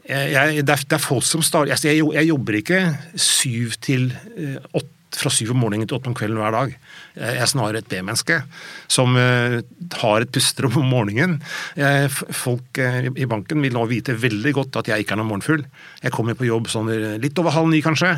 jeg, 0.04 0.66
det, 0.66 0.74
er, 0.74 0.82
det 0.88 0.98
er 0.98 1.00
folk 1.00 1.24
som 1.24 1.42
starter 1.46 1.72
jeg, 1.72 1.94
jeg, 1.94 2.10
jeg 2.18 2.28
jobber 2.28 2.58
ikke 2.58 2.80
syv 3.16 3.78
til 3.84 4.10
åtte 4.74 4.90
fra 5.18 5.30
syv 5.32 5.52
om 5.54 5.60
morgenen 5.62 5.88
til 5.88 5.98
åtte 5.98 6.10
om 6.10 6.16
kvelden 6.16 6.40
hver 6.40 6.54
dag. 6.54 6.74
Jeg 7.18 7.40
er 7.44 7.50
snarere 7.50 7.80
et 7.82 7.88
B-menneske 7.90 8.40
som 8.90 9.14
eh, 9.20 9.60
har 10.00 10.24
et 10.24 10.32
pusterom 10.34 10.80
om 10.82 10.90
morgenen. 10.90 11.38
Jeg, 11.78 12.10
folk 12.34 12.80
eh, 12.82 13.10
i 13.14 13.28
banken 13.30 13.62
vil 13.64 13.76
nå 13.76 13.86
vite 13.90 14.16
veldig 14.18 14.54
godt 14.56 14.80
at 14.82 14.90
jeg 14.92 15.04
ikke 15.04 15.16
er 15.16 15.22
noen 15.22 15.30
morgenfugl. 15.32 15.64
Jeg 16.02 16.14
kommer 16.16 16.36
på 16.38 16.48
jobb 16.48 16.68
sånn 16.72 16.90
eh, 16.94 17.14
litt 17.22 17.38
over 17.42 17.54
halv 17.56 17.70
ni, 17.72 17.80
kanskje. 17.84 18.12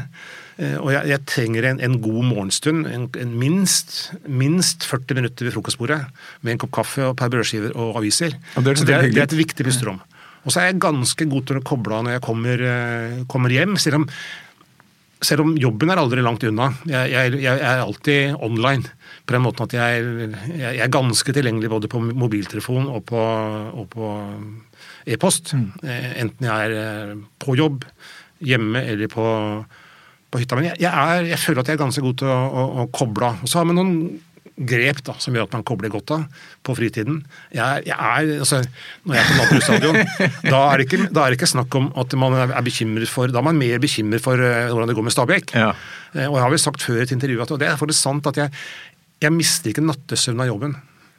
Eh, 0.57 0.77
Og 0.81 0.89
jeg, 0.95 1.05
jeg 1.13 1.25
trenger 1.29 1.69
en, 1.73 1.81
en 1.85 1.99
god 2.01 2.23
morgenstund. 2.31 2.87
En, 2.89 3.07
en 3.21 3.37
minst, 3.39 4.13
minst 4.25 4.87
40 4.89 5.19
minutter 5.21 5.49
ved 5.49 5.57
frokostbordet 5.59 6.01
med 6.41 6.55
en 6.57 6.63
kopp 6.65 6.73
kaffe 6.81 7.05
og 7.11 7.17
par 7.21 7.29
brødskiver 7.35 7.77
og 7.77 7.99
aviser. 8.01 8.39
Og 8.57 8.65
det 8.65 8.73
er 8.79 8.85
det, 8.85 8.95
er, 8.97 9.11
det 9.13 9.25
er 9.25 9.29
et 9.29 9.41
viktig 9.45 9.69
pusterom. 9.69 10.01
Og 10.47 10.55
så 10.55 10.63
er 10.63 10.69
jeg 10.71 10.79
ganske 10.79 11.27
god 11.27 11.47
til 11.49 11.59
å 11.59 11.63
koble 11.67 11.97
av 11.97 12.05
når 12.07 12.17
jeg 12.17 12.23
kommer, 12.23 12.61
eh, 12.63 13.23
kommer 13.27 13.51
hjem. 13.51 13.77
selv 13.83 13.99
om 14.01 14.05
selv 15.25 15.47
om 15.47 15.55
jobben 15.59 15.91
er 15.91 16.01
aldri 16.01 16.23
langt 16.25 16.45
unna. 16.45 16.69
Jeg, 16.89 17.13
jeg, 17.15 17.41
jeg 17.45 17.57
er 17.57 17.83
alltid 17.83 18.37
online. 18.45 18.91
På 19.27 19.37
den 19.37 19.45
måten 19.47 19.65
at 19.65 19.75
jeg, 19.77 20.05
jeg, 20.53 20.77
er 20.85 20.93
ganske 20.93 21.35
tilgjengelig 21.35 21.71
både 21.73 21.91
på 21.91 22.03
mobiltelefon 22.05 22.91
og 22.93 23.03
på, 23.09 23.23
og 23.81 23.89
på 23.93 24.13
e-post. 25.09 25.55
Mm. 25.57 25.71
Enten 26.23 26.49
jeg 26.51 26.69
er 26.69 26.77
eh, 26.83 27.17
på 27.43 27.57
jobb, 27.59 27.87
hjemme 28.45 28.85
eller 28.85 29.11
på, 29.11 29.27
på 30.31 30.43
hytta. 30.43 30.61
Men 30.61 30.71
jeg, 30.75 30.93
er, 30.93 31.33
føler 31.41 31.63
at 31.63 31.73
jeg 31.73 31.79
er 31.79 31.85
ganske 31.87 32.05
god 32.05 32.21
til 32.23 32.33
å, 32.33 32.39
å, 32.47 32.67
å 32.85 32.89
koble 32.95 33.33
av. 33.33 33.47
Så 33.49 33.63
har 33.63 33.71
vi 33.71 33.79
noen 33.79 33.97
grep 34.57 35.03
da, 35.05 35.13
som 35.21 35.35
gjør 35.37 35.45
at 35.51 35.53
man 35.53 35.65
kobler 35.69 35.91
godt 35.93 36.11
av 36.15 36.23
på 36.65 36.75
fritiden. 36.79 37.19
Jeg, 37.53 37.83
jeg 37.91 37.97
er, 37.97 38.31
altså, 38.41 38.63
når 39.05 39.15
jeg 39.19 39.23
er 39.23 39.29
på 39.29 39.37
Nattbrustadion, 39.41 39.99
da, 40.55 40.61
er 40.73 40.81
det 40.81 40.87
ikke- 40.89 41.09
da 41.13 41.25
er 41.27 41.31
det 41.35 41.39
ikke 41.41 41.51
snakk 41.53 41.75
om 41.77 41.91
at 42.01 42.17
man 42.17 42.37
er 42.47 42.63
bekymret 42.65 43.09
for 43.13 43.29
Da 43.29 43.39
er 43.43 43.47
man 43.51 43.59
mer 43.61 43.79
bekymret 43.83 44.25
for 44.25 44.41
uh, 44.41 44.71
hvordan 44.73 44.89
det 44.89 44.97
går 44.97 45.07
med 45.11 45.13
Stabæk. 45.17 45.53
Ja. 45.55 45.71
Uh, 46.17 46.27
Og 46.31 46.37
jeg 46.39 46.45
har 46.47 46.51
vel 46.57 46.63
sagt 46.65 46.83
før 46.87 47.01
i 47.03 47.05
et 47.05 47.13
intervju 47.13 47.43
at 47.45 47.53
og 47.53 47.61
det 47.61 47.69
er 47.69 47.77
faktisk 47.77 48.01
sant 48.01 48.27
at 48.33 48.37
jeg, 48.41 48.51
jeg 49.27 49.33
mister 49.37 49.71
ikke 49.75 49.85
nattesøvn 49.85 50.41
av 50.41 50.49
jobben. 50.55 50.77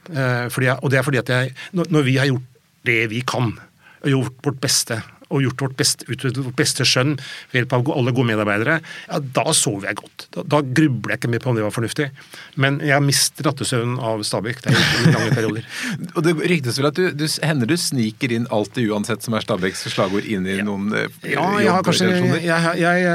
Uh, 0.10 0.48
Fordi 0.50 0.66
jeg, 0.72 0.80
og 0.82 0.90
det 0.92 0.98
er 1.00 1.06
fordi 1.06 1.22
at 1.22 1.30
jeg, 1.30 1.54
når, 1.78 1.92
når 1.94 2.02
vi 2.10 2.18
har 2.18 2.26
gjort 2.32 2.50
det 2.88 3.00
vi 3.12 3.22
kan, 3.28 3.54
og 4.02 4.10
gjort 4.14 4.42
vårt 4.46 4.60
beste, 4.64 4.98
og 5.28 5.44
gjort 5.44 5.64
vårt 5.66 5.78
beste, 5.80 6.08
utviklet 6.08 6.40
vårt 6.46 6.58
beste 6.60 6.86
skjønn 6.88 7.16
ved 7.52 7.62
hjelp 7.62 7.76
av 7.78 7.92
alle 7.98 8.14
gode 8.16 8.32
medarbeidere, 8.32 8.80
ja, 9.08 9.20
da 9.38 9.46
sover 9.56 9.90
jeg 9.90 10.00
godt. 10.02 10.28
Da, 10.36 10.46
da 10.56 10.62
grubler 10.64 11.16
jeg 11.16 11.22
ikke 11.22 11.32
mer 11.34 11.44
på 11.44 11.52
om 11.52 11.60
det 11.60 11.66
var 11.66 11.76
fornuftig. 11.76 12.10
Men 12.56 12.80
jeg 12.86 13.04
mister 13.06 13.48
nattesøvnen 13.48 14.00
av 14.04 14.24
Stabæk. 14.28 14.64
Det 14.64 14.74
er 14.74 14.80
i 14.80 15.14
lange 15.14 15.36
perioder. 15.36 15.68
Og 16.16 16.22
det 16.26 16.36
ryktes 16.40 16.80
vel 16.80 16.90
at 16.92 17.00
du, 17.00 17.10
du 17.16 17.26
hender 17.44 17.70
du 17.70 17.78
sniker 17.80 18.34
inn 18.34 18.48
alltid 18.54 18.92
uansett 18.92 19.26
som 19.26 19.38
er 19.38 19.46
Stabæks 19.46 19.88
slagord 19.94 20.28
inn 20.28 20.48
i 20.50 20.60
noen 20.66 20.92
eh, 20.96 21.08
Ja, 21.34 21.48
jeg 21.62 21.74
har 21.74 21.86
kanskje 21.86 22.12
jeg, 22.12 22.78
jeg, 22.82 23.08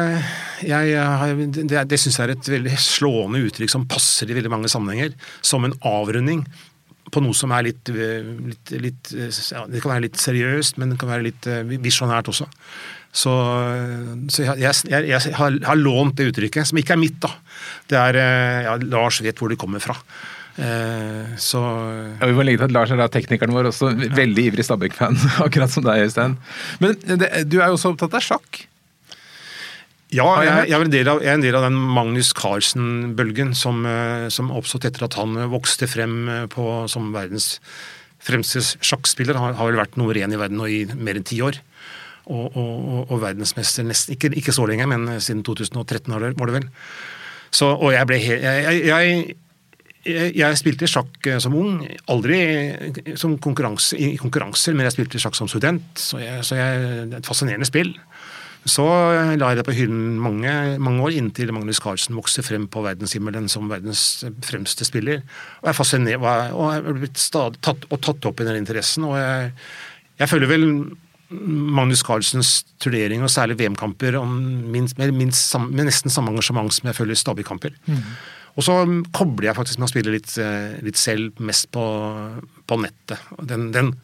jeg, 0.69 1.49
Det, 1.59 1.87
det 1.91 2.01
syns 2.01 2.19
jeg 2.19 2.29
er 2.29 2.35
et 2.37 2.53
veldig 2.57 2.77
slående 2.81 3.43
uttrykk 3.47 3.73
som 3.73 3.89
passer 3.91 4.31
i 4.31 4.37
veldig 4.37 4.53
mange 4.53 4.71
sammenhenger. 4.73 5.17
Som 5.45 5.67
en 5.69 5.77
avrunding 5.87 6.45
på 7.13 7.23
noe 7.25 7.37
som 7.37 7.53
er 7.53 7.69
litt, 7.69 7.93
eh, 7.93 8.25
litt, 8.53 8.73
litt 8.81 9.13
eh, 9.13 9.29
ja, 9.53 9.67
Det 9.69 9.83
kan 9.85 9.95
være 9.95 10.07
litt 10.07 10.21
seriøst, 10.21 10.81
men 10.81 10.95
det 10.95 10.99
kan 11.03 11.11
være 11.13 11.27
litt 11.29 11.49
eh, 11.51 11.63
visjonært 11.85 12.31
også. 12.33 12.49
Så, 13.13 13.33
så 14.33 14.45
jeg, 14.47 14.61
jeg, 14.63 14.77
jeg, 14.89 15.09
jeg 15.11 15.35
har, 15.37 15.59
har 15.69 15.77
lånt 15.77 16.17
det 16.17 16.31
uttrykket, 16.31 16.71
som 16.71 16.81
ikke 16.81 16.95
er 16.97 17.03
mitt, 17.03 17.19
da. 17.21 17.35
Det 17.93 17.99
er 18.01 18.21
ja, 18.65 18.79
Lars 18.89 19.21
vet 19.21 19.37
hvor 19.37 19.53
det 19.53 19.61
kommer 19.61 19.85
fra. 19.85 19.99
Eh, 20.57 21.37
Så 21.41 21.61
Ja, 21.61 22.27
vi 22.29 22.35
må 22.37 22.45
legge 22.45 22.63
til 22.63 22.71
at 22.71 22.75
Lars 22.77 22.93
er 22.93 23.01
da 23.01 23.09
teknikeren 23.13 23.55
vår, 23.57 23.69
også 23.71 23.93
veldig 24.17 24.49
ivrig 24.51 24.65
Stabæk-fan, 24.65 25.21
akkurat 25.47 25.73
som 25.73 25.85
deg, 25.85 26.07
Øystein. 26.09 26.39
Men 26.81 26.97
det, 27.05 27.31
du 27.49 27.61
er 27.61 27.69
jo 27.69 27.77
også 27.77 27.93
opptatt 27.93 28.17
av 28.17 28.25
sjakk. 28.25 28.65
Ja, 30.13 30.27
jeg, 30.45 30.69
jeg, 30.69 30.77
er 30.77 30.85
en 30.85 30.93
del 30.93 31.09
av, 31.09 31.23
jeg 31.25 31.33
er 31.33 31.39
en 31.39 31.45
del 31.45 31.57
av 31.57 31.65
den 31.65 31.77
Magnus 31.97 32.35
Carlsen-bølgen 32.37 33.55
som, 33.57 33.81
eh, 33.89 34.29
som 34.33 34.53
oppstått 34.53 34.85
etter 34.91 35.07
at 35.07 35.17
han 35.17 35.39
vokste 35.53 35.89
frem 35.89 36.17
eh, 36.29 36.43
på, 36.53 36.67
som 36.93 37.15
verdens 37.15 37.55
fremste 38.23 38.61
sjakkspiller. 38.61 39.41
Han 39.41 39.57
har 39.57 39.71
vel 39.71 39.81
vært 39.81 39.97
nummer 39.97 40.19
én 40.21 40.35
i 40.35 40.41
verden 40.41 40.61
nå 40.61 40.69
i 40.69 40.83
mer 40.93 41.17
enn 41.17 41.27
ti 41.29 41.41
år. 41.45 41.57
Og, 42.29 42.53
og, 42.53 42.99
og 43.09 43.23
verdensmester 43.25 43.87
nesten 43.89 44.15
ikke, 44.15 44.31
ikke, 44.39 44.55
så 44.55 44.67
lenge, 44.69 44.85
men 44.87 45.09
siden 45.17 45.41
2013 45.49 46.13
var 46.13 46.29
det, 46.29 46.59
vel. 46.59 46.69
Så, 47.53 47.73
og 47.73 47.91
jeg 47.97 48.09
ble 48.09 48.21
jeg, 48.21 48.77
jeg, 48.87 49.25
jeg, 50.37 50.61
spilte 50.61 50.93
sjakk 50.93 51.25
eh, 51.27 51.41
som 51.43 51.57
ung, 51.57 51.81
aldri 52.13 52.43
som 53.17 53.39
konkurranse, 53.41 53.97
i 53.97 54.19
konkurranser, 54.21 54.77
men 54.77 54.91
jeg 54.91 54.99
spilte 54.99 55.25
sjakk 55.25 55.41
som 55.41 55.49
student, 55.51 55.89
så, 55.97 56.21
jeg, 56.21 56.45
så 56.45 56.61
jeg, 56.61 56.85
det 57.09 57.17
er 57.17 57.25
et 57.25 57.33
fascinerende 57.33 57.69
spill. 57.69 57.95
Så 58.69 58.85
la 58.87 59.49
jeg 59.51 59.59
det 59.59 59.65
på 59.67 59.75
hyllen 59.75 60.19
mange, 60.23 60.51
mange 60.79 61.03
år, 61.03 61.17
inntil 61.19 61.51
Magnus 61.55 61.81
Carlsen 61.83 62.15
vokste 62.15 62.45
frem 62.47 62.69
på 62.71 62.85
verdenshimmelen 62.85 63.49
som 63.51 63.71
verdens 63.71 64.23
fremste 64.47 64.87
spiller. 64.87 65.25
Og 65.63 65.71
jeg, 65.71 65.79
fasciner, 65.79 66.21
og 66.23 66.69
jeg 66.71 66.83
er 66.83 67.01
blitt 67.01 67.23
stadig 67.23 67.63
tatt, 67.67 67.89
og 67.91 68.03
tatt 68.07 68.29
opp 68.31 68.43
i 68.43 68.47
den 68.47 68.61
interessen. 68.63 69.09
og 69.09 69.17
jeg, 69.19 69.51
jeg 70.23 70.31
føler 70.31 70.53
vel 70.53 70.69
Magnus 71.33 72.05
Carlsens 72.05 72.53
turnering, 72.83 73.25
og 73.25 73.33
særlig 73.33 73.59
VM-kamper, 73.59 74.19
med, 74.23 74.95
nesten 75.01 76.13
samme 76.13 76.31
engasjement 76.31 76.73
som 76.75 76.91
jeg 76.91 76.99
føler 76.99 77.19
Stabæk-kamper. 77.19 77.75
Mm. 77.87 78.03
Og 78.53 78.67
så 78.67 78.77
kobler 79.17 79.49
jeg 79.49 79.57
faktisk 79.57 79.81
med 79.81 79.89
å 79.89 79.93
spille 79.93 80.13
litt, 80.13 80.33
litt 80.85 81.01
selv, 81.01 81.39
mest 81.41 81.71
på, 81.73 81.85
på 82.69 82.81
nettet. 82.83 83.23
Den, 83.49 83.71
den, 83.73 83.95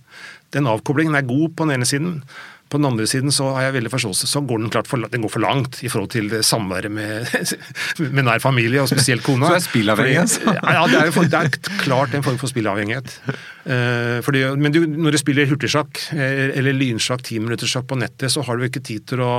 den, 0.57 0.71
avkoblingen 0.71 1.18
er 1.18 1.29
god 1.29 1.53
på 1.53 1.66
den 1.66 1.77
ene 1.77 1.88
siden. 1.88 2.23
På 2.69 2.81
den 2.81 2.89
andre 2.89 3.07
siden 3.09 3.33
så 3.33 3.51
har 3.57 3.69
jeg 3.69 3.79
veldig 3.79 3.93
forståelse, 3.93 4.29
så 4.29 4.43
går 4.45 4.63
den 4.63 4.73
klart 4.73 4.89
for, 4.91 5.01
den 5.09 5.25
går 5.25 5.33
for 5.33 5.45
langt 5.45 5.81
i 5.83 5.89
forhold 5.89 6.11
til 6.13 6.33
samværet 6.45 6.93
med, 6.93 7.25
med 8.17 8.27
nær 8.29 8.43
familie, 8.45 8.83
og 8.83 8.91
spesielt 8.91 9.25
kona. 9.25 9.47
Så 9.49 9.55
det 9.55 9.63
er 9.63 9.69
spillavhengig, 9.71 10.19
altså? 10.25 10.57
Ja, 10.59 10.83
det 10.91 11.01
er, 11.01 11.23
det 11.33 11.41
er 11.41 11.79
klart 11.81 12.15
en 12.15 12.27
form 12.27 12.41
for 12.41 12.51
spillavhengighet. 12.53 13.21
Uh, 13.69 14.23
fordi, 14.25 14.41
men 14.57 14.73
du, 14.73 14.81
når 14.89 15.13
du 15.13 15.19
spiller 15.21 15.49
hurtigsjakk 15.51 15.99
eh, 16.17 16.55
eller 16.57 16.73
lynsjakk, 16.73 17.21
timinutterssjakk 17.27 17.85
på 17.91 17.99
nettet, 18.01 18.33
så 18.33 18.41
har 18.47 18.57
du 18.57 18.65
ikke 18.65 18.81
tid 18.85 19.05
til 19.11 19.21
å, 19.21 19.33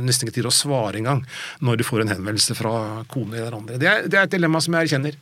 nesten 0.00 0.24
ikke 0.24 0.38
tid 0.38 0.46
til 0.46 0.48
å 0.48 0.54
svare 0.54 0.96
engang 0.96 1.20
når 1.60 1.80
du 1.80 1.84
får 1.84 2.06
en 2.06 2.12
henvendelse 2.14 2.56
fra 2.56 2.72
kone 3.12 3.36
eller 3.36 3.58
andre. 3.58 3.76
Det 3.80 3.90
er, 3.90 4.08
det 4.08 4.16
er 4.16 4.24
et 4.24 4.32
dilemma 4.32 4.62
som 4.64 4.78
jeg 4.78 4.88
erkjenner. 4.88 5.18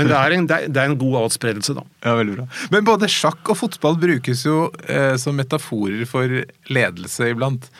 Men 0.00 0.10
det 0.10 0.18
er 0.18 0.34
en, 0.34 0.50
det 0.50 0.82
er 0.82 0.88
en 0.88 0.98
god 0.98 1.20
adspredelse, 1.22 1.76
da. 1.78 1.86
Ja, 2.02 2.16
veldig 2.18 2.40
bra. 2.40 2.48
Men 2.74 2.90
både 2.90 3.12
sjakk 3.12 3.54
og 3.54 3.60
fotball 3.62 4.00
brukes 4.02 4.42
jo 4.48 4.58
eh, 4.90 5.14
som 5.20 5.38
metaforer 5.38 6.02
for 6.10 6.42
ledelse 6.74 7.30
iblant. 7.30 7.70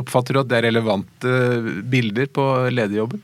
Oppfatter 0.00 0.34
du 0.34 0.40
at 0.40 0.50
det 0.50 0.58
er 0.62 0.68
relevante 0.70 1.36
bilder 1.92 2.32
på 2.32 2.48
lederjobben? 2.72 3.20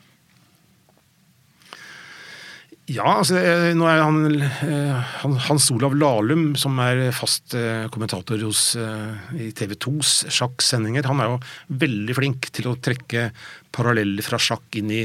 Ja, 2.91 3.05
altså 3.21 3.37
eh, 3.39 3.69
nå 3.79 3.87
er 3.87 4.01
han, 4.03 4.25
eh, 4.35 5.11
Hans 5.47 5.69
Olav 5.71 5.93
Lahlum, 5.95 6.57
som 6.59 6.79
er 6.83 7.13
fast 7.15 7.55
eh, 7.55 7.85
kommentator 7.93 8.41
hos, 8.43 8.73
i 9.37 9.51
TV 9.55 9.77
2s 9.79 10.25
sjakksendinger, 10.33 11.07
han 11.07 11.23
er 11.23 11.31
jo 11.31 11.37
veldig 11.85 12.17
flink 12.19 12.49
til 12.57 12.67
å 12.71 12.75
trekke 12.83 13.29
paralleller 13.71 14.27
fra 14.27 14.41
sjakk 14.43 14.81
inn 14.81 14.91
i 14.91 15.05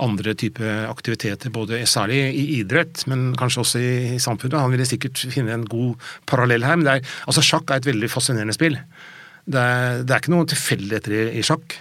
andre 0.00 0.32
typer 0.40 0.86
aktiviteter, 0.88 1.52
både 1.52 1.82
særlig 1.90 2.22
i 2.32 2.46
idrett, 2.62 3.04
men 3.12 3.34
kanskje 3.36 3.64
også 3.64 3.82
i, 3.82 3.92
i 4.14 4.22
samfunnet. 4.22 4.60
Han 4.62 4.72
ville 4.72 4.88
sikkert 4.88 5.20
finne 5.20 5.58
en 5.58 5.68
god 5.68 6.10
parallell 6.30 6.64
her. 6.64 6.80
men 6.80 6.94
er, 6.94 7.14
altså 7.28 7.44
Sjakk 7.44 7.68
er 7.68 7.82
et 7.82 7.92
veldig 7.92 8.08
fascinerende 8.08 8.56
spill. 8.56 8.80
Det 9.44 9.60
er, 9.60 10.04
det 10.06 10.14
er 10.14 10.22
ikke 10.22 10.36
noen 10.38 10.48
tilfeldigheter 10.48 11.18
i, 11.18 11.24
i, 11.42 11.44
sjakk. 11.44 11.76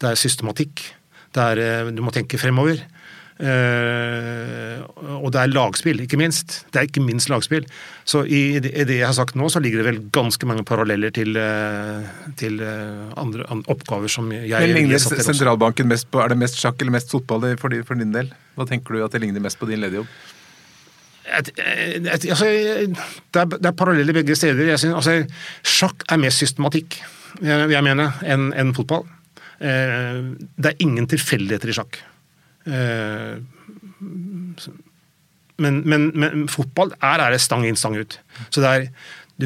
Det 0.00 0.10
er 0.10 0.18
systematikk. 0.18 0.88
Det 1.36 1.50
er, 1.52 1.92
du 1.94 2.02
må 2.02 2.10
tenke 2.14 2.40
fremover. 2.40 2.82
Uh, 3.38 4.82
og 5.22 5.30
det 5.30 5.38
er 5.38 5.50
lagspill, 5.52 6.00
ikke 6.02 6.18
minst. 6.18 6.56
Det 6.74 6.80
er 6.80 6.88
ikke 6.88 7.02
minst 7.06 7.30
lagspill. 7.30 7.68
Så 8.08 8.24
i 8.26 8.58
det, 8.62 8.72
jeg 8.74 9.04
har 9.06 9.14
sagt 9.14 9.38
nå, 9.38 9.46
så 9.52 9.62
ligger 9.62 9.82
det 9.82 9.86
vel 9.86 10.00
ganske 10.14 10.48
mange 10.48 10.64
paralleller 10.66 11.14
til, 11.14 11.38
uh, 11.38 12.08
til 12.40 12.58
uh, 12.58 13.12
andre, 13.20 13.46
andre, 13.46 13.62
oppgaver 13.70 14.10
som 14.10 14.32
jeg 14.34 14.50
Men 14.50 14.74
Ligner 14.74 14.98
sentralbanken 14.98 15.86
mest 15.90 16.10
på, 16.10 16.22
Er 16.24 16.34
det 16.34 16.40
mest 16.40 16.58
sjakk 16.58 16.82
eller 16.82 16.96
mest 16.98 17.14
fotball 17.14 17.46
for, 17.60 17.78
for, 17.86 17.94
din 17.94 18.16
del? 18.16 18.32
Hva 18.58 18.66
tenker 18.66 18.98
du 18.98 19.06
at 19.06 19.14
det 19.14 19.22
ligner 19.22 19.44
mest 19.44 19.60
på 19.60 19.70
din 19.70 19.84
lederjobb? 19.86 20.10
Et, 21.38 21.54
et, 21.60 22.28
altså, 22.32 22.46
det, 22.48 23.38
er, 23.38 23.48
det 23.54 23.70
er 23.70 23.78
paralleller 23.78 24.16
begge 24.16 24.34
steder. 24.34 24.74
Synes, 24.80 24.98
altså, 24.98 25.20
sjakk 25.62 26.02
er 26.10 26.18
mer 26.18 26.34
systematikk, 26.34 26.98
jeg, 27.38 27.70
jeg 27.70 27.86
mener, 27.86 28.18
enn 28.26 28.50
en 28.56 28.74
fotball. 28.74 29.04
det 29.60 30.70
er 30.70 30.80
ingen 30.82 31.06
tilfeldigheter 31.10 31.70
i 31.70 31.74
sjakk. 31.76 31.98
Eh, 32.68 33.38
men, 35.58 35.80
men, 35.82 36.10
men, 36.14 36.44
fotball 36.50 36.92
er, 37.00 37.22
er 37.24 37.38
stang 37.42 37.64
inn, 37.66 37.78
stang 37.78 37.96
ut. 37.98 38.18
Så 38.48 38.62
det 38.62 38.68
er, 38.70 38.84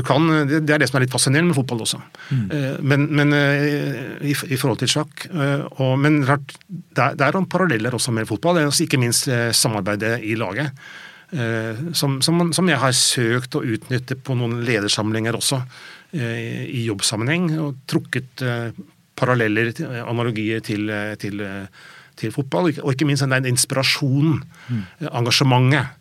kan, 0.05 0.27
det 0.49 0.61
er 0.73 0.83
det 0.83 0.89
som 0.89 0.99
er 0.99 1.07
litt 1.07 1.15
fascinerende 1.15 1.53
med 1.53 1.59
fotball 1.59 1.85
også. 1.87 2.01
Mm. 2.33 2.43
Eh, 2.57 2.75
men, 2.93 3.07
men 3.13 3.37
eh, 3.37 4.19
i, 4.21 4.35
i, 4.35 4.59
forhold 4.59 4.83
til 4.83 4.93
sjakk 4.93 5.27
og, 5.31 5.95
Men 6.01 6.21
det 6.25 6.35
er, 6.35 7.17
det 7.17 7.27
er 7.27 7.39
noen 7.39 7.49
paralleller 7.53 7.97
også 7.97 8.15
med 8.15 8.29
fotball. 8.29 8.61
Det 8.61 8.69
ikke 8.87 9.01
minst 9.01 9.31
samarbeidet 9.57 10.19
i 10.27 10.37
laget. 10.39 10.75
Som, 11.97 12.19
som, 12.21 12.43
som, 12.53 12.67
jeg 12.69 12.77
har 12.77 12.93
søkt 12.93 13.55
å 13.57 13.63
utnytte 13.65 14.19
på 14.21 14.35
noen 14.37 14.59
ledersamlinger 14.69 15.39
også, 15.39 15.63
i 16.13 16.83
jobbsammenheng. 16.85 17.47
Og 17.65 17.79
trukket 17.89 18.45
paralleller, 19.17 19.73
analogier 20.05 20.61
til, 20.61 20.93
til 21.23 21.41
til 22.21 22.33
fotball, 22.35 22.71
og 22.83 22.93
ikke 22.93 23.09
minst 23.09 23.25
den 23.25 23.49
inspirasjonen, 23.51 24.43
mm. 24.69 24.83
engasjementet, 25.11 25.99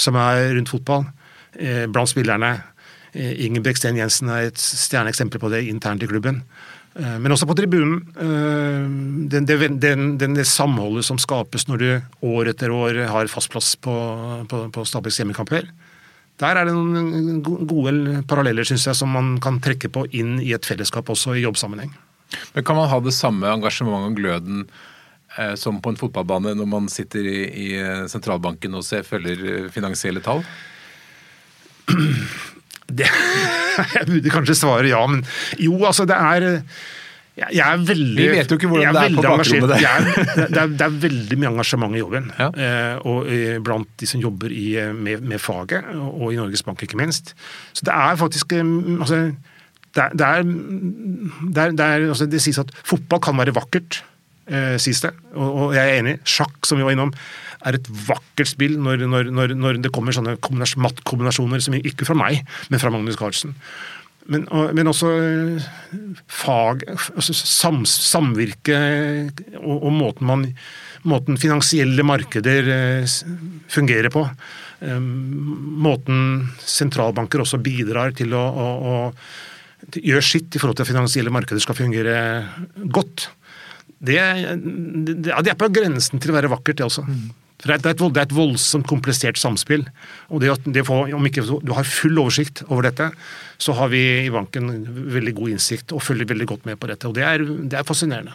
som 0.00 0.16
er 0.18 0.50
rundt 0.56 0.72
fotball 0.72 1.06
eh, 1.58 1.86
blant 1.90 2.10
spillerne. 2.10 2.54
Eh, 3.12 3.46
Ingebrigt 3.46 3.80
Sten 3.80 3.98
Jensen 3.98 4.30
er 4.32 4.48
et 4.50 4.60
stjerneeksempel 4.60 5.42
på 5.42 5.50
det 5.52 5.64
internt 5.68 6.02
i 6.04 6.08
klubben. 6.10 6.42
Eh, 6.94 7.18
men 7.20 7.32
også 7.34 7.48
på 7.48 7.56
tribunen. 7.58 8.00
Den, 9.30 9.46
den, 9.46 9.78
den, 10.18 10.34
det 10.38 10.48
samholdet 10.48 11.06
som 11.06 11.20
skapes 11.20 11.68
når 11.68 11.82
du 11.82 11.88
år 12.32 12.52
etter 12.54 12.74
år 12.74 13.04
har 13.10 13.32
fast 13.32 13.52
plass 13.52 13.74
på, 13.76 13.94
på, 14.50 14.66
på 14.74 14.86
Stabæks 14.88 15.20
hjemmekamper. 15.22 15.68
Der 16.40 16.56
er 16.56 16.64
det 16.64 16.72
noen 16.72 17.42
gode 17.44 18.22
paralleller 18.28 18.64
synes 18.64 18.86
jeg, 18.88 18.96
som 18.96 19.10
man 19.12 19.34
kan 19.44 19.58
trekke 19.60 19.90
på 19.92 20.06
inn 20.16 20.38
i 20.40 20.54
et 20.56 20.64
fellesskap 20.64 21.10
også 21.12 21.34
i 21.36 21.42
jobbsammenheng. 21.44 21.92
Men 22.54 22.64
Kan 22.64 22.78
man 22.78 22.88
ha 22.88 23.00
det 23.04 23.12
samme 23.12 23.50
engasjementet 23.50 24.08
og 24.08 24.16
gløden 24.16 24.64
Eh, 24.64 24.99
som 25.54 25.78
på 25.82 25.92
en 25.92 25.98
fotballbane 26.00 26.54
når 26.58 26.68
man 26.68 26.88
sitter 26.90 27.26
i, 27.26 27.40
i 27.46 27.66
eh, 27.78 28.06
sentralbanken 28.10 28.74
og 28.74 28.86
ser, 28.86 29.04
følger 29.06 29.44
eh, 29.46 29.68
finansielle 29.72 30.22
tall? 30.24 30.44
Det, 32.90 33.06
jeg 33.94 34.06
burde 34.08 34.30
kanskje 34.34 34.54
svare 34.58 34.88
ja, 34.90 34.98
men 35.06 35.20
jo, 35.62 35.76
altså 35.86 36.02
det 36.10 36.16
er 36.18 36.46
jeg 37.38 37.62
er 37.62 37.84
veldig 37.86 38.18
Vi 38.18 38.32
vet 38.34 38.50
jo 38.50 38.56
ikke 38.58 38.66
hvordan 38.66 38.96
det 38.96 39.04
er 39.04 39.14
på 39.14 39.22
bakrommet 39.22 39.70
der. 39.70 39.84
Er, 39.86 40.08
det, 40.40 40.58
er, 40.58 40.72
det, 40.74 40.82
er, 40.88 40.96
veldig 41.04 41.38
mye 41.38 41.52
engasjement 41.52 41.94
i 41.94 42.00
jobben. 42.02 42.26
Ja. 42.34 42.48
og 43.06 43.30
Blant 43.64 43.88
de 44.02 44.08
som 44.10 44.20
jobber 44.20 44.50
i, 44.50 44.74
med, 44.90 45.22
med, 45.22 45.38
faget, 45.38 45.86
og 45.94 46.34
i 46.34 46.40
Norges 46.40 46.66
Bank 46.66 46.82
ikke 46.82 46.98
minst. 46.98 47.32
Så 47.70 47.86
det 47.86 47.94
er 47.94 48.18
faktisk 48.20 48.52
altså, 48.58 49.22
det, 49.94 50.26
er, 50.26 50.42
det, 50.42 51.86
er, 51.86 52.08
altså, 52.10 52.26
det 52.26 52.42
sies 52.42 52.58
at 52.60 52.74
fotball 52.82 53.22
kan 53.30 53.38
være 53.38 53.54
vakkert 53.56 54.02
eh, 54.50 54.74
sies 54.82 55.02
det. 55.04 55.12
Og, 55.34 55.48
og, 55.48 55.76
jeg 55.76 55.86
er 55.86 56.02
enig. 56.02 56.18
Sjakk, 56.28 56.58
som 56.66 56.80
vi 56.80 56.86
var 56.86 56.96
innom, 56.96 57.14
er 57.68 57.76
et 57.76 57.88
vakkert 58.08 58.48
spill 58.48 58.78
når, 58.80 59.04
når, 59.10 59.30
når, 59.36 59.54
når 59.58 59.80
det 59.84 59.92
kommer 59.94 60.16
sånne 60.16 60.38
mattkombinasjoner 60.40 61.62
som 61.64 61.76
ikke 61.76 62.08
fra 62.08 62.16
meg, 62.18 62.44
men 62.72 62.82
fra 62.82 62.92
Magnus 62.92 63.18
Carlsen. 63.20 63.56
Men, 64.30 64.44
og, 64.54 64.70
men 64.76 64.90
også 64.90 65.10
eh, 65.16 65.68
fag 66.30 66.84
altså 66.90 67.34
sam, 67.34 67.82
Samvirke 67.88 68.78
og, 69.58 69.76
og, 69.76 69.92
måten, 69.96 70.28
man, 70.28 70.44
måten 71.08 71.40
finansielle 71.40 72.04
markeder 72.06 72.74
eh, 72.76 73.20
fungerer 73.72 74.12
på. 74.12 74.26
Måten 74.80 76.20
sentralbanker 76.64 77.42
også 77.42 77.58
bidrar 77.60 78.14
til 78.16 78.32
å, 78.32 78.40
å, 78.40 78.68
å 78.80 79.98
gjøre 79.98 80.24
sitt 80.24 80.56
i 80.56 80.60
forhold 80.62 80.78
til 80.78 80.86
at 80.86 80.92
finansielle 80.92 81.32
markeder 81.34 81.60
skal 81.60 81.76
fungere 81.76 82.14
godt 82.88 83.26
det, 84.00 84.18
det, 84.64 85.14
det, 85.28 85.52
er 85.52 85.60
på 85.60 85.68
grensen 85.72 86.20
til 86.22 86.32
å 86.32 86.36
være 86.38 86.50
vakkert, 86.52 86.80
det 86.80 86.86
også. 86.86 87.04
Mm. 87.04 87.30
For 87.60 87.68
det 87.68 87.74
er, 87.74 87.80
et, 87.92 88.00
det 88.00 88.20
er, 88.22 88.24
et, 88.24 88.36
voldsomt 88.36 88.86
komplisert 88.88 89.36
samspill. 89.36 89.84
og 90.32 90.40
det, 90.40 90.54
det 90.72 90.86
får, 90.88 91.12
Om 91.16 91.26
ikke 91.28 91.44
du 91.44 91.74
har 91.76 91.88
full 91.88 92.16
oversikt 92.22 92.62
over 92.70 92.88
dette, 92.88 93.10
så 93.60 93.76
har 93.76 93.90
vi 93.92 94.00
i 94.24 94.32
banken 94.32 94.70
veldig 95.12 95.34
god 95.36 95.56
innsikt 95.56 95.92
og 95.92 96.00
følger 96.04 96.30
veldig 96.30 96.48
godt 96.54 96.70
med 96.70 96.80
på 96.80 96.88
dette. 96.88 97.08
og 97.08 97.18
Det 97.18 97.26
er, 97.26 97.44
det 97.44 97.76
er 97.76 97.84
fascinerende. 97.84 98.32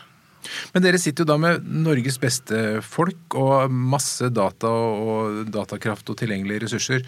Men 0.76 0.84
dere 0.86 1.00
sitter 1.02 1.26
jo 1.26 1.32
da 1.32 1.40
med 1.42 1.66
Norges 1.66 2.20
beste 2.22 2.62
folk 2.86 3.34
og 3.40 3.74
masse 3.74 4.30
data 4.30 4.70
og 4.70 5.50
datakraft 5.50 6.12
og 6.14 6.20
tilgjengelige 6.22 6.68
ressurser. 6.68 7.06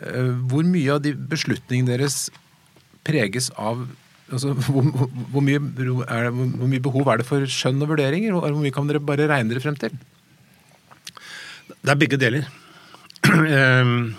Eh, 0.00 0.32
hvor 0.48 0.64
mye 0.64 0.94
av 0.96 1.04
de 1.04 1.12
beslutningene 1.12 1.92
deres 1.92 2.30
preges 3.04 3.52
av 3.60 3.84
altså, 4.32 4.54
hvor, 4.68 4.86
hvor, 5.32 5.42
mye, 5.44 5.60
det, 5.76 5.88
hvor 5.88 6.70
mye 6.70 6.84
behov 6.84 7.10
er 7.12 7.20
det 7.20 7.28
for 7.28 7.44
skjønn 7.48 7.82
og 7.84 7.92
vurderinger? 7.92 8.36
Hvor 8.36 8.62
mye 8.62 8.74
kan 8.74 8.88
dere 8.90 9.02
bare 9.04 9.28
regne 9.30 9.52
dere 9.52 9.64
frem 9.64 9.76
til? 9.80 9.96
Det 11.68 11.92
er 11.92 12.00
begge 12.00 12.20
deler. 12.20 12.48
Ehm, 13.28 14.16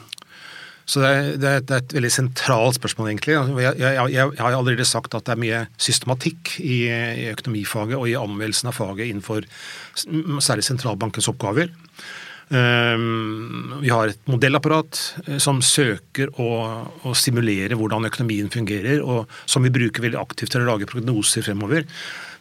så 0.89 1.01
det 1.03 1.09
er, 1.09 1.27
det, 1.37 1.49
er, 1.49 1.81
et 1.83 1.93
veldig 1.93 2.09
sentralt 2.11 2.79
spørsmål, 2.79 3.11
egentlig. 3.11 3.35
Altså, 3.37 3.59
jeg, 3.61 3.75
jeg, 3.77 4.13
jeg, 4.15 4.31
har 4.39 4.55
allerede 4.57 4.87
sagt 4.89 5.13
at 5.13 5.27
det 5.27 5.35
er 5.35 5.43
mye 5.43 5.59
systematikk 5.77 6.55
i, 6.63 6.79
i 6.89 7.27
økonomifaget 7.29 7.99
og 7.99 8.07
i 8.09 8.17
anvendelsen 8.17 8.71
av 8.71 8.77
faget 8.79 9.05
innenfor 9.11 9.45
særlig 10.41 10.65
sentralbankens 10.65 11.29
oppgaver. 11.29 11.69
Ehm, 12.49 13.75
vi 13.83 13.91
har 13.93 14.09
et 14.09 14.29
modellapparat 14.29 14.97
eh, 15.27 15.37
som 15.41 15.59
søker 15.61 16.31
å, 16.41 16.47
å, 17.05 17.11
stimulere 17.13 17.77
hvordan 17.77 18.09
økonomien 18.09 18.49
fungerer, 18.49 19.03
og 19.05 19.29
som 19.45 19.65
vi 19.65 19.73
bruker 19.73 20.01
veldig 20.07 20.17
aktivt 20.17 20.55
til 20.55 20.65
å 20.65 20.71
lage 20.71 20.89
prognoser 20.89 21.45
fremover. 21.45 21.85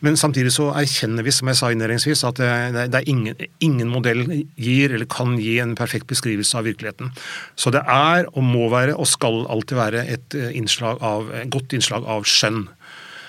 Men 0.01 0.16
samtidig 0.16 0.55
så 0.55 0.71
erkjenner 0.79 1.27
vi, 1.27 1.35
som 1.35 1.51
jeg 1.51 1.59
sa 1.61 1.73
innledningsvis, 1.75 2.25
at 2.25 2.40
det, 2.40 2.87
det 2.94 3.03
er 3.03 3.11
ingen, 3.11 3.37
ingen, 3.61 3.90
modell 3.92 4.25
gir 4.57 4.94
eller 4.94 5.09
kan 5.11 5.37
gi 5.42 5.59
en 5.61 5.77
perfekt 5.77 6.09
beskrivelse 6.09 6.57
av 6.57 6.68
virkeligheten. 6.71 7.12
Så 7.59 7.75
det 7.75 7.85
er 7.85 8.31
og 8.33 8.47
må 8.47 8.71
være 8.73 8.97
og 8.97 9.11
skal 9.11 9.42
alltid 9.53 9.83
være 9.83 10.09
et, 10.09 10.38
eh, 10.38 10.55
innslag 10.57 11.05
av, 11.05 11.29
et 11.42 11.53
godt 11.53 11.77
innslag 11.77 12.09
av 12.09 12.25
skjønn. 12.29 12.64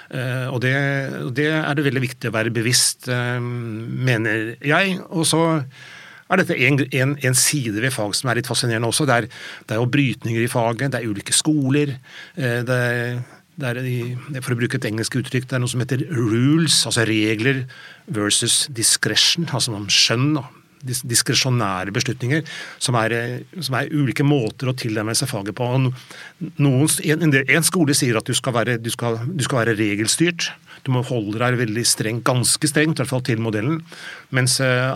Og 0.10 0.56
det, 0.64 0.72
det, 1.38 1.52
er 1.54 1.76
det 1.78 1.84
veldig 1.86 2.02
viktig 2.02 2.32
å 2.32 2.34
være 2.34 2.50
bevisst, 2.50 3.06
mener 3.06 4.56
jeg. 4.58 4.96
Og 5.14 5.28
så 5.30 5.44
er 6.30 6.42
dette 6.42 6.58
en, 6.68 6.80
en, 7.02 7.16
en, 7.26 7.38
side 7.38 7.82
ved 7.82 7.94
fag 7.96 8.14
som 8.18 8.30
er 8.30 8.40
litt 8.40 8.50
fascinerende 8.50 8.90
også. 8.92 9.08
Det 9.10 9.16
er, 9.16 9.28
det 9.66 9.76
er 9.76 9.82
jo 9.82 9.90
brytninger 9.90 10.46
i 10.46 10.52
faget, 10.52 10.92
det 10.94 11.02
er 11.02 11.10
ulike 11.10 11.36
skoler. 11.36 11.96
Eh, 12.38 12.62
det 12.68 12.80
er, 12.80 13.20
det 13.60 13.72
er, 13.74 14.44
for 14.46 14.56
å 14.56 14.60
bruke 14.60 14.80
et 14.80 14.88
engelsk 14.88 15.18
uttrykk, 15.20 15.50
det 15.50 15.58
er 15.58 15.64
noe 15.64 15.72
som 15.72 15.82
heter 15.84 16.06
rules, 16.14 16.78
altså 16.88 17.04
regler 17.10 17.66
versus 18.08 18.62
discretion, 18.72 19.50
altså 19.52 19.76
om 19.76 19.90
skjønn. 19.92 20.38
Diskresjonære 20.84 21.94
beslutninger, 21.96 22.46
som 22.80 22.98
er, 23.00 23.16
som 23.60 23.76
er, 23.80 23.92
ulike 23.92 24.24
måter 24.24 24.72
å 24.72 24.76
tilnærme 24.78 25.16
seg 25.18 25.32
faget 25.32 25.58
på. 25.58 25.68
Noen, 25.76 26.90
en, 27.04 27.40
en, 27.42 27.68
skole 27.68 27.96
sier 27.98 28.20
at 28.20 28.30
du 28.30 28.36
skal 28.38 28.56
være, 28.56 28.78
du 28.82 28.92
skal, 28.94 29.20
du 29.28 29.44
skal 29.46 29.64
være 29.64 29.78
regelstyrt. 29.80 30.52
Du 30.86 30.94
må 30.96 31.04
holde 31.04 31.42
deg 31.42 31.60
veldig 31.60 31.84
strengt, 31.88 32.24
ganske 32.28 32.72
strengt, 32.72 32.96
i 32.96 33.04
hvert 33.04 33.12
fall 33.12 33.26
til 33.28 33.42
modellen. 33.44 33.82
Mens 34.36 34.60
eh, 34.64 34.96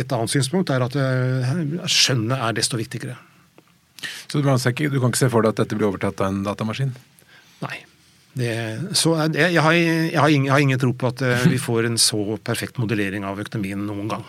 et 0.00 0.16
annet 0.16 0.32
synspunkt 0.32 0.72
er 0.72 0.86
at 0.86 0.96
eh, 0.96 1.54
skjønnet 1.84 2.38
er 2.38 2.56
desto 2.56 2.80
viktigere. 2.80 3.18
Så 4.26 4.40
du, 4.40 4.44
kan 4.44 4.58
ikke 4.58 5.20
se 5.20 5.30
for 5.30 5.44
deg 5.44 5.52
at 5.52 5.62
dette 5.62 5.76
blir 5.78 5.90
overtatt 5.90 6.22
av 6.24 6.32
en 6.32 6.44
datamaskin? 6.46 6.94
Nei. 7.62 7.82
Det, 8.32 8.52
så 8.96 9.12
jeg, 9.26 9.52
jeg, 9.52 9.60
har, 9.60 9.74
jeg, 9.76 10.16
har 10.16 10.30
ingen, 10.32 10.46
jeg, 10.46 10.52
har, 10.54 10.62
ingen, 10.64 10.80
tro 10.80 10.94
på 10.96 11.10
at 11.10 11.20
eh, 11.26 11.42
vi 11.52 11.58
får 11.60 11.90
en 11.90 11.98
så 12.00 12.38
perfekt 12.40 12.80
modellering 12.80 13.26
av 13.28 13.40
økonomien 13.42 13.82
noen 13.84 14.08
gang. 14.08 14.24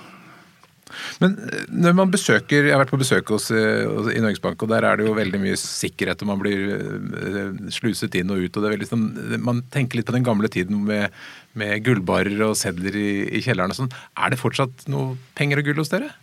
Men 1.24 1.38
eh, 1.48 1.66
når 1.70 1.96
man 1.98 2.14
besøker, 2.14 2.68
Jeg 2.68 2.76
har 2.76 2.82
vært 2.84 2.94
på 2.94 3.02
besøk 3.02 3.34
hos, 3.34 3.50
eh, 3.52 3.84
i 4.14 4.24
Norges 4.24 4.42
Bank, 4.44 4.62
og 4.64 4.72
der 4.72 4.88
er 4.88 5.00
det 5.00 5.08
jo 5.08 5.16
veldig 5.18 5.42
mye 5.44 5.60
sikkerhet, 5.60 6.22
og 6.24 6.32
man 6.32 6.42
blir 6.42 6.76
eh, 6.76 7.70
sluset 7.74 8.16
inn 8.20 8.34
og 8.34 8.44
ut. 8.44 8.52
og 8.56 8.60
det 8.62 8.70
er 8.70 8.76
veldig 8.78 8.90
sånn, 8.90 9.08
Man 9.44 9.64
tenker 9.74 10.00
litt 10.00 10.10
på 10.10 10.16
den 10.16 10.28
gamle 10.28 10.52
tiden 10.52 10.84
med, 10.88 11.14
med 11.60 11.84
gullbarer 11.86 12.46
og 12.50 12.58
sedler 12.60 12.98
i, 12.98 13.10
i 13.40 13.44
kjelleren 13.46 13.74
og 13.74 13.84
sånn. 13.84 13.96
Er 14.18 14.34
det 14.34 14.42
fortsatt 14.42 14.88
noe 14.92 15.18
penger 15.38 15.62
og 15.62 15.70
gull 15.70 15.84
hos 15.84 15.94
dere? 15.94 16.14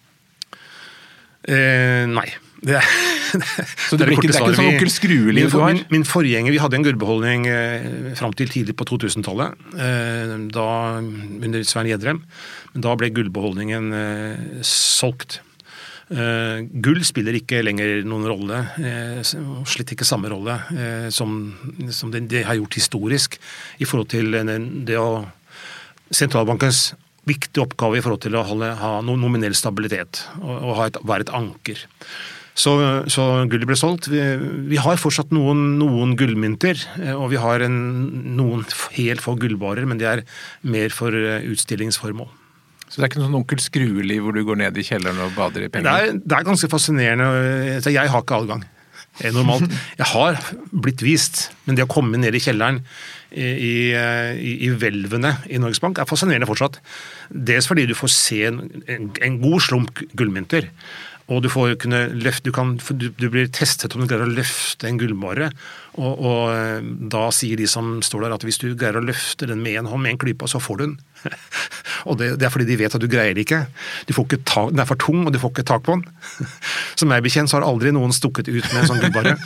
Eh, 1.48 2.04
nei. 2.10 2.28
Det 2.60 2.74
er, 2.76 2.84
så 3.88 3.96
det, 3.96 4.04
det, 4.04 4.16
ikke, 4.18 4.28
det 4.28 4.36
er 4.36 4.42
ikke 4.44 4.56
sånn 4.58 4.66
onkel 4.74 4.90
Skrueliv 4.92 5.46
du 5.48 5.54
har? 5.62 5.70
Min, 5.72 5.86
min 5.88 6.02
forgjenger, 6.04 6.52
Vi 6.52 6.58
hadde 6.60 6.76
en 6.76 6.84
gullbeholdning 6.84 7.46
eh, 7.48 7.86
fram 8.18 8.34
til 8.36 8.50
tidlig 8.52 8.74
på 8.76 8.84
2000-tallet, 8.90 9.56
eh, 9.80 10.34
under 10.36 11.64
Svein 11.64 11.88
Gjedrem. 11.88 12.20
Men 12.74 12.84
da 12.86 12.96
ble 12.98 13.10
gullbeholdningen 13.14 13.94
eh, 13.96 14.58
solgt. 14.66 15.40
Uh, 16.10 16.66
gull 16.82 17.04
spiller 17.06 17.36
ikke 17.38 17.60
lenger 17.62 18.00
noen 18.02 18.24
rolle, 18.26 18.56
uh, 18.82 19.20
slett 19.22 19.92
ikke 19.94 20.06
samme 20.08 20.26
rolle 20.32 20.56
uh, 20.74 21.06
som, 21.14 21.36
som 21.94 22.10
det, 22.10 22.24
de 22.32 22.40
har 22.42 22.58
gjort 22.58 22.74
historisk 22.74 23.36
i 23.78 23.86
forhold 23.86 24.10
til 24.10 24.34
det 24.34 24.96
å 24.98 25.22
Sentralbankens 26.10 26.96
viktig 27.30 27.62
oppgave 27.62 28.00
i 28.00 28.02
forhold 28.02 28.24
til 28.24 28.34
å 28.34 28.42
holde, 28.42 28.72
ha 28.80 28.90
nominell 29.06 29.54
stabilitet 29.54 30.24
og, 30.40 30.50
og 30.72 30.82
et, 30.88 30.98
være 31.06 31.28
et 31.28 31.32
anker. 31.38 31.84
Så, 32.58 32.74
så, 33.06 33.28
gullet 33.46 33.70
ble 33.70 33.78
solgt. 33.78 34.10
Vi, 34.10 34.18
vi 34.72 34.82
har 34.82 34.98
fortsatt 34.98 35.30
noen, 35.30 35.78
noen, 35.78 36.16
gullmynter, 36.18 36.82
og 37.14 37.30
vi 37.30 37.38
har 37.38 37.62
en, 37.62 37.78
noen 38.34 38.66
helt 38.98 39.22
få 39.22 39.36
gullbarer, 39.38 39.86
men 39.86 40.02
det 40.02 40.10
er 40.10 40.26
mer 40.66 40.90
for 40.90 41.14
utstillingsformål. 41.14 42.39
Så 42.90 42.98
det 42.98 43.06
er 43.06 43.12
ikke 43.12 43.20
noe 43.20 43.28
sånn 43.28 43.38
onkel 43.38 43.62
Skrueliv 43.62 44.26
hvor 44.26 44.34
du 44.34 44.42
går 44.48 44.58
ned 44.64 44.78
i 44.80 44.84
kjelleren 44.86 45.22
og 45.22 45.36
bader 45.36 45.66
i 45.66 45.70
penger? 45.70 45.86
Det 45.86 46.10
er, 46.10 46.20
det 46.24 46.36
er 46.36 46.46
ganske 46.48 46.70
fascinerende. 46.72 47.28
Jeg 47.86 48.10
har 48.10 48.24
ikke 48.24 48.40
adgang. 48.42 48.64
Normalt. 49.34 49.70
Jeg 50.00 50.08
har 50.12 50.38
blitt 50.70 51.02
vist, 51.04 51.48
men 51.66 51.78
det 51.78 51.84
å 51.86 51.90
komme 51.90 52.18
ned 52.18 52.34
i 52.34 52.42
kjelleren 52.42 52.80
i, 53.30 53.46
i, 53.46 54.54
i 54.66 54.70
hvelvene 54.74 55.36
i 55.50 55.60
Norges 55.62 55.82
Bank 55.82 56.00
er 56.00 56.08
fascinerende 56.08 56.48
fortsatt. 56.50 56.80
Dels 57.30 57.68
fordi 57.70 57.86
du 57.90 57.94
får 57.98 58.12
se 58.14 58.40
en, 58.48 58.64
en, 58.90 59.10
en 59.22 59.38
god 59.42 59.66
slump 59.66 60.02
gullmynter. 60.18 60.70
Og 61.30 61.44
du, 61.44 61.50
får 61.52 61.76
kunne 61.78 62.08
løfte, 62.18 62.48
du, 62.48 62.54
kan, 62.54 62.74
du, 62.98 63.06
du, 63.14 63.26
blir 63.30 63.50
testet 63.54 63.94
om 63.94 64.02
du 64.02 64.08
greier 64.10 64.26
å 64.26 64.32
løfte 64.32 64.88
en 64.88 64.98
gullmåre, 64.98 65.52
Og, 65.94 66.10
og, 66.18 66.40
eh, 66.54 66.88
da 67.12 67.28
sier 67.34 67.60
de 67.60 67.68
som 67.70 68.00
står 68.02 68.26
der 68.26 68.34
at 68.34 68.46
hvis 68.46 68.58
du 68.62 68.72
greier 68.74 68.98
å 68.98 69.04
løfte 69.04 69.46
den 69.46 69.62
med 69.62 69.78
en 69.78 69.90
hånd, 69.90 70.02
med 70.02 70.16
en 70.16 70.20
klype, 70.22 70.48
så 70.50 70.58
får 70.62 70.80
du 70.80 70.84
den. 70.88 70.96
og 72.08 72.18
det, 72.20 72.32
det, 72.40 72.46
er 72.46 72.52
fordi 72.52 72.66
de 72.68 72.78
vet 72.80 72.94
at 72.96 73.02
du 73.02 73.08
greier 73.10 73.36
det 73.36 73.44
ikke. 73.46 73.62
Tak, 74.10 74.70
den 74.72 74.82
er 74.82 74.88
for 74.88 75.00
tung, 75.00 75.24
og 75.26 75.34
du 75.34 75.38
får 75.42 75.52
ikke 75.54 75.66
tak 75.68 75.84
på 75.86 75.96
den. 75.96 76.04
Som 76.98 77.10
meg 77.12 77.24
bekjent 77.24 77.50
så 77.50 77.58
har 77.58 77.66
aldri 77.68 77.92
noen 77.94 78.14
stukket 78.14 78.48
ut 78.50 78.66
med 78.70 78.78
en 78.82 78.88
sånn 78.90 79.02
gullbarre. 79.02 79.36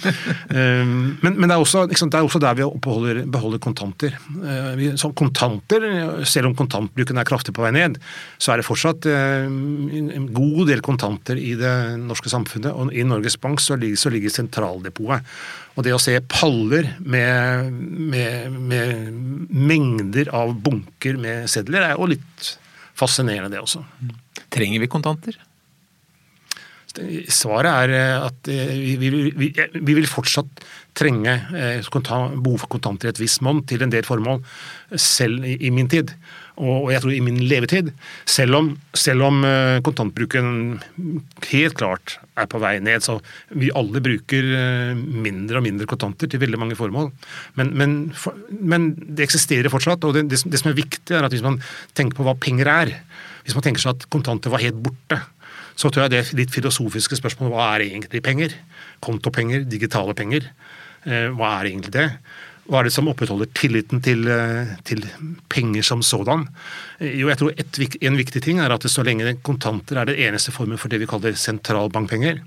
um, 0.50 0.94
men, 1.24 1.36
men 1.38 1.48
det, 1.48 1.56
er 1.56 1.64
også, 1.64 1.86
liksom, 1.90 2.12
det, 2.12 2.20
er 2.20 2.28
også, 2.28 2.42
der 2.42 2.58
vi 2.58 2.68
beholder, 2.86 3.22
beholder 3.36 3.62
kontanter. 3.64 4.16
Uh, 4.38 4.94
kontanter, 5.18 5.88
Selv 6.28 6.50
om 6.50 6.56
kontantbruken 6.58 7.20
er 7.20 7.28
kraftig 7.28 7.56
på 7.56 7.64
vei 7.64 7.74
ned, 7.74 7.98
så 8.38 8.54
er 8.54 8.62
det 8.62 8.68
fortsatt 8.68 9.08
uh, 9.10 9.44
en 9.48 10.30
god 10.34 10.64
del 10.70 10.84
kontanter 10.84 11.40
i 11.40 11.54
det 11.58 11.74
norske 12.02 12.32
samfunnet. 12.32 12.72
Og 12.72 12.94
i 12.94 13.06
Norges 13.06 13.38
Bank 13.40 13.62
så 13.62 13.78
ligger, 13.80 14.00
så 14.00 14.14
ligger 14.14 14.32
sentraldepotet. 14.32 15.26
Og 15.74 15.82
det 15.82 15.94
å 15.94 16.02
se 16.02 16.14
paller 16.30 16.92
med, 17.02 17.72
med, 18.14 18.58
med 18.70 19.48
mengder 19.50 20.30
av 20.34 20.54
bunker 20.62 21.18
med 21.20 21.50
sedler 21.50 21.88
er 21.88 21.96
jo 21.96 22.12
litt 22.12 22.52
fascinerende, 22.94 23.50
det 23.50 23.62
også. 23.62 23.82
Trenger 24.54 24.82
vi 24.82 24.90
kontanter? 24.90 25.40
Svaret 27.34 27.72
er 27.72 27.92
eh, 27.96 28.22
at 28.22 28.48
eh, 28.52 28.68
vi, 29.00 29.08
vi, 29.34 29.48
vi 29.50 29.96
vil 29.98 30.06
fortsatt 30.06 30.62
trenge 30.94 31.32
eh, 31.50 31.88
behov 31.90 32.60
for 32.62 32.70
kontanter 32.76 33.10
i 33.10 33.10
et 33.10 33.18
visst 33.18 33.42
monn 33.42 33.64
til 33.66 33.82
en 33.82 33.90
del 33.90 34.06
formål, 34.06 34.44
selv 34.94 35.42
i 35.42 35.72
min 35.74 35.90
tid 35.90 36.14
og 36.54 36.92
jeg 36.92 37.02
tror 37.02 37.14
i 37.14 37.22
min 37.24 37.40
levetid. 37.50 37.88
Selv 38.30 38.58
om, 38.60 38.68
selv 38.94 39.24
om 39.26 39.40
eh, 39.46 39.80
kontantbruken 39.82 40.78
helt 41.50 41.74
klart 41.80 42.18
er 42.38 42.46
på 42.50 42.60
vei 42.62 42.76
ned. 42.84 43.02
Så 43.02 43.16
vi 43.50 43.72
alle 43.74 44.02
bruker 44.04 44.50
eh, 44.60 44.94
mindre 44.94 45.58
og 45.58 45.66
mindre 45.66 45.88
kontanter 45.90 46.30
til 46.30 46.42
veldig 46.42 46.60
mange 46.62 46.78
formål. 46.78 47.10
Men, 47.58 47.74
men, 47.74 47.96
men 48.60 48.92
det 48.94 49.26
eksisterer 49.26 49.72
fortsatt. 49.72 50.06
Og 50.06 50.14
det, 50.14 50.28
det, 50.30 50.60
som 50.60 50.70
er 50.70 50.78
viktig, 50.78 51.10
er 51.10 51.26
at 51.26 51.34
hvis 51.34 51.44
man 51.44 51.58
tenker 51.98 52.20
på 52.20 52.28
hva 52.28 52.36
penger 52.38 52.70
er 52.70 52.94
Hvis 53.44 53.58
man 53.58 53.66
tenker 53.66 53.82
seg 53.82 53.96
at 53.96 54.06
kontanter 54.08 54.54
var 54.54 54.62
helt 54.62 54.78
borte, 54.80 55.18
så 55.74 55.90
tror 55.90 56.06
jeg 56.06 56.14
det 56.14 56.38
litt 56.38 56.54
filosofiske 56.54 57.18
spørsmål. 57.18 57.50
Hva 57.52 57.72
er 57.74 57.88
egentlig 57.90 58.22
penger? 58.24 58.54
Kontopenger, 59.02 59.66
digitale 59.66 60.14
penger. 60.14 60.46
Eh, 61.02 61.28
hva 61.34 61.58
er 61.58 61.72
egentlig 61.72 61.92
det? 61.98 62.08
Hva 62.64 62.80
er 62.80 62.88
det 62.88 62.94
som 62.94 63.08
opprettholder 63.10 63.50
tilliten 63.52 64.00
til, 64.04 64.24
eh, 64.28 64.72
til 64.88 65.04
penger 65.52 65.84
som 65.84 66.00
sådan? 66.00 66.46
Eh, 66.98 67.18
jo, 67.20 67.28
jeg 67.28 67.38
tror 67.38 67.52
et, 67.56 67.96
En 68.02 68.16
viktig 68.16 68.42
ting 68.42 68.58
er 68.58 68.72
at 68.72 68.82
så 68.82 69.04
lenge 69.04 69.36
kontanter 69.42 69.98
er 69.98 70.06
den 70.06 70.16
eneste 70.16 70.50
formen 70.50 70.78
for 70.78 70.88
det 70.88 71.00
vi 71.00 71.06
kaller 71.06 71.32
sentralbankpenger, 71.32 72.40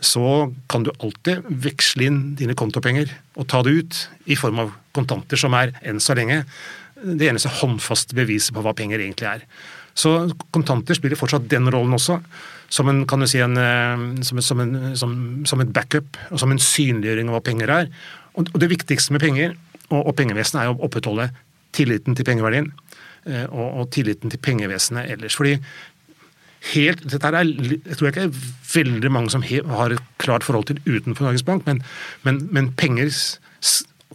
så 0.00 0.52
kan 0.68 0.82
du 0.82 0.90
alltid 1.00 1.44
veksle 1.44 2.06
inn 2.06 2.34
dine 2.34 2.54
kontopenger 2.54 3.10
og 3.36 3.48
ta 3.48 3.62
det 3.62 3.70
ut 3.70 4.08
i 4.26 4.34
form 4.34 4.58
av 4.58 4.72
kontanter, 4.96 5.36
som 5.36 5.52
er 5.52 5.74
enn 5.82 6.00
så 6.00 6.16
lenge 6.16 6.46
det 7.04 7.28
eneste 7.28 7.52
håndfaste 7.60 8.16
beviset 8.16 8.54
på 8.54 8.62
hva 8.64 8.74
penger 8.76 9.00
egentlig 9.00 9.28
er. 9.28 9.44
Så 9.94 10.30
kontanter 10.54 10.96
spiller 10.96 11.18
fortsatt 11.18 11.48
den 11.50 11.68
rollen 11.72 11.96
også, 11.96 12.20
som 12.70 12.88
en, 12.88 13.02
kan 13.08 13.20
du 13.20 13.26
si 13.26 13.40
en, 13.42 13.56
eh, 13.58 14.22
som, 14.22 14.60
en, 14.62 14.96
som, 14.96 15.44
som 15.44 15.60
et 15.60 15.72
backup 15.74 16.16
og 16.30 16.38
som 16.40 16.52
en 16.52 16.62
synliggjøring 16.62 17.28
av 17.28 17.38
hva 17.38 17.44
penger 17.44 17.72
er. 17.74 17.90
Og 18.38 18.60
det 18.60 18.70
viktigste 18.70 19.14
med 19.14 19.22
penger 19.24 19.56
og, 19.90 20.12
pengevesenet 20.18 20.62
er 20.62 20.72
å 20.72 20.86
opprettholde 20.86 21.30
tilliten 21.74 22.16
til 22.18 22.26
pengeverdien 22.26 22.70
eh, 23.26 23.46
og, 23.50 23.88
tilliten 23.94 24.30
til 24.30 24.42
pengevesenet 24.42 25.10
ellers. 25.14 25.36
Fordi 25.38 25.56
helt, 26.74 27.04
dette 27.10 27.30
er, 27.30 27.42
Jeg 27.44 27.96
tror 27.98 28.10
ikke 28.10 28.26
det 28.26 28.30
er 28.30 28.50
veldig 28.74 29.12
mange 29.12 29.32
som 29.34 29.42
har 29.42 29.94
et 29.94 30.02
klart 30.22 30.46
forhold 30.46 30.70
til 30.70 30.80
utenfor 30.86 31.26
Norges 31.26 31.46
Bank, 31.46 31.66
men, 31.66 31.82
men, 32.22 32.42
men 32.52 32.72
penger, 32.78 33.10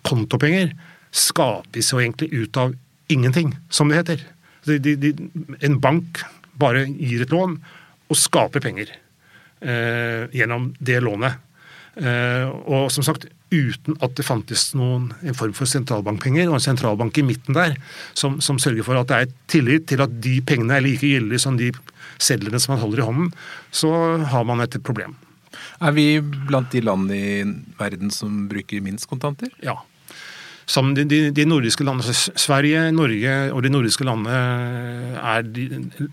kontopenger 0.04 0.72
skapes 1.16 1.92
jo 1.92 2.00
egentlig 2.00 2.32
ut 2.34 2.58
av 2.60 2.76
ingenting, 3.12 3.56
som 3.70 3.90
det 3.90 4.02
heter. 4.02 4.24
De, 4.66 4.80
de, 4.80 4.96
de, 4.98 5.12
en 5.62 5.80
bank 5.82 6.24
bare 6.58 6.86
gir 6.88 7.26
et 7.26 7.34
lån 7.34 7.58
og 8.10 8.18
skaper 8.20 8.64
penger 8.64 8.92
eh, 9.62 10.26
gjennom 10.36 10.72
det 10.80 11.02
lånet. 11.04 11.42
Eh, 11.96 12.50
og 12.68 12.90
som 12.92 13.06
sagt, 13.08 13.28
uten 13.54 13.96
at 14.04 14.18
det 14.18 14.26
fantes 14.28 14.68
noen 14.76 15.12
en 15.24 15.38
form 15.38 15.54
for 15.56 15.70
sentralbankpenger 15.70 16.50
og 16.50 16.58
en 16.58 16.66
sentralbank 16.66 17.22
i 17.22 17.24
midten 17.24 17.56
der 17.56 17.78
som, 18.18 18.42
som 18.44 18.60
sørger 18.60 18.84
for 18.84 19.00
at 19.00 19.12
det 19.12 19.20
er 19.22 19.36
tillit 19.52 19.88
til 19.88 20.04
at 20.04 20.18
de 20.24 20.42
pengene 20.44 20.76
er 20.76 20.84
like 20.84 21.08
gyldige 21.08 21.46
som 21.46 21.60
de 21.60 21.72
sedlene 22.20 22.60
som 22.60 22.76
man 22.76 22.84
holder 22.84 23.04
i 23.04 23.08
hånden, 23.08 23.32
så 23.72 23.92
har 24.28 24.44
man 24.48 24.64
et 24.64 24.76
problem. 24.84 25.16
Er 25.84 25.96
vi 25.96 26.20
blant 26.20 26.72
de 26.72 26.84
land 26.84 27.12
i 27.16 27.44
verden 27.80 28.12
som 28.12 28.46
bruker 28.52 28.84
minst 28.84 29.08
kontanter? 29.12 29.52
Ja. 29.64 29.78
Som 30.68 30.96
de, 30.98 31.06
de, 31.08 31.30
de 31.36 31.46
nordiske 31.46 31.86
landene, 31.86 32.10
altså 32.10 32.34
Sverige, 32.42 32.88
Norge 32.96 33.34
og 33.54 33.62
de 33.64 33.72
nordiske 33.72 34.08
landene 34.08 35.20
er 35.22 35.46
de, 35.46 35.68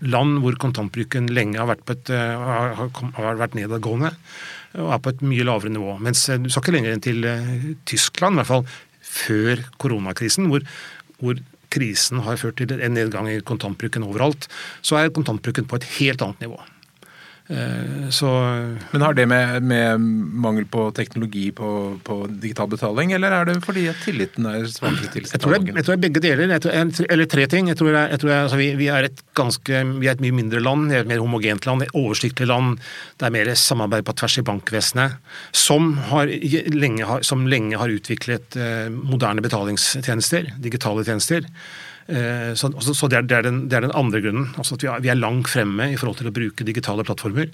land 0.05 0.37
hvor 0.43 0.59
kontantbruken 0.61 1.31
lenge 1.33 1.57
har 1.59 1.71
vært, 1.71 1.87
et, 1.95 2.11
eh, 2.13 2.43
har, 2.47 2.91
har 3.17 3.39
vært 3.41 3.57
nedadgående 3.57 4.13
og 4.79 4.91
er 4.95 5.01
på 5.03 5.13
et 5.13 5.23
mye 5.25 5.45
lavere 5.45 5.71
nivå. 5.73 5.97
Mens 6.03 6.25
eh, 6.29 6.41
du 6.41 6.49
skal 6.49 6.65
ikke 6.65 6.75
lenger 6.77 6.95
enn 6.95 7.03
til 7.03 7.25
eh, 7.29 7.71
Tyskland, 7.89 8.37
i 8.37 8.41
hvert 8.41 8.51
fall 8.51 8.67
før 9.13 9.63
koronakrisen, 9.81 10.49
hvor, 10.49 10.65
hvor 11.21 11.41
krisen 11.73 12.21
har 12.25 12.39
ført 12.41 12.61
til 12.61 12.73
en 12.77 12.95
nedgang 12.97 13.29
i 13.29 13.41
kontantbruken 13.45 14.05
overalt, 14.07 14.47
så 14.85 14.99
er 14.99 15.13
kontantbruken 15.13 15.69
på 15.69 15.79
et 15.79 15.89
helt 15.97 16.25
annet 16.25 16.47
nivå. 16.47 16.59
Eh, 17.47 18.09
så, 18.09 18.27
Men 18.91 19.01
har 19.01 19.13
det 19.13 19.25
med, 19.27 19.63
med 19.63 19.99
mangel 19.99 20.65
på 20.65 20.85
teknologi 20.95 21.51
på, 21.51 21.99
på, 22.03 22.27
digital 22.29 22.69
betaling, 22.71 23.11
eller 23.11 23.35
er 23.35 23.49
det 23.49 23.57
fordi 23.65 23.83
at 23.91 23.99
tilliten 24.05 24.47
er 24.47 24.63
svakere 24.71 25.11
til 25.11 25.27
jeg 25.27 25.43
tror, 25.43 25.57
jeg, 25.57 25.75
jeg 25.75 25.83
tror 25.83 25.91
det 25.91 25.97
er 25.97 26.05
begge 26.05 26.23
deler, 26.23 26.53
tror, 26.63 27.09
eller 27.11 27.27
tre 27.27 27.47
ting. 27.51 27.67
Jeg 27.67 27.79
tror, 27.81 27.91
jeg, 27.97 28.21
tror 28.23 28.33
altså 28.37 28.61
vi, 28.61 28.69
vi, 28.79 28.87
er 28.87 29.09
ganske, 29.35 29.83
vi 29.99 30.07
er 30.07 30.15
et 30.15 30.23
mye 30.23 30.37
mindre 30.39 30.63
land, 30.63 30.87
et 30.95 31.09
mer 31.09 31.19
homogent 31.19 31.67
land, 31.67 31.83
et 31.83 31.95
oversiktlig 31.99 32.47
land. 32.47 32.77
Det 33.19 33.27
er 33.27 33.35
mer 33.35 33.51
samarbeid 33.59 34.07
på 34.07 34.15
tvers 34.23 34.39
i 34.39 34.47
bankvesenet, 34.47 35.19
som, 35.51 35.97
har, 36.13 36.31
lenge, 36.71 37.03
har, 37.09 37.27
som 37.27 37.43
lenge 37.49 37.79
har 37.81 37.91
utviklet 37.91 38.55
eh, 38.55 38.87
moderne 38.93 39.43
betalingstjenester, 39.43 40.53
digitale 40.63 41.03
tjenester. 41.03 41.51
Eh, 42.07 42.51
så, 42.59 42.69
det, 43.07 43.17
er, 43.17 43.45
den, 43.45 43.91
andre 43.95 44.21
grunnen. 44.23 44.49
altså 44.57 44.75
at 44.75 45.03
vi 45.03 45.11
er, 45.11 45.19
langt 45.19 45.47
fremme 45.51 45.87
i 45.93 45.99
forhold 45.99 46.19
til 46.19 46.29
å 46.29 46.35
bruke 46.35 46.67
digitale 46.67 47.05
plattformer. 47.07 47.51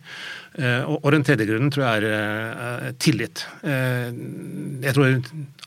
Eh, 0.57 0.81
og, 0.89 1.05
den 1.13 1.25
tredje 1.27 1.45
grunnen 1.49 1.69
tror 1.73 1.85
jeg 1.85 2.01
er 2.01 2.07
uh, 2.09 2.89
tillit. 3.01 3.45
Jeg 3.63 4.95
tror 4.95 5.19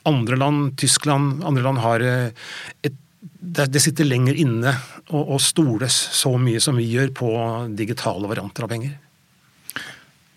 andre 0.09 0.39
land, 0.41 0.75
Tyskland, 0.81 1.45
andre 1.47 1.65
land 1.69 1.83
har 1.85 2.03
et 2.03 2.99
det, 3.43 3.81
sitter 3.83 4.07
lenger 4.07 4.39
inne 4.39 4.71
å 5.11 5.37
stoles 5.43 5.95
så 6.15 6.31
mye 6.39 6.61
som 6.63 6.77
vi 6.79 6.87
gjør 6.93 7.11
på 7.17 7.31
digitale 7.75 8.31
varianter 8.31 8.67
av 8.67 8.71
penger. 8.71 8.95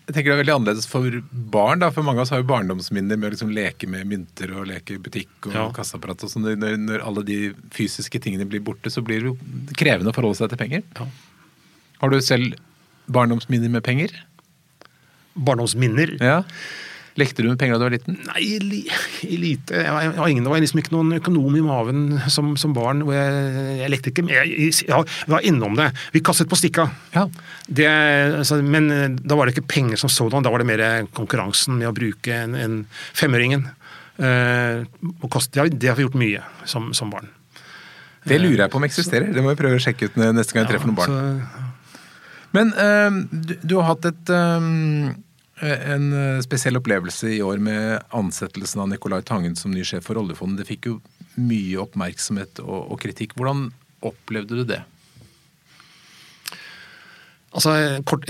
Jeg 0.06 0.14
tenker 0.14 0.30
Det 0.30 0.34
er 0.36 0.42
veldig 0.44 0.54
annerledes 0.54 0.86
for 0.86 1.18
barn. 1.54 1.80
da, 1.82 1.90
for 1.90 2.06
Mange 2.06 2.20
av 2.20 2.28
oss 2.28 2.30
har 2.34 2.42
jo 2.42 2.46
barndomsminner 2.46 3.18
med 3.18 3.28
å 3.28 3.34
liksom 3.34 3.50
leke 3.54 3.88
med 3.90 4.06
mynter 4.06 4.52
og 4.54 4.68
leke 4.70 4.94
i 4.94 5.02
butikk 5.02 5.48
og 5.50 5.56
ja. 5.56 5.64
kassaapparat. 5.74 6.22
og 6.22 6.30
sånn. 6.30 6.46
Når, 6.46 6.78
når, 6.78 7.02
alle 7.02 7.24
de 7.26 7.38
fysiske 7.74 8.20
tingene 8.22 8.46
blir 8.46 8.62
borte, 8.62 8.92
så 8.92 9.02
blir 9.02 9.24
det 9.24 9.32
jo 9.32 9.74
krevende 9.74 10.14
å 10.14 10.16
forholde 10.16 10.38
seg 10.38 10.52
til 10.52 10.62
penger. 10.62 10.86
Ja. 10.94 11.08
Har 12.02 12.12
du 12.12 12.20
selv 12.22 12.54
barndomsminner 13.10 13.72
med 13.72 13.82
penger? 13.86 14.14
Barndomsminner? 15.34 16.14
Ja. 16.22 16.42
Lekte 17.16 17.40
du 17.40 17.48
med 17.48 17.56
penger 17.60 17.78
da 17.78 17.80
du 17.80 17.86
var 17.86 17.94
liten? 17.94 18.18
Nei, 18.28 18.42
li, 18.60 18.82
lite. 19.40 19.78
Jeg 19.80 19.92
var, 19.92 20.02
jeg 20.04 20.12
var, 20.18 20.28
ingen, 20.32 20.44
det 20.44 20.52
var 20.52 20.60
liksom 20.60 20.80
ikke 20.82 20.92
noen 20.92 21.16
økonom 21.16 21.56
i 21.56 21.62
maven 21.64 22.02
som, 22.32 22.50
som 22.60 22.74
barn. 22.76 23.00
Jeg, 23.08 23.54
jeg, 23.80 23.92
lekte 23.92 24.12
ikke 24.12 24.26
med. 24.26 24.36
Jeg, 24.36 24.74
jeg, 24.84 25.06
var 25.32 25.46
innom 25.48 25.78
det. 25.78 25.88
Vi 26.12 26.20
kastet 26.24 26.50
på 26.52 26.58
stikka. 26.60 26.88
Ja. 27.16 27.24
Det, 27.66 27.88
altså, 28.42 28.60
men 28.60 28.90
eh, 28.92 29.08
da 29.16 29.38
var 29.38 29.48
det 29.48 29.56
ikke 29.56 29.72
penger 29.78 30.02
som 30.02 30.12
sådan, 30.12 30.44
da 30.44 30.52
var 30.52 30.60
det 30.60 30.68
mer 30.68 30.84
konkurransen 31.16 31.80
med 31.80 31.88
å 31.88 31.96
bruke 31.96 32.36
en, 32.36 32.56
en 32.60 32.78
femøringen. 33.16 33.64
Uh, 34.16 34.84
det, 35.04 35.58
har, 35.60 35.68
det 35.68 35.90
har 35.90 35.96
vi 35.96 36.04
gjort 36.06 36.20
mye 36.20 36.44
som, 36.68 36.92
som 36.96 37.10
barn. 37.12 37.32
Det 38.26 38.40
lurer 38.40 38.66
jeg 38.66 38.72
på 38.72 38.80
om 38.80 38.84
eksisterer. 38.84 39.32
Det 39.32 39.44
må 39.44 39.52
vi 39.52 39.60
prøve 39.60 39.80
å 39.80 39.82
sjekke 39.82 40.08
ut 40.08 40.16
neste 40.20 40.52
gang 40.52 40.66
jeg 40.66 40.74
treffer 40.74 40.92
noen 40.92 41.00
barn. 41.00 41.16
Så... 41.16 41.96
Men 42.56 42.72
uh, 42.76 43.22
du, 43.32 43.56
du, 43.60 43.78
har 43.80 43.94
hatt 43.94 44.08
et 44.12 44.36
Eh, 44.36 45.25
en 45.64 46.10
eh, 46.12 46.42
spesiell 46.44 46.76
opplevelse 46.76 47.30
i 47.32 47.42
år 47.44 47.60
med 47.62 48.02
ansettelsen 48.16 48.82
av 48.82 48.90
Nicolai 48.90 49.22
Tangen 49.24 49.56
som 49.56 49.72
ny 49.72 49.84
sjef 49.86 50.04
for 50.08 50.20
oljefondet. 50.20 50.62
Det 50.62 50.68
fikk 50.68 50.90
jo 50.90 50.98
mye 51.40 51.80
oppmerksomhet 51.80 52.60
og, 52.64 52.92
og 52.92 53.00
kritikk. 53.00 53.36
Hvordan 53.38 53.70
opplevde 54.04 54.60
du 54.60 54.66
det? 54.68 54.82
Altså, 57.56 57.72
kort, 58.04 58.26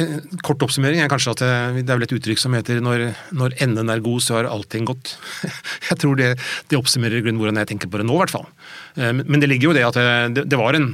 kort, 0.46 0.62
oppsummering 0.62 1.00
er 1.02 1.10
kanskje 1.10 1.32
at 1.34 1.40
det, 1.42 1.82
det 1.82 1.90
er 1.90 1.98
vel 1.98 2.06
et 2.06 2.14
uttrykk 2.14 2.38
som 2.38 2.54
heter 2.54 2.78
når, 2.84 3.08
når 3.34 3.56
enden 3.64 3.90
er 3.90 4.04
god, 4.04 4.22
så 4.22 4.36
har 4.38 4.46
allting 4.46 4.86
gått. 4.86 5.16
Jeg 5.90 5.98
tror 5.98 6.14
det, 6.20 6.36
det 6.70 6.78
oppsummerer 6.78 7.24
grunnen 7.24 7.40
hvordan 7.42 7.58
jeg 7.58 7.72
tenker 7.72 7.90
på 7.90 7.98
det 7.98 8.06
nå, 8.06 8.14
i 8.14 8.22
hvert 8.22 8.34
fall. 8.36 8.46
Eh, 8.94 9.10
men 9.18 9.42
det 9.42 9.50
ligger 9.50 9.72
jo 9.72 9.76
det 9.78 9.86
at 9.88 9.98
det, 10.30 10.46
det 10.46 10.60
var 10.60 10.78
en 10.78 10.92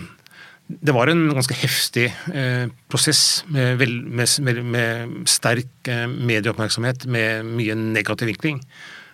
det 0.80 0.94
var 0.94 1.10
en 1.10 1.24
ganske 1.34 1.56
heftig 1.58 2.08
eh, 2.32 2.66
prosess 2.92 3.42
med, 3.52 3.76
vel, 3.80 3.96
med, 4.06 4.60
med, 4.64 5.16
sterk 5.30 5.90
eh, 5.90 6.04
medieoppmerksomhet, 6.10 7.06
med 7.10 7.48
mye 7.48 7.76
negativ 7.78 8.30
vinkling, 8.32 8.60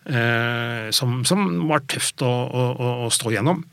eh, 0.07 0.91
som, 0.95 1.23
som, 1.29 1.47
var 1.71 1.87
tøft 1.91 2.25
å, 2.27 2.31
å, 2.31 2.93
å 3.07 3.11
stå 3.15 3.33
gjennom. 3.35 3.65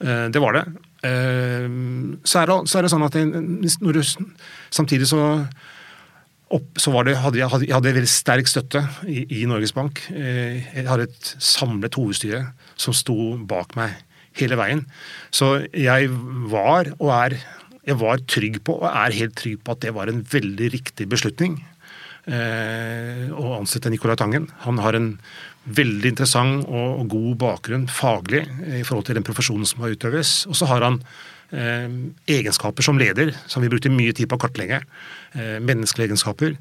Eh, 0.00 0.28
det 0.32 0.42
var 0.42 0.58
det. 0.58 0.64
Eh, 1.08 1.66
så 2.24 2.42
er 2.42 2.52
det, 2.52 2.60
så, 2.70 2.78
er 2.78 2.86
det, 2.86 2.92
sånn 2.94 3.06
at 3.08 3.18
du, 3.18 4.02
samtidig 4.70 5.10
så 5.10 5.22
opp, 6.50 6.68
så 6.80 6.92
det, 7.06 7.16
hadde 7.22 7.38
jeg, 7.38 7.48
hadde, 7.52 7.66
jeg 7.68 7.76
hadde 7.76 7.96
veldig 8.00 8.10
sterk 8.10 8.50
støtte 8.50 8.84
i, 9.06 9.24
i 9.40 9.46
Norges 9.48 9.74
Bank. 9.76 10.02
Eh, 10.10 10.60
jeg 10.74 10.88
hadde 10.88 11.08
et 11.10 11.34
samlet 11.38 11.98
hovedstyre 11.98 12.44
som 12.80 12.96
sto 12.96 13.34
bak 13.48 13.76
meg 13.78 13.98
hele 14.38 14.58
veien. 14.60 14.84
Så 15.34 15.56
jeg 15.74 16.10
var, 16.52 16.92
og 16.98 17.10
er, 17.16 17.38
jeg 17.86 17.98
var 18.00 18.22
trygg 18.30 18.60
på, 18.66 18.78
og 18.80 18.88
er 18.90 19.18
helt 19.18 19.36
trygg 19.38 19.62
på, 19.64 19.74
at 19.74 19.84
det 19.86 19.94
var 19.96 20.10
en 20.10 20.22
veldig 20.32 20.70
riktig 20.76 21.08
beslutning 21.10 21.58
eh, 22.30 23.26
å 23.32 23.56
ansette 23.58 23.92
Nicolai 23.92 24.18
Tangen. 24.20 24.50
Han 24.66 24.80
har 24.82 24.98
en 24.98 25.14
veldig 25.70 26.14
interessant 26.14 26.64
og, 26.68 27.02
og 27.02 27.10
god 27.12 27.34
bakgrunn 27.42 27.90
faglig 27.92 28.46
i 28.80 28.84
forhold 28.86 29.10
til 29.10 29.18
den 29.18 29.26
profesjonen 29.26 29.68
som 29.68 29.84
har 29.84 29.94
utøves. 29.94 30.44
Og 30.50 30.56
så 30.56 30.68
har 30.70 30.86
han 30.86 30.98
eh, 31.52 31.88
egenskaper 32.38 32.86
som 32.86 32.98
leder, 33.00 33.32
som 33.50 33.62
vi 33.64 33.70
brukte 33.72 33.92
mye 33.92 34.14
tid 34.16 34.30
på 34.30 34.38
å 34.38 34.42
kartlegge. 34.46 34.80
Eh, 35.36 35.58
menneskelige 35.62 36.10
egenskaper 36.10 36.56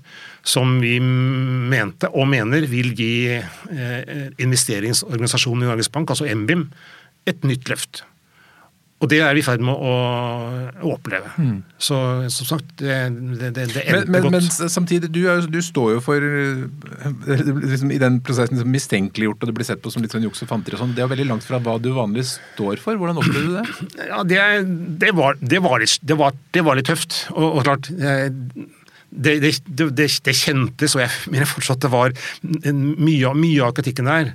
som 0.46 0.78
vi 0.84 0.98
mente 1.02 2.12
og 2.14 2.30
mener 2.32 2.68
vil 2.70 2.94
gi 2.98 3.14
eh, 3.40 4.30
investeringsorganisasjonen 4.42 5.66
i 5.66 5.72
Norges 5.72 5.92
Bank, 5.94 6.12
altså 6.14 6.30
MBIM, 6.30 6.68
et 7.28 7.44
nytt 7.48 7.68
løft. 7.72 8.04
Og 9.00 9.08
det 9.08 9.22
er 9.24 9.32
vi 9.32 9.40
i 9.40 9.46
ferd 9.46 9.62
med 9.64 9.72
å, 9.72 9.92
å 10.84 10.90
oppleve. 10.92 11.30
Mm. 11.40 11.62
Så 11.80 11.96
som 12.36 12.48
sagt, 12.50 12.74
det, 12.82 12.98
det, 13.40 13.52
det, 13.56 13.68
det 13.72 13.84
endte 13.86 14.12
men, 14.12 14.12
men, 14.12 14.26
godt. 14.26 14.34
Men 14.36 14.72
samtidig, 14.74 15.10
du, 15.16 15.22
er, 15.32 15.46
du, 15.48 15.60
står 15.64 15.94
jo 15.94 16.02
for 16.04 16.26
liksom, 17.72 17.94
I 17.96 18.00
den 18.02 18.20
prosessen 18.26 18.58
liksom, 18.58 18.74
mistenkeliggjort, 18.76 19.40
og 19.40 19.52
det 19.52 19.56
blir 19.56 19.70
sett 19.70 19.80
på 19.84 19.94
som 19.94 20.04
litt 20.04 20.16
sånn 20.16 20.28
juks 20.28 20.44
og 20.44 20.52
fanteri 20.52 20.76
og 20.76 20.84
sånn. 20.84 20.98
Det 20.98 21.06
er 21.06 21.14
veldig 21.14 21.30
langt 21.32 21.48
fra 21.48 21.62
hva 21.64 21.78
du 21.80 21.94
vanligvis 21.96 22.36
står 22.58 22.84
for. 22.84 23.00
Hvordan 23.00 23.24
opplevde 23.24 23.48
du 23.48 23.56
det? 23.62 23.66
Ja, 24.10 24.20
det, 24.28 25.14
var, 25.16 25.40
var, 25.40 25.40
var, 25.40 26.36
var, 26.60 26.76
litt, 26.82 26.90
tøft. 26.92 27.22
Og, 27.38 27.62
og 27.62 27.64
klart 27.64 27.88
det, 29.10 30.36
kjentes, 30.36 30.96
og 30.96 31.06
jeg 31.06 31.32
mener 31.32 31.48
fortsatt 31.50 31.82
det 31.86 31.92
var 31.94 32.14
mye, 32.44 33.32
mye 33.34 33.64
av 33.64 33.78
kritikken 33.78 34.10
der, 34.12 34.34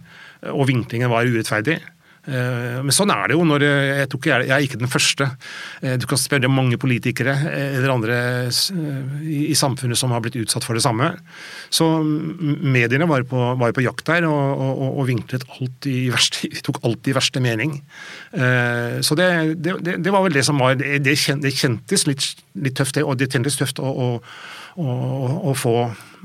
og 0.55 0.71
vinklingen 0.73 1.13
var 1.13 1.29
urettferdig. 1.29 1.83
Eh, 2.25 2.79
men 2.81 2.95
sånn 2.95 3.13
er 3.13 3.29
det 3.29 3.37
jo. 3.37 3.45
når 3.47 3.65
Jeg, 3.65 4.09
tror 4.09 4.21
ikke 4.21 4.31
jeg, 4.33 4.49
jeg 4.49 4.55
er 4.57 4.67
ikke 4.67 4.81
den 4.81 4.91
første. 4.91 5.29
Eh, 5.85 5.97
du 6.01 6.07
kan 6.09 6.21
spørre 6.21 6.51
mange 6.53 6.79
politikere 6.81 7.35
eh, 7.51 7.77
eller 7.79 7.93
andre 7.93 8.19
i, 9.25 9.53
samfunnet 9.59 9.99
som 9.99 10.15
har 10.15 10.23
blitt 10.25 10.39
utsatt 10.41 10.65
for 10.67 10.77
det 10.77 10.85
samme. 10.85 11.11
Så 11.75 11.89
mediene 12.05 13.09
var 13.11 13.27
på, 13.29 13.43
var 13.61 13.75
på 13.77 13.85
jakt 13.85 14.07
der 14.09 14.29
og, 14.29 14.65
og, 14.65 14.87
og 15.03 15.09
vinklet 15.11 15.45
alt 15.59 15.91
i 15.91 15.99
verste, 16.13 16.51
tok 16.67 16.81
alt 16.87 17.11
i 17.11 17.17
verste 17.17 17.43
mening. 17.45 17.77
Så 18.35 19.17
det, 19.19 19.29
det, 19.63 19.77
det, 19.85 20.11
var 20.13 20.25
vel 20.25 20.35
det 20.35 20.43
som 20.47 20.59
var 20.59 20.75
Det, 20.79 21.15
kjentes 21.19 22.07
litt, 22.09 22.27
litt 22.59 22.77
tøft, 22.79 22.99
og 23.03 23.19
det 23.21 23.31
kjentes 23.33 23.59
tøft 23.61 23.81
å, 23.83 23.87
å, 23.87 24.09
å, 24.81 24.95
å 25.51 25.55
få 25.59 25.77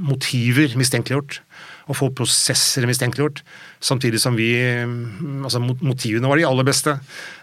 motiver 0.10 0.74
mistenkeliggjort 0.80 1.42
å 1.90 1.98
få 1.98 2.12
prosesser 2.16 2.86
mistenkeliggjort. 2.90 3.42
Samtidig 3.82 4.22
som 4.22 4.38
vi 4.38 4.52
altså 4.60 5.62
Motivene 5.64 6.30
var 6.30 6.40
de 6.40 6.46
aller 6.48 6.68
beste, 6.68 6.96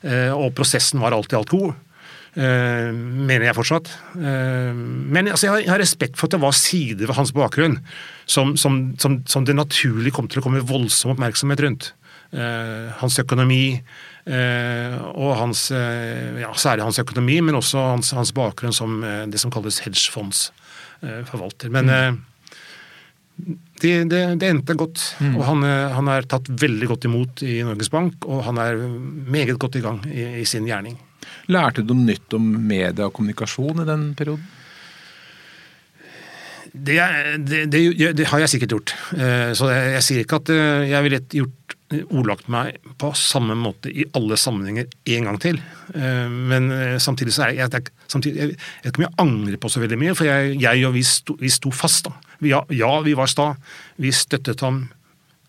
eh, 0.06 0.30
og 0.30 0.54
prosessen 0.56 1.02
var 1.02 1.16
alt 1.16 1.34
i 1.34 1.38
alt 1.38 1.52
god. 1.52 1.74
Uh, 2.36 2.92
mener 2.92 3.46
jeg 3.46 3.56
fortsatt. 3.56 3.88
Uh, 4.12 4.68
men 4.76 5.30
altså, 5.32 5.48
jeg, 5.48 5.70
har, 5.70 5.80
respekt 5.80 6.18
for 6.20 6.28
at 6.28 6.34
det 6.34 6.42
var 6.42 6.52
sider 6.52 7.08
ved 7.08 7.16
hans 7.16 7.32
bakgrunn 7.32 7.78
som, 8.28 8.52
som, 8.60 8.92
som, 9.00 9.22
som, 9.24 9.46
det 9.48 9.56
naturlig 9.56 10.12
kom 10.12 10.28
til 10.28 10.42
å 10.42 10.44
komme 10.44 10.60
voldsom 10.60 11.14
oppmerksomhet 11.14 11.62
rundt. 11.64 11.94
hans 13.00 13.18
økonomi, 13.22 13.80
og 14.26 15.30
hans, 15.38 15.70
ja, 15.70 16.50
særlig 16.58 16.82
hans 16.82 16.98
økonomi, 16.98 17.38
men 17.40 17.54
også 17.54 17.78
hans, 17.78 18.10
hans 18.18 18.32
bakgrunn 18.34 18.74
som 18.74 18.98
det 19.30 19.38
som 19.40 19.52
kalles 19.54 19.78
hedgefondsforvalter. 19.86 21.70
Men 21.72 21.86
mm. 21.86 22.18
Det, 23.36 23.92
de, 24.08 24.20
de 24.40 24.48
endte 24.48 24.76
godt, 24.78 25.02
mm. 25.20 25.34
og 25.36 25.42
han, 25.50 25.64
han, 25.92 26.08
er 26.08 26.28
tatt 26.28 26.48
veldig 26.48 26.88
godt 26.88 27.08
imot 27.08 27.42
i 27.44 27.58
Norges 27.66 27.92
Bank, 27.92 28.24
og 28.24 28.44
han 28.48 28.60
er 28.62 28.80
meget 28.80 29.58
godt 29.60 29.76
i 29.76 29.84
gang 29.84 30.00
i, 30.08 30.24
i 30.40 30.46
sin 30.48 30.68
gjerning. 30.68 30.96
Lærte 31.52 31.84
du 31.84 31.94
noe 31.94 32.08
nytt 32.08 32.36
om 32.36 32.46
media 32.66 33.08
og 33.08 33.14
kommunikasjon 33.16 33.84
i 33.84 33.88
den 33.88 34.08
perioden? 34.18 34.46
Det, 36.76 36.96
det, 37.46 37.80
det, 38.16 38.26
har 38.28 38.42
jeg 38.42 38.52
sikkert 38.52 38.74
gjort. 38.74 38.92
Eh, 39.16 39.52
så 39.56 39.70
jeg, 39.72 39.92
jeg 39.94 40.04
sier 40.04 40.24
ikke 40.24 40.40
at 40.42 40.50
eh, 40.52 40.88
jeg 40.90 41.06
ville 41.06 41.20
gjort 41.38 41.76
ordlagt 42.10 42.48
meg 42.50 42.80
på 42.98 43.12
samme 43.16 43.54
måte 43.56 43.88
i 43.88 44.04
alle 44.18 44.36
sammenhenger 44.40 44.90
en 45.14 45.28
gang 45.30 45.38
til. 45.40 45.60
Eh, 45.94 46.26
men 46.28 46.68
samtidig 47.00 47.32
så 47.32 47.46
er 47.46 47.54
jeg, 47.56 47.70
jeg, 47.72 47.94
samtidig, 48.12 48.42
jeg 48.42 48.56
vet 48.58 48.90
ikke 48.90 49.00
om 49.00 49.06
jeg 49.06 49.18
angrer 49.24 49.60
på 49.62 49.72
så 49.72 49.82
veldig 49.84 50.00
mye, 50.02 50.16
for 50.18 50.28
jeg, 50.28 50.58
jeg 50.60 50.84
og 50.88 50.96
vi 50.98 51.04
sto, 51.06 51.38
vi 51.40 51.52
sto 51.52 51.72
fast. 51.72 52.10
da. 52.10 52.25
Ja, 52.44 52.64
ja, 52.74 52.90
vi 53.06 53.14
var 53.16 53.30
sta. 53.32 53.52
Vi 54.02 54.12
støttet 54.12 54.64
ham 54.64 54.88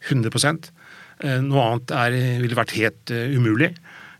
100% 0.07 0.71
Noe 1.17 1.61
annet 1.63 1.91
er, 1.97 2.13
ville 2.43 2.53
vært 2.53 2.75
helt 2.77 3.09
umulig, 3.09 3.71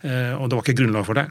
og 0.02 0.48
det 0.50 0.58
var 0.58 0.64
ikke 0.64 0.80
grunnlag 0.80 1.06
for 1.06 1.20
det. 1.20 1.28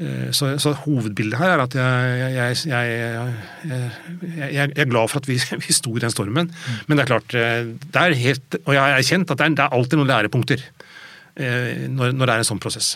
Eh, 0.00 0.30
så, 0.32 0.54
så, 0.62 0.72
hovedbildet 0.86 1.36
her 1.36 1.52
er 1.54 1.62
at 1.66 1.74
jeg, 1.76 2.30
jeg, 2.32 2.56
jeg, 2.70 4.52
jeg, 4.54 4.70
er 4.72 4.88
glad 4.88 5.10
for 5.12 5.20
at 5.20 5.28
vi, 5.28 5.36
vi 5.66 5.76
sto 5.76 5.92
i 5.96 6.00
den 6.02 6.12
stormen. 6.14 6.48
Men 6.86 6.96
det 6.96 7.04
er 7.04 7.10
klart, 7.10 7.36
eh, 7.36 7.72
det 7.84 8.00
er 8.04 8.16
helt, 8.22 8.60
og 8.64 8.72
jeg 8.76 8.80
har 8.80 8.96
erkjent 8.96 9.34
at 9.34 9.42
det 9.42 9.48
er, 9.48 9.58
det 9.58 9.66
er 9.66 9.76
alltid 9.76 10.00
noen 10.00 10.12
lærepunkter 10.12 10.64
eh, 10.64 11.84
når, 11.92 12.14
når, 12.16 12.24
det 12.24 12.36
er 12.36 12.44
en 12.44 12.50
sånn 12.52 12.62
prosess. 12.62 12.94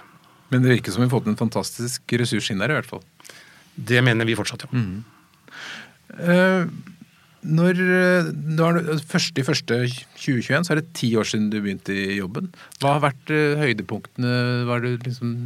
Men 0.53 0.65
det 0.65 0.73
virker 0.77 0.95
som 0.95 1.03
vi 1.03 1.09
har 1.11 1.13
fått 1.13 1.29
en 1.29 1.41
fantastisk 1.41 2.17
ressurs 2.21 2.49
inn 2.53 2.63
der, 2.63 2.73
i 2.73 2.79
hvert 2.79 2.89
fall. 2.89 3.05
Det 3.75 4.01
mener 4.07 4.29
vi 4.29 4.39
fortsatt, 4.39 4.65
ja. 4.65 4.73
Mm. 4.73 5.03
Når, 7.45 7.81
når 8.57 8.81
første 9.05 9.43
i 9.43 9.45
første 9.45 9.81
2021, 10.17 10.65
så 10.65 10.73
er 10.73 10.81
det 10.81 10.95
ti 10.97 11.11
år 11.21 11.29
siden 11.29 11.51
du 11.53 11.59
begynte 11.61 11.93
i 11.93 12.17
jobben. 12.17 12.49
Hva 12.81 12.97
har 12.97 13.05
vært 13.11 13.33
høydepunktene? 13.61 14.33
Hva 14.65 14.79
er 14.79 14.87
det 14.87 14.95
liksom 15.11 15.37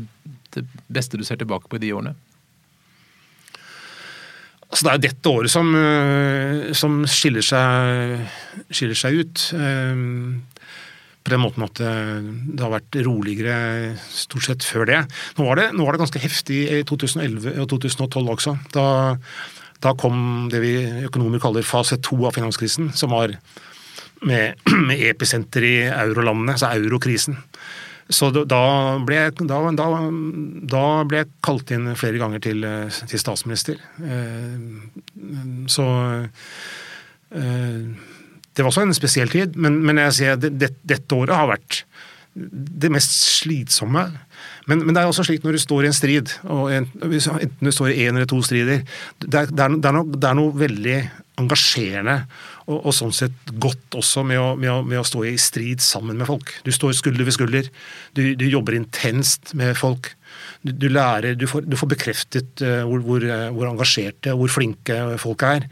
det 0.55 0.65
beste 0.87 1.19
du 1.19 1.27
ser 1.27 1.41
tilbake 1.41 1.67
på 1.69 1.81
i 1.81 1.83
de 1.83 1.93
årene? 1.97 2.15
Altså, 4.69 4.85
det 4.85 4.93
er 4.93 5.05
dette 5.07 5.31
året 5.33 5.53
som, 5.53 5.71
eh, 5.75 6.73
som 6.77 7.01
skiller, 7.09 7.45
seg, 7.45 8.27
skiller, 8.69 8.99
seg, 8.99 9.23
ut. 9.23 9.45
Eh, 9.57 10.03
på 11.25 11.33
den 11.33 11.43
måten 11.43 11.65
at 11.65 11.81
eh, 11.85 12.19
det 12.53 12.65
har 12.65 12.75
vært 12.75 12.99
roligere 13.05 13.97
stort 14.13 14.45
sett 14.45 14.67
før 14.67 14.89
det. 14.89 15.01
Nå 15.39 15.47
var 15.49 15.61
det, 15.61 15.71
nå 15.77 15.87
var 15.87 15.97
det 15.97 16.03
ganske 16.05 16.21
heftig 16.21 16.61
i 16.69 16.83
2011 16.89 17.57
og 17.57 17.71
2012 17.73 18.35
også. 18.37 18.57
Da, 18.77 18.85
da, 19.85 19.95
kom 19.99 20.49
det 20.53 20.61
vi 20.63 20.75
økonomer 21.09 21.43
kaller 21.43 21.67
fase 21.67 22.01
to 22.03 22.19
av 22.27 22.37
finanskrisen, 22.37 22.93
som 22.97 23.13
var 23.15 23.35
med, 24.27 24.59
med 24.89 25.05
episenter 25.11 25.67
i 25.67 25.77
eurolandene, 25.89 26.57
altså 26.57 26.73
eurokrisen. 26.75 27.39
Så 28.09 28.31
da 28.33 28.63
ble, 29.05 29.19
da, 29.37 29.59
da, 29.77 29.87
da 30.73 30.85
ble, 31.05 31.21
jeg 31.21 31.29
kalt 31.45 31.73
inn 31.77 31.91
flere 31.99 32.21
ganger 32.21 32.41
til, 32.41 32.65
til 33.05 33.21
statsminister. 33.21 33.83
Eh, 34.01 35.67
så 35.69 35.89
eh, 37.37 37.83
Det 38.49 38.65
var 38.65 38.71
også 38.71 38.87
en 38.87 38.97
spesiell 38.97 39.29
tid, 39.29 39.59
men, 39.61 39.83
men 39.85 40.01
jeg 40.07 40.17
sier 40.17 40.39
at 40.39 40.47
det, 40.49 40.73
dette 40.89 41.19
året 41.21 41.37
har 41.37 41.53
vært 41.53 41.83
det 42.39 42.91
mest 42.93 43.15
slitsomme. 43.41 44.05
Men, 44.69 44.83
men, 44.85 44.93
det 44.95 45.03
er 45.03 45.11
også 45.11 45.27
slik 45.27 45.45
når 45.45 45.57
du 45.57 45.63
står 45.63 45.87
i 45.87 45.91
en 45.91 45.97
strid, 45.97 46.35
en, 46.45 46.87
enten 47.03 47.65
du 47.65 47.75
står 47.75 47.93
i 47.93 48.05
én 48.05 48.15
eller 48.15 48.29
to 48.29 48.39
strider 48.45 48.85
det 49.25 49.35
er, 49.35 49.49
det, 49.51 49.65
er 49.65 49.97
noe, 49.97 50.05
det 50.13 50.29
er, 50.29 50.37
noe, 50.39 50.55
veldig 50.59 50.99
engasjerende 51.41 52.19
og, 52.69 52.77
og, 52.77 52.93
sånn 52.95 53.15
sett 53.17 53.53
godt 53.63 53.99
også 53.99 54.25
med 54.29 54.41
å, 54.43 54.53
med, 54.61 54.71
å, 54.71 54.79
med 54.87 55.01
å, 55.01 55.07
stå 55.07 55.25
i 55.27 55.35
strid 55.41 55.83
sammen 55.83 56.19
med 56.21 56.29
folk. 56.29 56.53
Du 56.67 56.71
står 56.75 56.95
skulder 56.99 57.25
ved 57.27 57.37
skulder. 57.37 57.71
Du, 58.19 58.23
du 58.39 58.45
jobber 58.47 58.77
intenst 58.77 59.55
med 59.59 59.73
folk. 59.79 60.13
Du, 60.67 60.73
du 60.75 60.89
lærer, 60.91 61.37
du 61.39 61.47
får, 61.47 61.67
du 61.71 61.77
får 61.79 61.91
bekreftet 61.93 62.63
uh, 62.65 62.83
hvor, 62.89 63.03
hvor, 63.07 63.25
uh, 63.25 63.49
hvor, 63.55 63.69
engasjerte 63.71 64.35
hvor 64.35 64.51
flinke 64.51 64.97
folk 65.23 65.45
er. 65.47 65.69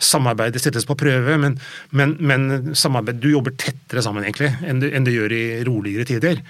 Samarbeidet 0.00 0.62
settes 0.62 0.88
på 0.88 0.96
prøve, 0.98 1.36
men, 1.42 1.58
men, 1.92 2.16
men 2.20 2.74
samarbeid, 2.74 3.20
du 3.20 3.30
jobber 3.34 3.56
tettere 3.60 4.04
sammen 4.04 4.24
egentlig 4.24 4.52
enn 4.64 4.80
du, 4.80 4.88
enn 4.88 5.06
du 5.06 5.12
gjør 5.12 5.36
i 5.36 5.44
roligere 5.68 6.08
tider. 6.08 6.40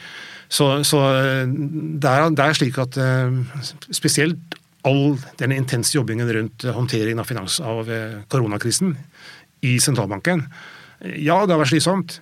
Så, 0.51 0.69
så 0.87 1.03
eh, 1.15 1.45
det, 1.51 2.11
er, 2.11 2.31
det, 2.35 2.47
er, 2.47 2.57
slik 2.59 2.79
at 2.83 2.97
spesielt 3.95 4.59
all 4.87 5.15
den 5.39 5.55
intense 5.55 5.95
jobbingen 5.95 6.31
rundt 6.35 6.65
håndteringen 6.75 7.23
av, 7.23 7.29
finans, 7.29 7.61
av 7.63 7.91
koronakrisen 8.33 8.95
i 9.67 9.77
sentralbanken. 9.83 10.47
Ja, 11.01 11.43
det 11.45 11.55
har 11.55 11.61
vært 11.61 11.73
slitsomt. 11.73 12.21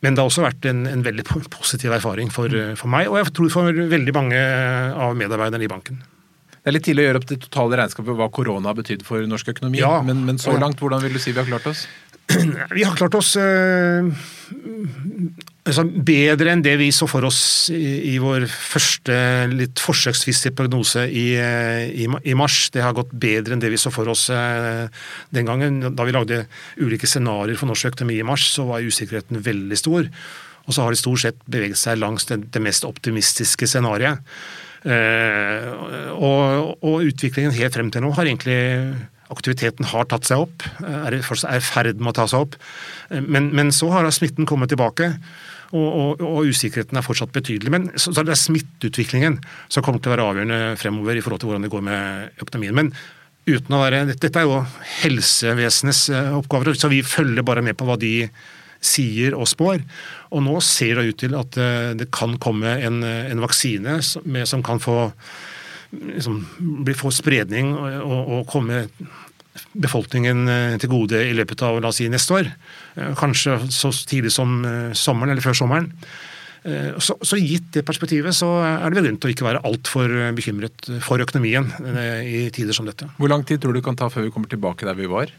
Men 0.00 0.16
det 0.16 0.22
har 0.22 0.30
også 0.30 0.46
vært 0.46 0.64
en, 0.70 0.86
en 0.88 1.02
veldig 1.04 1.26
positiv 1.52 1.92
erfaring 1.92 2.30
for, 2.32 2.52
for, 2.80 2.88
meg, 2.92 3.10
og 3.10 3.18
jeg 3.20 3.34
tror 3.36 3.52
for 3.52 3.82
veldig 3.92 4.14
mange 4.16 4.40
av 4.96 5.12
medarbeiderne 5.18 5.66
i 5.66 5.70
banken. 5.70 6.00
Det 6.60 6.68
er 6.68 6.76
litt 6.76 6.84
tidlig 6.88 7.04
å 7.04 7.08
gjøre 7.08 7.20
opp 7.20 7.28
det 7.28 7.40
totale 7.40 7.80
regnskapet 7.80 8.16
hva 8.16 8.28
korona 8.32 8.68
har 8.72 8.76
betydd 8.76 9.04
for 9.04 9.24
norsk 9.28 9.52
økonomi. 9.54 9.80
Ja, 9.80 9.98
men, 10.04 10.24
men, 10.28 10.40
så 10.40 10.56
langt, 10.60 10.80
hvordan 10.80 11.00
vil 11.04 11.16
du 11.16 11.20
si 11.22 11.32
vi 11.32 11.40
har 11.40 11.48
klart 11.48 11.68
oss? 11.70 11.86
Vi 12.76 12.84
har 12.86 12.94
klart 12.94 13.16
oss 13.18 13.32
øh, 13.42 14.06
altså 15.68 15.84
bedre 15.84 16.54
enn 16.54 16.62
det 16.64 16.76
vi 16.80 16.88
så 16.94 17.06
for 17.10 17.26
oss 17.28 17.40
i, 17.74 18.14
i 18.14 18.16
vår 18.22 18.46
første 18.48 19.16
litt 19.52 19.82
forsøksvisse 19.82 20.52
prognose 20.56 21.04
i, 21.06 21.26
i, 21.36 22.06
i, 22.06 22.36
mars. 22.38 22.62
Det 22.72 22.84
har 22.84 22.96
gått 22.96 23.12
bedre 23.12 23.56
enn 23.56 23.62
det 23.62 23.72
vi 23.72 23.80
så 23.80 23.92
for 23.94 24.08
oss 24.12 24.28
eh, 24.34 24.86
den 25.34 25.48
gangen. 25.48 25.82
Da 25.96 26.06
vi 26.08 26.16
lagde 26.16 26.44
ulike 26.80 27.10
scenarioer 27.10 27.60
for 27.60 27.70
norsk 27.70 27.92
økonomi 27.92 28.20
i 28.20 28.26
mars, 28.26 28.48
så 28.54 28.66
var 28.70 28.86
usikkerheten 28.86 29.42
veldig 29.44 29.78
stor. 29.78 30.08
Og 30.66 30.74
så 30.74 30.84
har 30.84 30.94
de 30.94 31.00
stort 31.00 31.24
sett 31.24 31.38
beveget 31.50 31.80
seg 31.80 32.00
langs 32.00 32.28
det, 32.30 32.42
det 32.54 32.64
mest 32.64 32.86
optimistiske 32.88 33.68
scenarioet. 33.68 34.24
Eh, 34.80 35.70
og, 36.16 36.76
og 36.80 37.08
utviklingen 37.10 37.52
helt 37.52 37.74
frem 37.76 37.90
til 37.92 38.06
nå 38.06 38.14
har 38.16 38.30
egentlig 38.30 38.60
Aktiviteten 39.30 39.86
har 39.92 40.08
tatt 40.10 40.26
seg 40.26 40.42
opp, 40.42 40.64
er 40.82 41.14
i 41.14 41.22
ferd 41.22 42.00
med 42.00 42.12
å 42.12 42.16
ta 42.18 42.26
seg 42.30 42.48
opp. 42.48 42.58
Men, 43.10 43.52
men 43.54 43.70
så 43.74 43.90
har 43.94 44.08
smitten 44.14 44.48
kommet 44.48 44.72
tilbake. 44.72 45.12
Og, 45.70 45.86
og, 45.86 46.22
og, 46.26 46.48
usikkerheten 46.50 46.98
er 46.98 47.06
fortsatt 47.06 47.32
betydelig. 47.34 47.70
Men 47.70 47.88
så, 47.94 48.10
så 48.10 48.24
det 48.26 48.34
er 48.34 48.40
smitteutviklingen 48.40 49.38
som 49.70 49.84
kommer 49.86 50.02
til 50.02 50.10
å 50.10 50.16
være 50.16 50.26
avgjørende 50.26 50.60
fremover 50.80 51.18
i 51.18 51.22
forhold 51.22 51.42
til 51.42 51.50
hvordan 51.50 51.66
det 51.66 51.72
går 51.72 51.84
med 51.86 52.40
økonomien. 52.42 52.74
Men 52.80 52.90
uten 53.46 53.76
å 53.76 53.82
være, 53.84 54.02
Dette 54.10 54.32
er 54.40 54.48
jo 54.48 54.64
helsevesenets 55.04 56.08
eh, 56.14 56.32
oppgaver, 56.38 56.74
så 56.74 56.90
vi 56.90 57.04
følger 57.06 57.46
bare 57.46 57.62
med 57.64 57.78
på 57.78 57.86
hva 57.86 57.98
de 58.00 58.14
sier 58.80 59.36
og 59.36 59.46
spår. 59.50 59.84
Og 60.34 60.42
nå 60.42 60.58
ser 60.64 60.98
det 60.98 61.12
ut 61.12 61.22
til 61.22 61.38
at 61.38 61.60
eh, 61.60 61.92
det 62.00 62.10
kan 62.14 62.34
komme 62.42 62.74
en, 62.82 63.02
en 63.04 63.44
vaksine 63.44 64.00
som, 64.06 64.42
som 64.48 64.66
kan 64.66 64.82
få 64.82 64.98
liksom, 65.90 66.40
få 66.98 67.12
spredning 67.14 67.74
og, 67.74 68.20
og, 68.20 68.46
komme 68.50 68.84
befolkningen 69.74 70.48
eh, 70.48 70.74
til 70.80 70.92
gode 70.92 71.20
i 71.26 71.34
løpet 71.36 71.62
av 71.66 71.80
la 71.82 71.90
oss 71.90 72.00
si, 72.00 72.08
neste 72.10 72.36
år. 72.38 72.50
Eh, 72.96 73.14
kanskje 73.18 73.58
så 73.74 73.90
tidlig 73.92 74.32
som 74.34 74.60
eh, 74.64 74.92
sommeren 74.96 75.34
eller 75.34 75.44
før 75.44 75.58
sommeren. 75.64 75.92
Så, 76.60 77.14
så, 77.24 77.38
gitt 77.40 77.70
det 77.72 77.86
perspektivet 77.88 78.36
så 78.36 78.50
er 78.60 78.82
det 78.92 78.98
vel 78.98 79.06
grunn 79.06 79.14
til 79.16 79.30
å 79.30 79.32
ikke 79.32 79.46
være 79.46 79.62
altfor 79.64 80.12
bekymret 80.36 80.90
for 81.00 81.22
økonomien 81.24 81.70
i 82.20 82.50
tider 82.52 82.76
som 82.76 82.84
dette. 82.84 83.08
Hvor 83.16 83.32
lang 83.32 83.46
tid 83.48 83.62
tror 83.62 83.72
du 83.72 83.80
kan 83.80 83.96
ta 83.96 84.10
før 84.12 84.26
vi 84.26 84.32
kommer 84.34 84.52
tilbake 84.52 84.84
der 84.84 84.98
vi 84.98 85.08
var? 85.08 85.32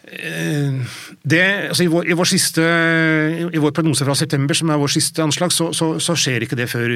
Det, 0.00 1.42
altså 1.70 1.84
i, 1.84 1.90
vår, 1.92 2.08
i, 2.08 2.14
vår 2.18 2.26
siste, 2.26 2.64
I 3.52 3.60
vår 3.60 3.74
prognose 3.76 4.06
fra 4.06 4.16
september, 4.18 4.56
som 4.56 4.72
er 4.72 4.80
vår 4.80 4.92
siste 4.94 5.22
anslag, 5.22 5.52
så, 5.54 5.68
så, 5.76 5.92
så 6.02 6.16
skjer 6.18 6.46
ikke 6.46 6.58
det 6.58 6.70
før 6.72 6.90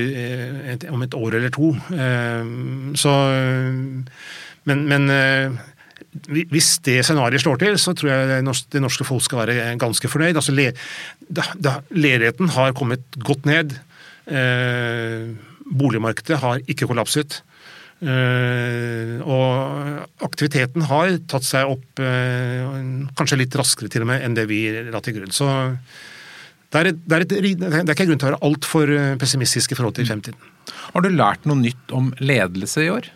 et, 0.72 0.86
om 0.90 1.05
et 1.05 1.14
år 1.18 1.36
eller 1.38 1.52
to. 1.55 1.74
Eh, 1.94 2.48
så, 2.98 3.14
men, 4.70 4.84
men 4.90 5.12
eh, 5.12 5.62
hvis 6.52 6.78
det 6.86 7.00
scenarioet 7.07 7.42
slår 7.42 7.61
til, 7.62 7.78
så 7.80 7.94
tror 7.96 8.12
jeg 8.12 8.44
det 8.72 8.82
norske 8.82 9.07
folk 9.07 9.24
skal 9.24 9.44
være 9.44 9.74
ganske 9.80 10.11
fornøyd. 10.11 10.38
Altså, 10.38 10.55
le, 10.55 10.70
ledigheten 11.90 12.52
har 12.55 12.74
kommet 12.78 13.05
godt 13.18 13.48
ned. 13.48 13.74
Eh, 14.26 15.34
boligmarkedet 15.64 16.38
har 16.40 16.62
ikke 16.70 16.86
kollapset. 16.86 17.42
Uh, 18.05 19.22
og 19.22 20.24
aktiviteten 20.26 20.84
har 20.90 21.14
tatt 21.30 21.47
seg 21.47 21.70
opp 21.72 22.03
uh, 22.03 22.66
kanskje 23.16 23.38
litt 23.40 23.55
raskere 23.57 23.88
til 23.92 24.05
og 24.05 24.11
med 24.11 24.24
enn 24.26 24.34
det 24.36 24.45
vi 24.51 24.66
la 24.90 25.01
til 25.01 25.16
grunn. 25.16 25.32
Så 25.32 25.49
det 26.74 26.80
er, 26.80 26.90
et, 26.90 27.03
det 27.07 27.16
er, 27.16 27.22
et, 27.22 27.34
det 27.62 27.82
er 27.84 27.95
ikke 27.95 28.09
grunn 28.11 28.18
til 28.18 28.26
å 28.26 28.32
være 28.32 28.45
altfor 28.49 28.90
eh, 28.90 29.12
pessimistisk 29.20 29.70
i 29.70 29.76
forhold 29.78 29.95
til 29.95 30.09
fremtiden. 30.09 30.49
Har 30.90 31.05
du 31.05 31.12
lært 31.12 31.45
noe 31.47 31.61
nytt 31.61 31.92
om 31.95 32.09
ledelse 32.18 32.82
i 32.82 32.90
år? 32.90 33.12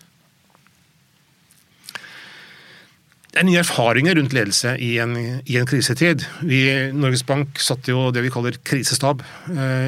det 3.29 3.43
er 3.43 3.47
nye 3.47 3.61
erfaringer 3.61 4.16
rundt 4.18 4.33
ledelse 4.35 4.72
i 4.83 4.95
en, 5.03 5.12
i 5.47 5.59
en 5.61 5.66
krisetid. 5.68 6.24
Vi, 6.49 6.62
Norges 6.97 7.22
Bank 7.29 7.61
satte 7.62 7.93
jo 7.93 8.09
det 8.11 8.24
vi 8.24 8.33
kaller 8.35 8.57
krisestab 8.66 9.20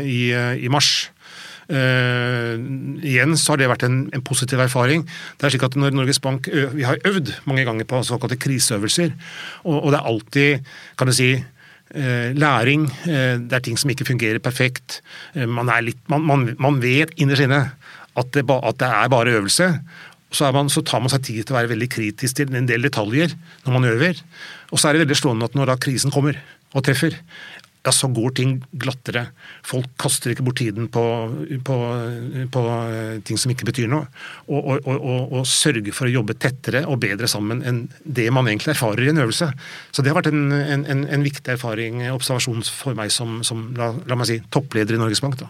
i, 0.04 0.20
i, 0.30 0.68
mars. 0.70 1.08
Uh, 1.70 2.58
igjen 3.06 3.36
så 3.38 3.54
har 3.54 3.60
det 3.60 3.70
vært 3.70 3.86
en, 3.86 4.02
en, 4.10 4.24
positiv 4.26 4.58
erfaring. 4.62 5.04
Det 5.38 5.46
er 5.46 5.54
slik 5.54 5.68
at 5.68 5.78
når 5.78 5.94
Norges 5.94 6.18
Bank 6.22 6.48
Vi 6.50 6.82
har 6.82 6.98
øvd 7.06 7.30
mange 7.46 7.64
ganger 7.68 7.86
på 7.86 8.02
såkalte 8.06 8.38
kriseøvelser, 8.40 9.14
og, 9.64 9.76
og 9.76 9.88
det 9.92 10.00
er 10.00 10.10
alltid, 10.12 10.74
kan 10.98 11.10
du 11.10 11.16
si 11.16 11.32
læring. 11.90 12.84
Det 13.02 13.50
er 13.56 13.62
ting 13.66 13.74
som 13.74 13.90
ikke 13.90 14.06
fungerer 14.06 14.38
perfekt. 14.38 15.00
Man, 15.34 15.66
er 15.74 15.82
litt, 15.82 15.98
man, 16.06 16.22
man, 16.22 16.44
man 16.62 16.76
vet 16.78 17.10
innerst 17.18 17.42
inne 17.42 17.64
at 18.14 18.30
det, 18.36 18.44
at 18.46 18.78
det 18.78 18.90
er 18.94 19.10
bare 19.10 19.34
øvelse 19.40 19.66
så, 20.30 20.50
man, 20.54 20.70
så, 20.70 20.82
tar 20.86 21.02
man 21.02 21.10
seg 21.10 21.24
tid 21.26 21.42
til 21.42 21.54
å 21.54 21.58
være 21.58 21.72
veldig 21.72 21.90
kritisk 21.90 22.38
til 22.38 22.54
en 22.54 22.68
del 22.68 22.86
detaljer 22.86 23.34
når 23.64 23.74
man 23.74 23.88
øver. 23.90 24.20
Og 24.70 24.78
så 24.78 24.88
er 24.88 24.96
det 24.96 25.04
veldig 25.04 25.18
slående 25.18 25.50
at 25.50 25.56
når 25.58 25.72
da 25.72 25.78
krisen 25.82 26.14
kommer 26.14 26.38
og 26.70 26.84
treffer, 26.86 27.16
ja, 27.80 27.92
så 27.96 28.10
går 28.12 28.34
ting 28.36 28.56
glattere. 28.76 29.22
Folk 29.64 29.88
kaster 30.00 30.34
ikke 30.34 30.44
bort 30.44 30.58
tiden 30.60 30.90
på, 30.92 31.02
på, 31.64 31.76
på 32.52 32.64
eh, 32.68 33.14
ting 33.24 33.40
som 33.40 33.52
ikke 33.54 33.70
betyr 33.70 33.88
noe. 33.88 34.04
Og, 34.52 34.58
og, 34.60 34.90
og, 34.90 35.32
og, 35.38 35.46
sørge 35.48 35.94
for 35.96 36.08
å 36.08 36.12
jobbe 36.12 36.36
tettere 36.36 36.84
og 36.84 37.00
bedre 37.00 37.30
sammen 37.30 37.64
enn 37.64 37.86
det 38.04 38.28
man 38.36 38.50
egentlig 38.50 38.74
erfarer 38.74 39.06
i 39.06 39.14
en 39.14 39.22
øvelse. 39.24 39.48
Så 39.96 40.04
det 40.04 40.12
har 40.12 40.20
vært 40.20 40.28
en, 40.32 40.52
en, 40.52 41.06
en 41.08 41.24
viktig 41.24 41.56
erfaring, 41.56 42.04
observasjon 42.12 42.60
for 42.68 42.98
meg 42.98 43.14
som, 43.14 43.40
som 43.46 43.70
la, 43.78 43.94
la, 44.04 44.20
meg 44.20 44.28
si, 44.28 44.40
toppleder 44.52 44.98
i 44.98 45.00
Norges 45.00 45.24
Bank. 45.24 45.40
da. 45.40 45.48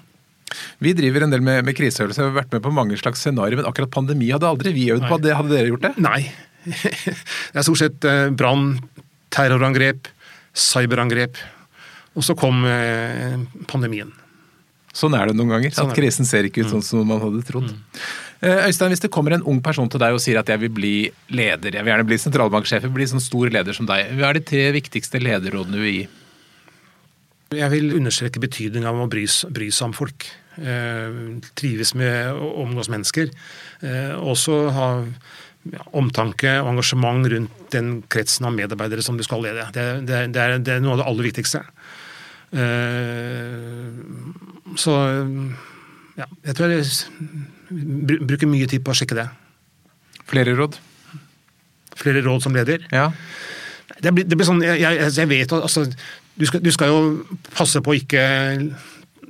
Vi 0.82 0.94
driver 0.94 1.26
en 1.26 1.34
del 1.34 1.42
med, 1.42 1.64
med 1.66 1.76
kriseøvelser, 1.78 2.28
vi 2.28 2.30
har 2.30 2.40
vært 2.44 2.54
med 2.54 2.62
på 2.62 2.74
mange 2.74 2.98
slags 2.98 3.22
scenarioer, 3.26 3.60
men 3.60 3.70
akkurat 3.70 3.90
pandemi 3.94 4.30
hadde 4.30 4.48
aldri 4.50 4.74
vi 4.76 4.90
øvd 4.94 5.06
på. 5.10 5.18
Det, 5.22 5.34
hadde 5.34 5.54
dere 5.56 5.70
gjort 5.74 5.86
det? 5.88 5.94
Nei. 6.02 6.22
Det 6.70 7.56
er 7.58 7.64
stort 7.64 7.80
sett 7.80 8.04
eh, 8.06 8.28
brann, 8.30 8.76
terrorangrep, 9.34 10.10
cyberangrep. 10.54 11.38
Og 12.18 12.26
så 12.26 12.34
kom 12.38 12.64
eh, 12.66 13.38
pandemien. 13.70 14.10
Sånn 14.96 15.14
er 15.14 15.30
det 15.30 15.36
noen 15.38 15.52
ganger. 15.54 15.74
Sånn 15.74 15.92
at 15.92 15.98
krisen 15.98 16.26
ser 16.26 16.48
ikke 16.48 16.64
ut 16.64 16.72
sånn 16.72 16.82
som 16.82 17.06
man 17.06 17.22
hadde 17.22 17.44
trodd. 17.46 17.70
Mm. 17.70 18.02
Eh, 18.40 18.64
Øystein, 18.66 18.90
hvis 18.90 19.04
det 19.04 19.12
kommer 19.14 19.36
en 19.36 19.44
ung 19.46 19.60
person 19.62 19.88
til 19.92 20.00
deg 20.02 20.16
og 20.16 20.22
sier 20.22 20.40
at 20.40 20.48
jeg 20.50 20.62
vil 20.64 20.72
bli 20.74 20.94
leder, 21.30 21.76
jeg 21.76 21.84
vil 21.84 21.92
gjerne 21.92 22.08
bli 22.08 22.18
sentralbanksjef, 22.22 22.80
jeg 22.80 22.88
vil 22.88 22.98
bli 22.98 23.10
sånn 23.12 23.22
stor 23.22 23.52
leder 23.52 23.76
som 23.76 23.86
deg, 23.88 24.14
hva 24.18 24.32
er 24.32 24.40
de 24.40 24.46
tre 24.50 24.64
viktigste 24.74 25.20
lederrådene 25.22 25.76
du 25.76 25.84
vil 25.84 25.98
gi? 25.98 26.06
Jeg 27.60 27.70
vil 27.72 27.96
understreke 27.98 28.42
betydningen 28.42 28.86
av 28.86 28.98
å 29.04 29.10
bry, 29.10 29.26
bry 29.50 29.68
seg 29.74 29.90
om 29.90 29.94
folk. 29.94 30.26
Eh, 30.56 31.20
trives 31.58 31.94
med 31.98 32.34
å 32.34 32.50
omgås 32.64 32.90
mennesker. 32.92 33.30
Eh, 33.86 34.12
også 34.18 34.58
ha 34.74 34.88
ja, 35.68 35.82
omtanke 35.98 36.52
og 36.62 36.72
engasjement 36.72 37.26
rundt 37.32 37.74
den 37.74 37.98
kretsen 38.10 38.48
av 38.48 38.54
medarbeidere 38.56 39.02
som 39.04 39.18
du 39.18 39.24
skal 39.26 39.42
lede. 39.44 39.66
Det, 39.74 39.86
det, 40.08 40.24
det, 40.34 40.40
er, 40.40 40.56
det 40.62 40.76
er, 40.76 40.84
noe 40.84 40.96
av 40.96 41.02
det 41.02 41.08
aller 41.10 41.28
viktigste. 41.30 41.62
Eh, 42.50 43.90
så 44.80 44.96
ja, 46.18 46.26
jeg 46.48 46.56
tror 46.58 46.74
jeg 46.74 46.86
bruker 48.26 48.50
mye 48.50 48.68
tid 48.70 48.82
på 48.84 48.92
å 48.92 48.98
sjekke 48.98 49.18
det. 49.18 49.28
Flere 50.30 50.54
råd? 50.58 50.78
Flere 52.00 52.22
råd 52.26 52.44
som 52.44 52.56
leder? 52.56 52.86
Ja. 52.94 53.10
Det 54.00 54.14
blir, 54.16 54.26
det 54.26 54.38
blir 54.38 54.48
sånn, 54.48 54.62
jeg, 54.64 54.80
jeg, 54.80 55.10
jeg 55.12 55.28
vet 55.28 55.52
altså, 55.52 55.84
du 56.40 56.46
skal, 56.48 56.62
du 56.64 56.70
skal, 56.72 56.92
jo 56.92 57.00
passe 57.52 57.82
på 57.84 57.92
å 57.92 57.98
ikke 57.98 58.22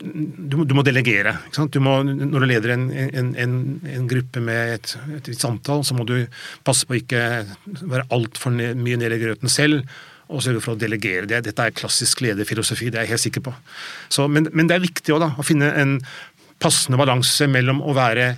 du, 0.01 0.63
du, 0.65 0.75
må 0.77 0.85
delegere. 0.87 1.35
Du 1.73 1.81
må, 1.83 1.99
når 2.07 2.45
du 2.45 2.47
leder 2.49 2.75
en, 2.77 2.87
en, 2.93 3.33
en, 3.37 3.57
en 3.91 4.07
gruppe 4.09 4.41
med 4.45 4.77
et, 4.77 4.95
et 5.19 5.33
et, 5.33 5.45
antall, 5.49 5.83
så 5.85 5.97
må 5.99 6.07
du 6.09 6.23
passe 6.65 6.87
på 6.87 6.97
å 6.97 7.01
ikke 7.01 7.25
være 7.83 8.07
altfor 8.15 8.55
mye 8.55 9.01
nede 9.01 9.19
i 9.19 9.25
grøten 9.25 9.53
selv 9.53 9.85
og 10.31 10.45
sørge 10.45 10.63
for 10.65 10.77
å 10.77 10.81
delegere 10.81 11.29
det. 11.29 11.43
Dette 11.49 11.67
er 11.67 11.75
klassisk 11.77 12.23
lederfilosofi, 12.25 12.91
det 12.91 13.01
er 13.01 13.09
jeg 13.09 13.17
helt 13.17 13.25
sikker 13.27 13.47
på. 13.49 13.55
Så, 14.09 14.29
men, 14.31 14.49
men, 14.55 14.71
det 14.71 14.79
er 14.79 14.85
viktig 14.85 15.15
også, 15.15 15.25
da, 15.27 15.31
å 15.37 15.47
finne 15.47 15.73
en 15.81 15.97
passende 16.63 17.01
balanse 17.01 17.49
mellom 17.51 17.83
å 17.83 17.97
være 17.97 18.29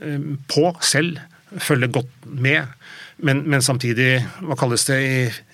eh, 0.00 0.30
på 0.50 0.70
selv, 0.84 1.20
følge 1.62 1.90
godt 1.94 2.24
med, 2.26 2.72
men, 3.24 3.44
men 3.46 3.62
samtidig, 3.62 4.16
hva 4.42 4.56
kalles 4.58 4.88
det, 4.88 5.02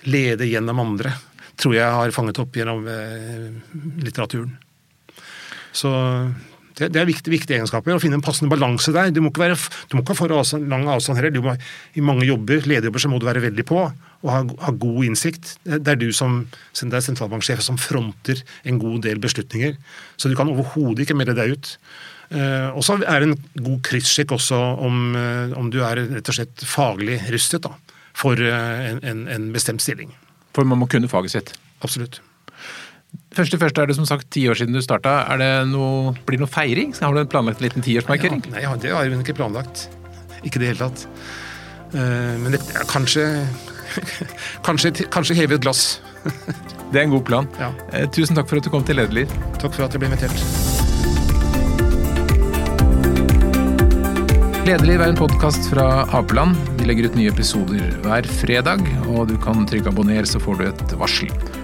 lede 0.09 0.47
gjennom 0.49 0.79
andre 0.81 1.13
tror 1.61 1.75
jeg 1.77 1.97
har 1.97 2.13
fanget 2.15 2.39
opp 2.41 2.57
gjennom 2.57 2.87
eh, 2.89 3.49
litteraturen. 4.01 4.53
Så 5.71 5.91
det, 6.81 6.91
det 6.95 7.01
er 7.01 7.09
viktige, 7.09 7.33
viktige 7.35 7.59
egenskaper. 7.59 7.95
Å 7.95 8.01
finne 8.01 8.17
en 8.19 8.25
passende 8.25 8.51
balanse 8.51 8.93
der. 8.95 9.11
Du 9.13 9.21
må 9.23 9.31
ikke, 9.31 9.45
være, 9.45 9.57
du 9.91 9.97
må 9.97 10.03
ikke 10.03 10.15
ha 10.15 10.21
for 10.21 10.35
avstand, 10.35 10.69
lang 10.71 10.87
avstand 10.91 11.19
heller. 11.19 11.33
Du 11.33 11.43
må, 11.45 11.55
I 11.97 12.05
mange 12.05 12.27
jobber, 12.27 12.63
lederjobber 12.67 13.03
så 13.03 13.11
må 13.11 13.21
du 13.21 13.27
være 13.29 13.43
veldig 13.45 13.67
på 13.69 13.83
og 14.21 14.29
ha, 14.29 14.41
ha 14.67 14.71
god 14.77 15.01
innsikt. 15.07 15.55
Det 15.65 15.95
er 15.95 15.97
du 15.97 16.11
som 16.13 16.43
det 16.45 16.97
er 16.97 17.05
sentralbanksjef 17.05 17.61
som 17.65 17.79
fronter 17.81 18.41
en 18.69 18.77
god 18.81 19.01
del 19.07 19.21
beslutninger. 19.21 19.77
Så 20.17 20.29
du 20.29 20.37
kan 20.37 20.49
overhodet 20.51 21.07
ikke 21.07 21.17
melde 21.17 21.37
deg 21.37 21.55
ut. 21.55 21.71
Uh, 22.31 22.69
og 22.77 22.85
så 22.87 22.95
er 23.01 23.23
det 23.23 23.31
en 23.31 23.39
god 23.59 23.79
kryssjekk 23.89 24.31
også 24.37 24.59
om, 24.85 24.99
uh, 25.17 25.57
om, 25.59 25.67
du 25.73 25.81
er 25.83 26.05
rett 26.13 26.31
og 26.31 26.37
slett 26.37 26.63
faglig 26.63 27.17
rustet 27.33 27.65
da, 27.65 27.73
for 28.15 28.39
uh, 28.39 28.85
en, 28.87 29.01
en, 29.03 29.25
en 29.27 29.49
bestemt 29.51 29.83
stilling. 29.83 30.13
For 30.55 30.67
man 30.67 30.79
må 30.79 30.87
kunne 30.91 31.11
faget 31.11 31.35
sitt. 31.35 31.55
Absolutt. 31.83 32.21
Første 33.31 33.55
første 33.59 33.79
er 33.83 33.87
det 33.87 33.95
som 33.95 34.07
sagt 34.07 34.27
ti 34.31 34.43
år 34.51 34.57
siden 34.59 34.75
du 34.75 34.81
starta. 34.83 35.21
Noe, 35.67 36.11
blir 36.27 36.35
det 36.35 36.43
noe 36.43 36.51
feiring? 36.51 36.91
Har 36.99 37.15
du 37.15 37.21
en 37.21 37.31
planlagt 37.31 37.61
en 37.61 37.67
liten 37.67 37.83
tiårsmarkering? 37.85 38.43
Nei, 38.51 38.63
ja, 38.65 38.73
det 38.75 38.91
har 38.91 39.07
jeg 39.07 39.19
ikke 39.23 39.37
planlagt. 39.39 39.87
Ikke 40.43 40.59
i 40.59 40.63
det 40.63 40.73
hele 40.73 40.89
tatt. 40.89 41.05
Eh, 41.95 42.35
men 42.41 42.55
det, 42.55 42.61
ja, 42.73 42.83
kanskje, 42.91 43.25
kanskje, 44.67 44.93
kanskje 45.11 45.37
heve 45.39 45.55
et 45.55 45.63
glass. 45.63 46.01
det 46.91 46.99
er 46.99 47.05
en 47.05 47.15
god 47.15 47.23
plan. 47.27 47.47
Ja. 47.59 47.71
Eh, 47.95 48.07
tusen 48.11 48.35
takk 48.35 48.51
for 48.51 48.59
at 48.59 48.67
du 48.67 48.71
kom 48.73 48.83
til 48.87 48.99
Lederliv. 48.99 49.31
Takk 49.63 49.75
for 49.75 49.87
at 49.87 49.95
jeg 49.95 50.03
ble 50.03 50.11
invitert. 50.11 50.35
Lederliv 54.67 55.01
er 55.01 55.09
en 55.09 55.19
podkast 55.19 55.71
fra 55.71 56.03
Apeland. 56.19 56.59
Vi 56.77 56.87
legger 56.87 57.07
ut 57.09 57.17
nye 57.19 57.31
episoder 57.31 57.95
hver 58.03 58.27
fredag, 58.43 58.85
og 59.07 59.31
du 59.31 59.35
kan 59.41 59.63
trykke 59.67 59.91
abonner, 59.91 60.27
så 60.27 60.39
får 60.43 60.59
du 60.59 60.67
et 60.69 60.95
varsel. 60.99 61.60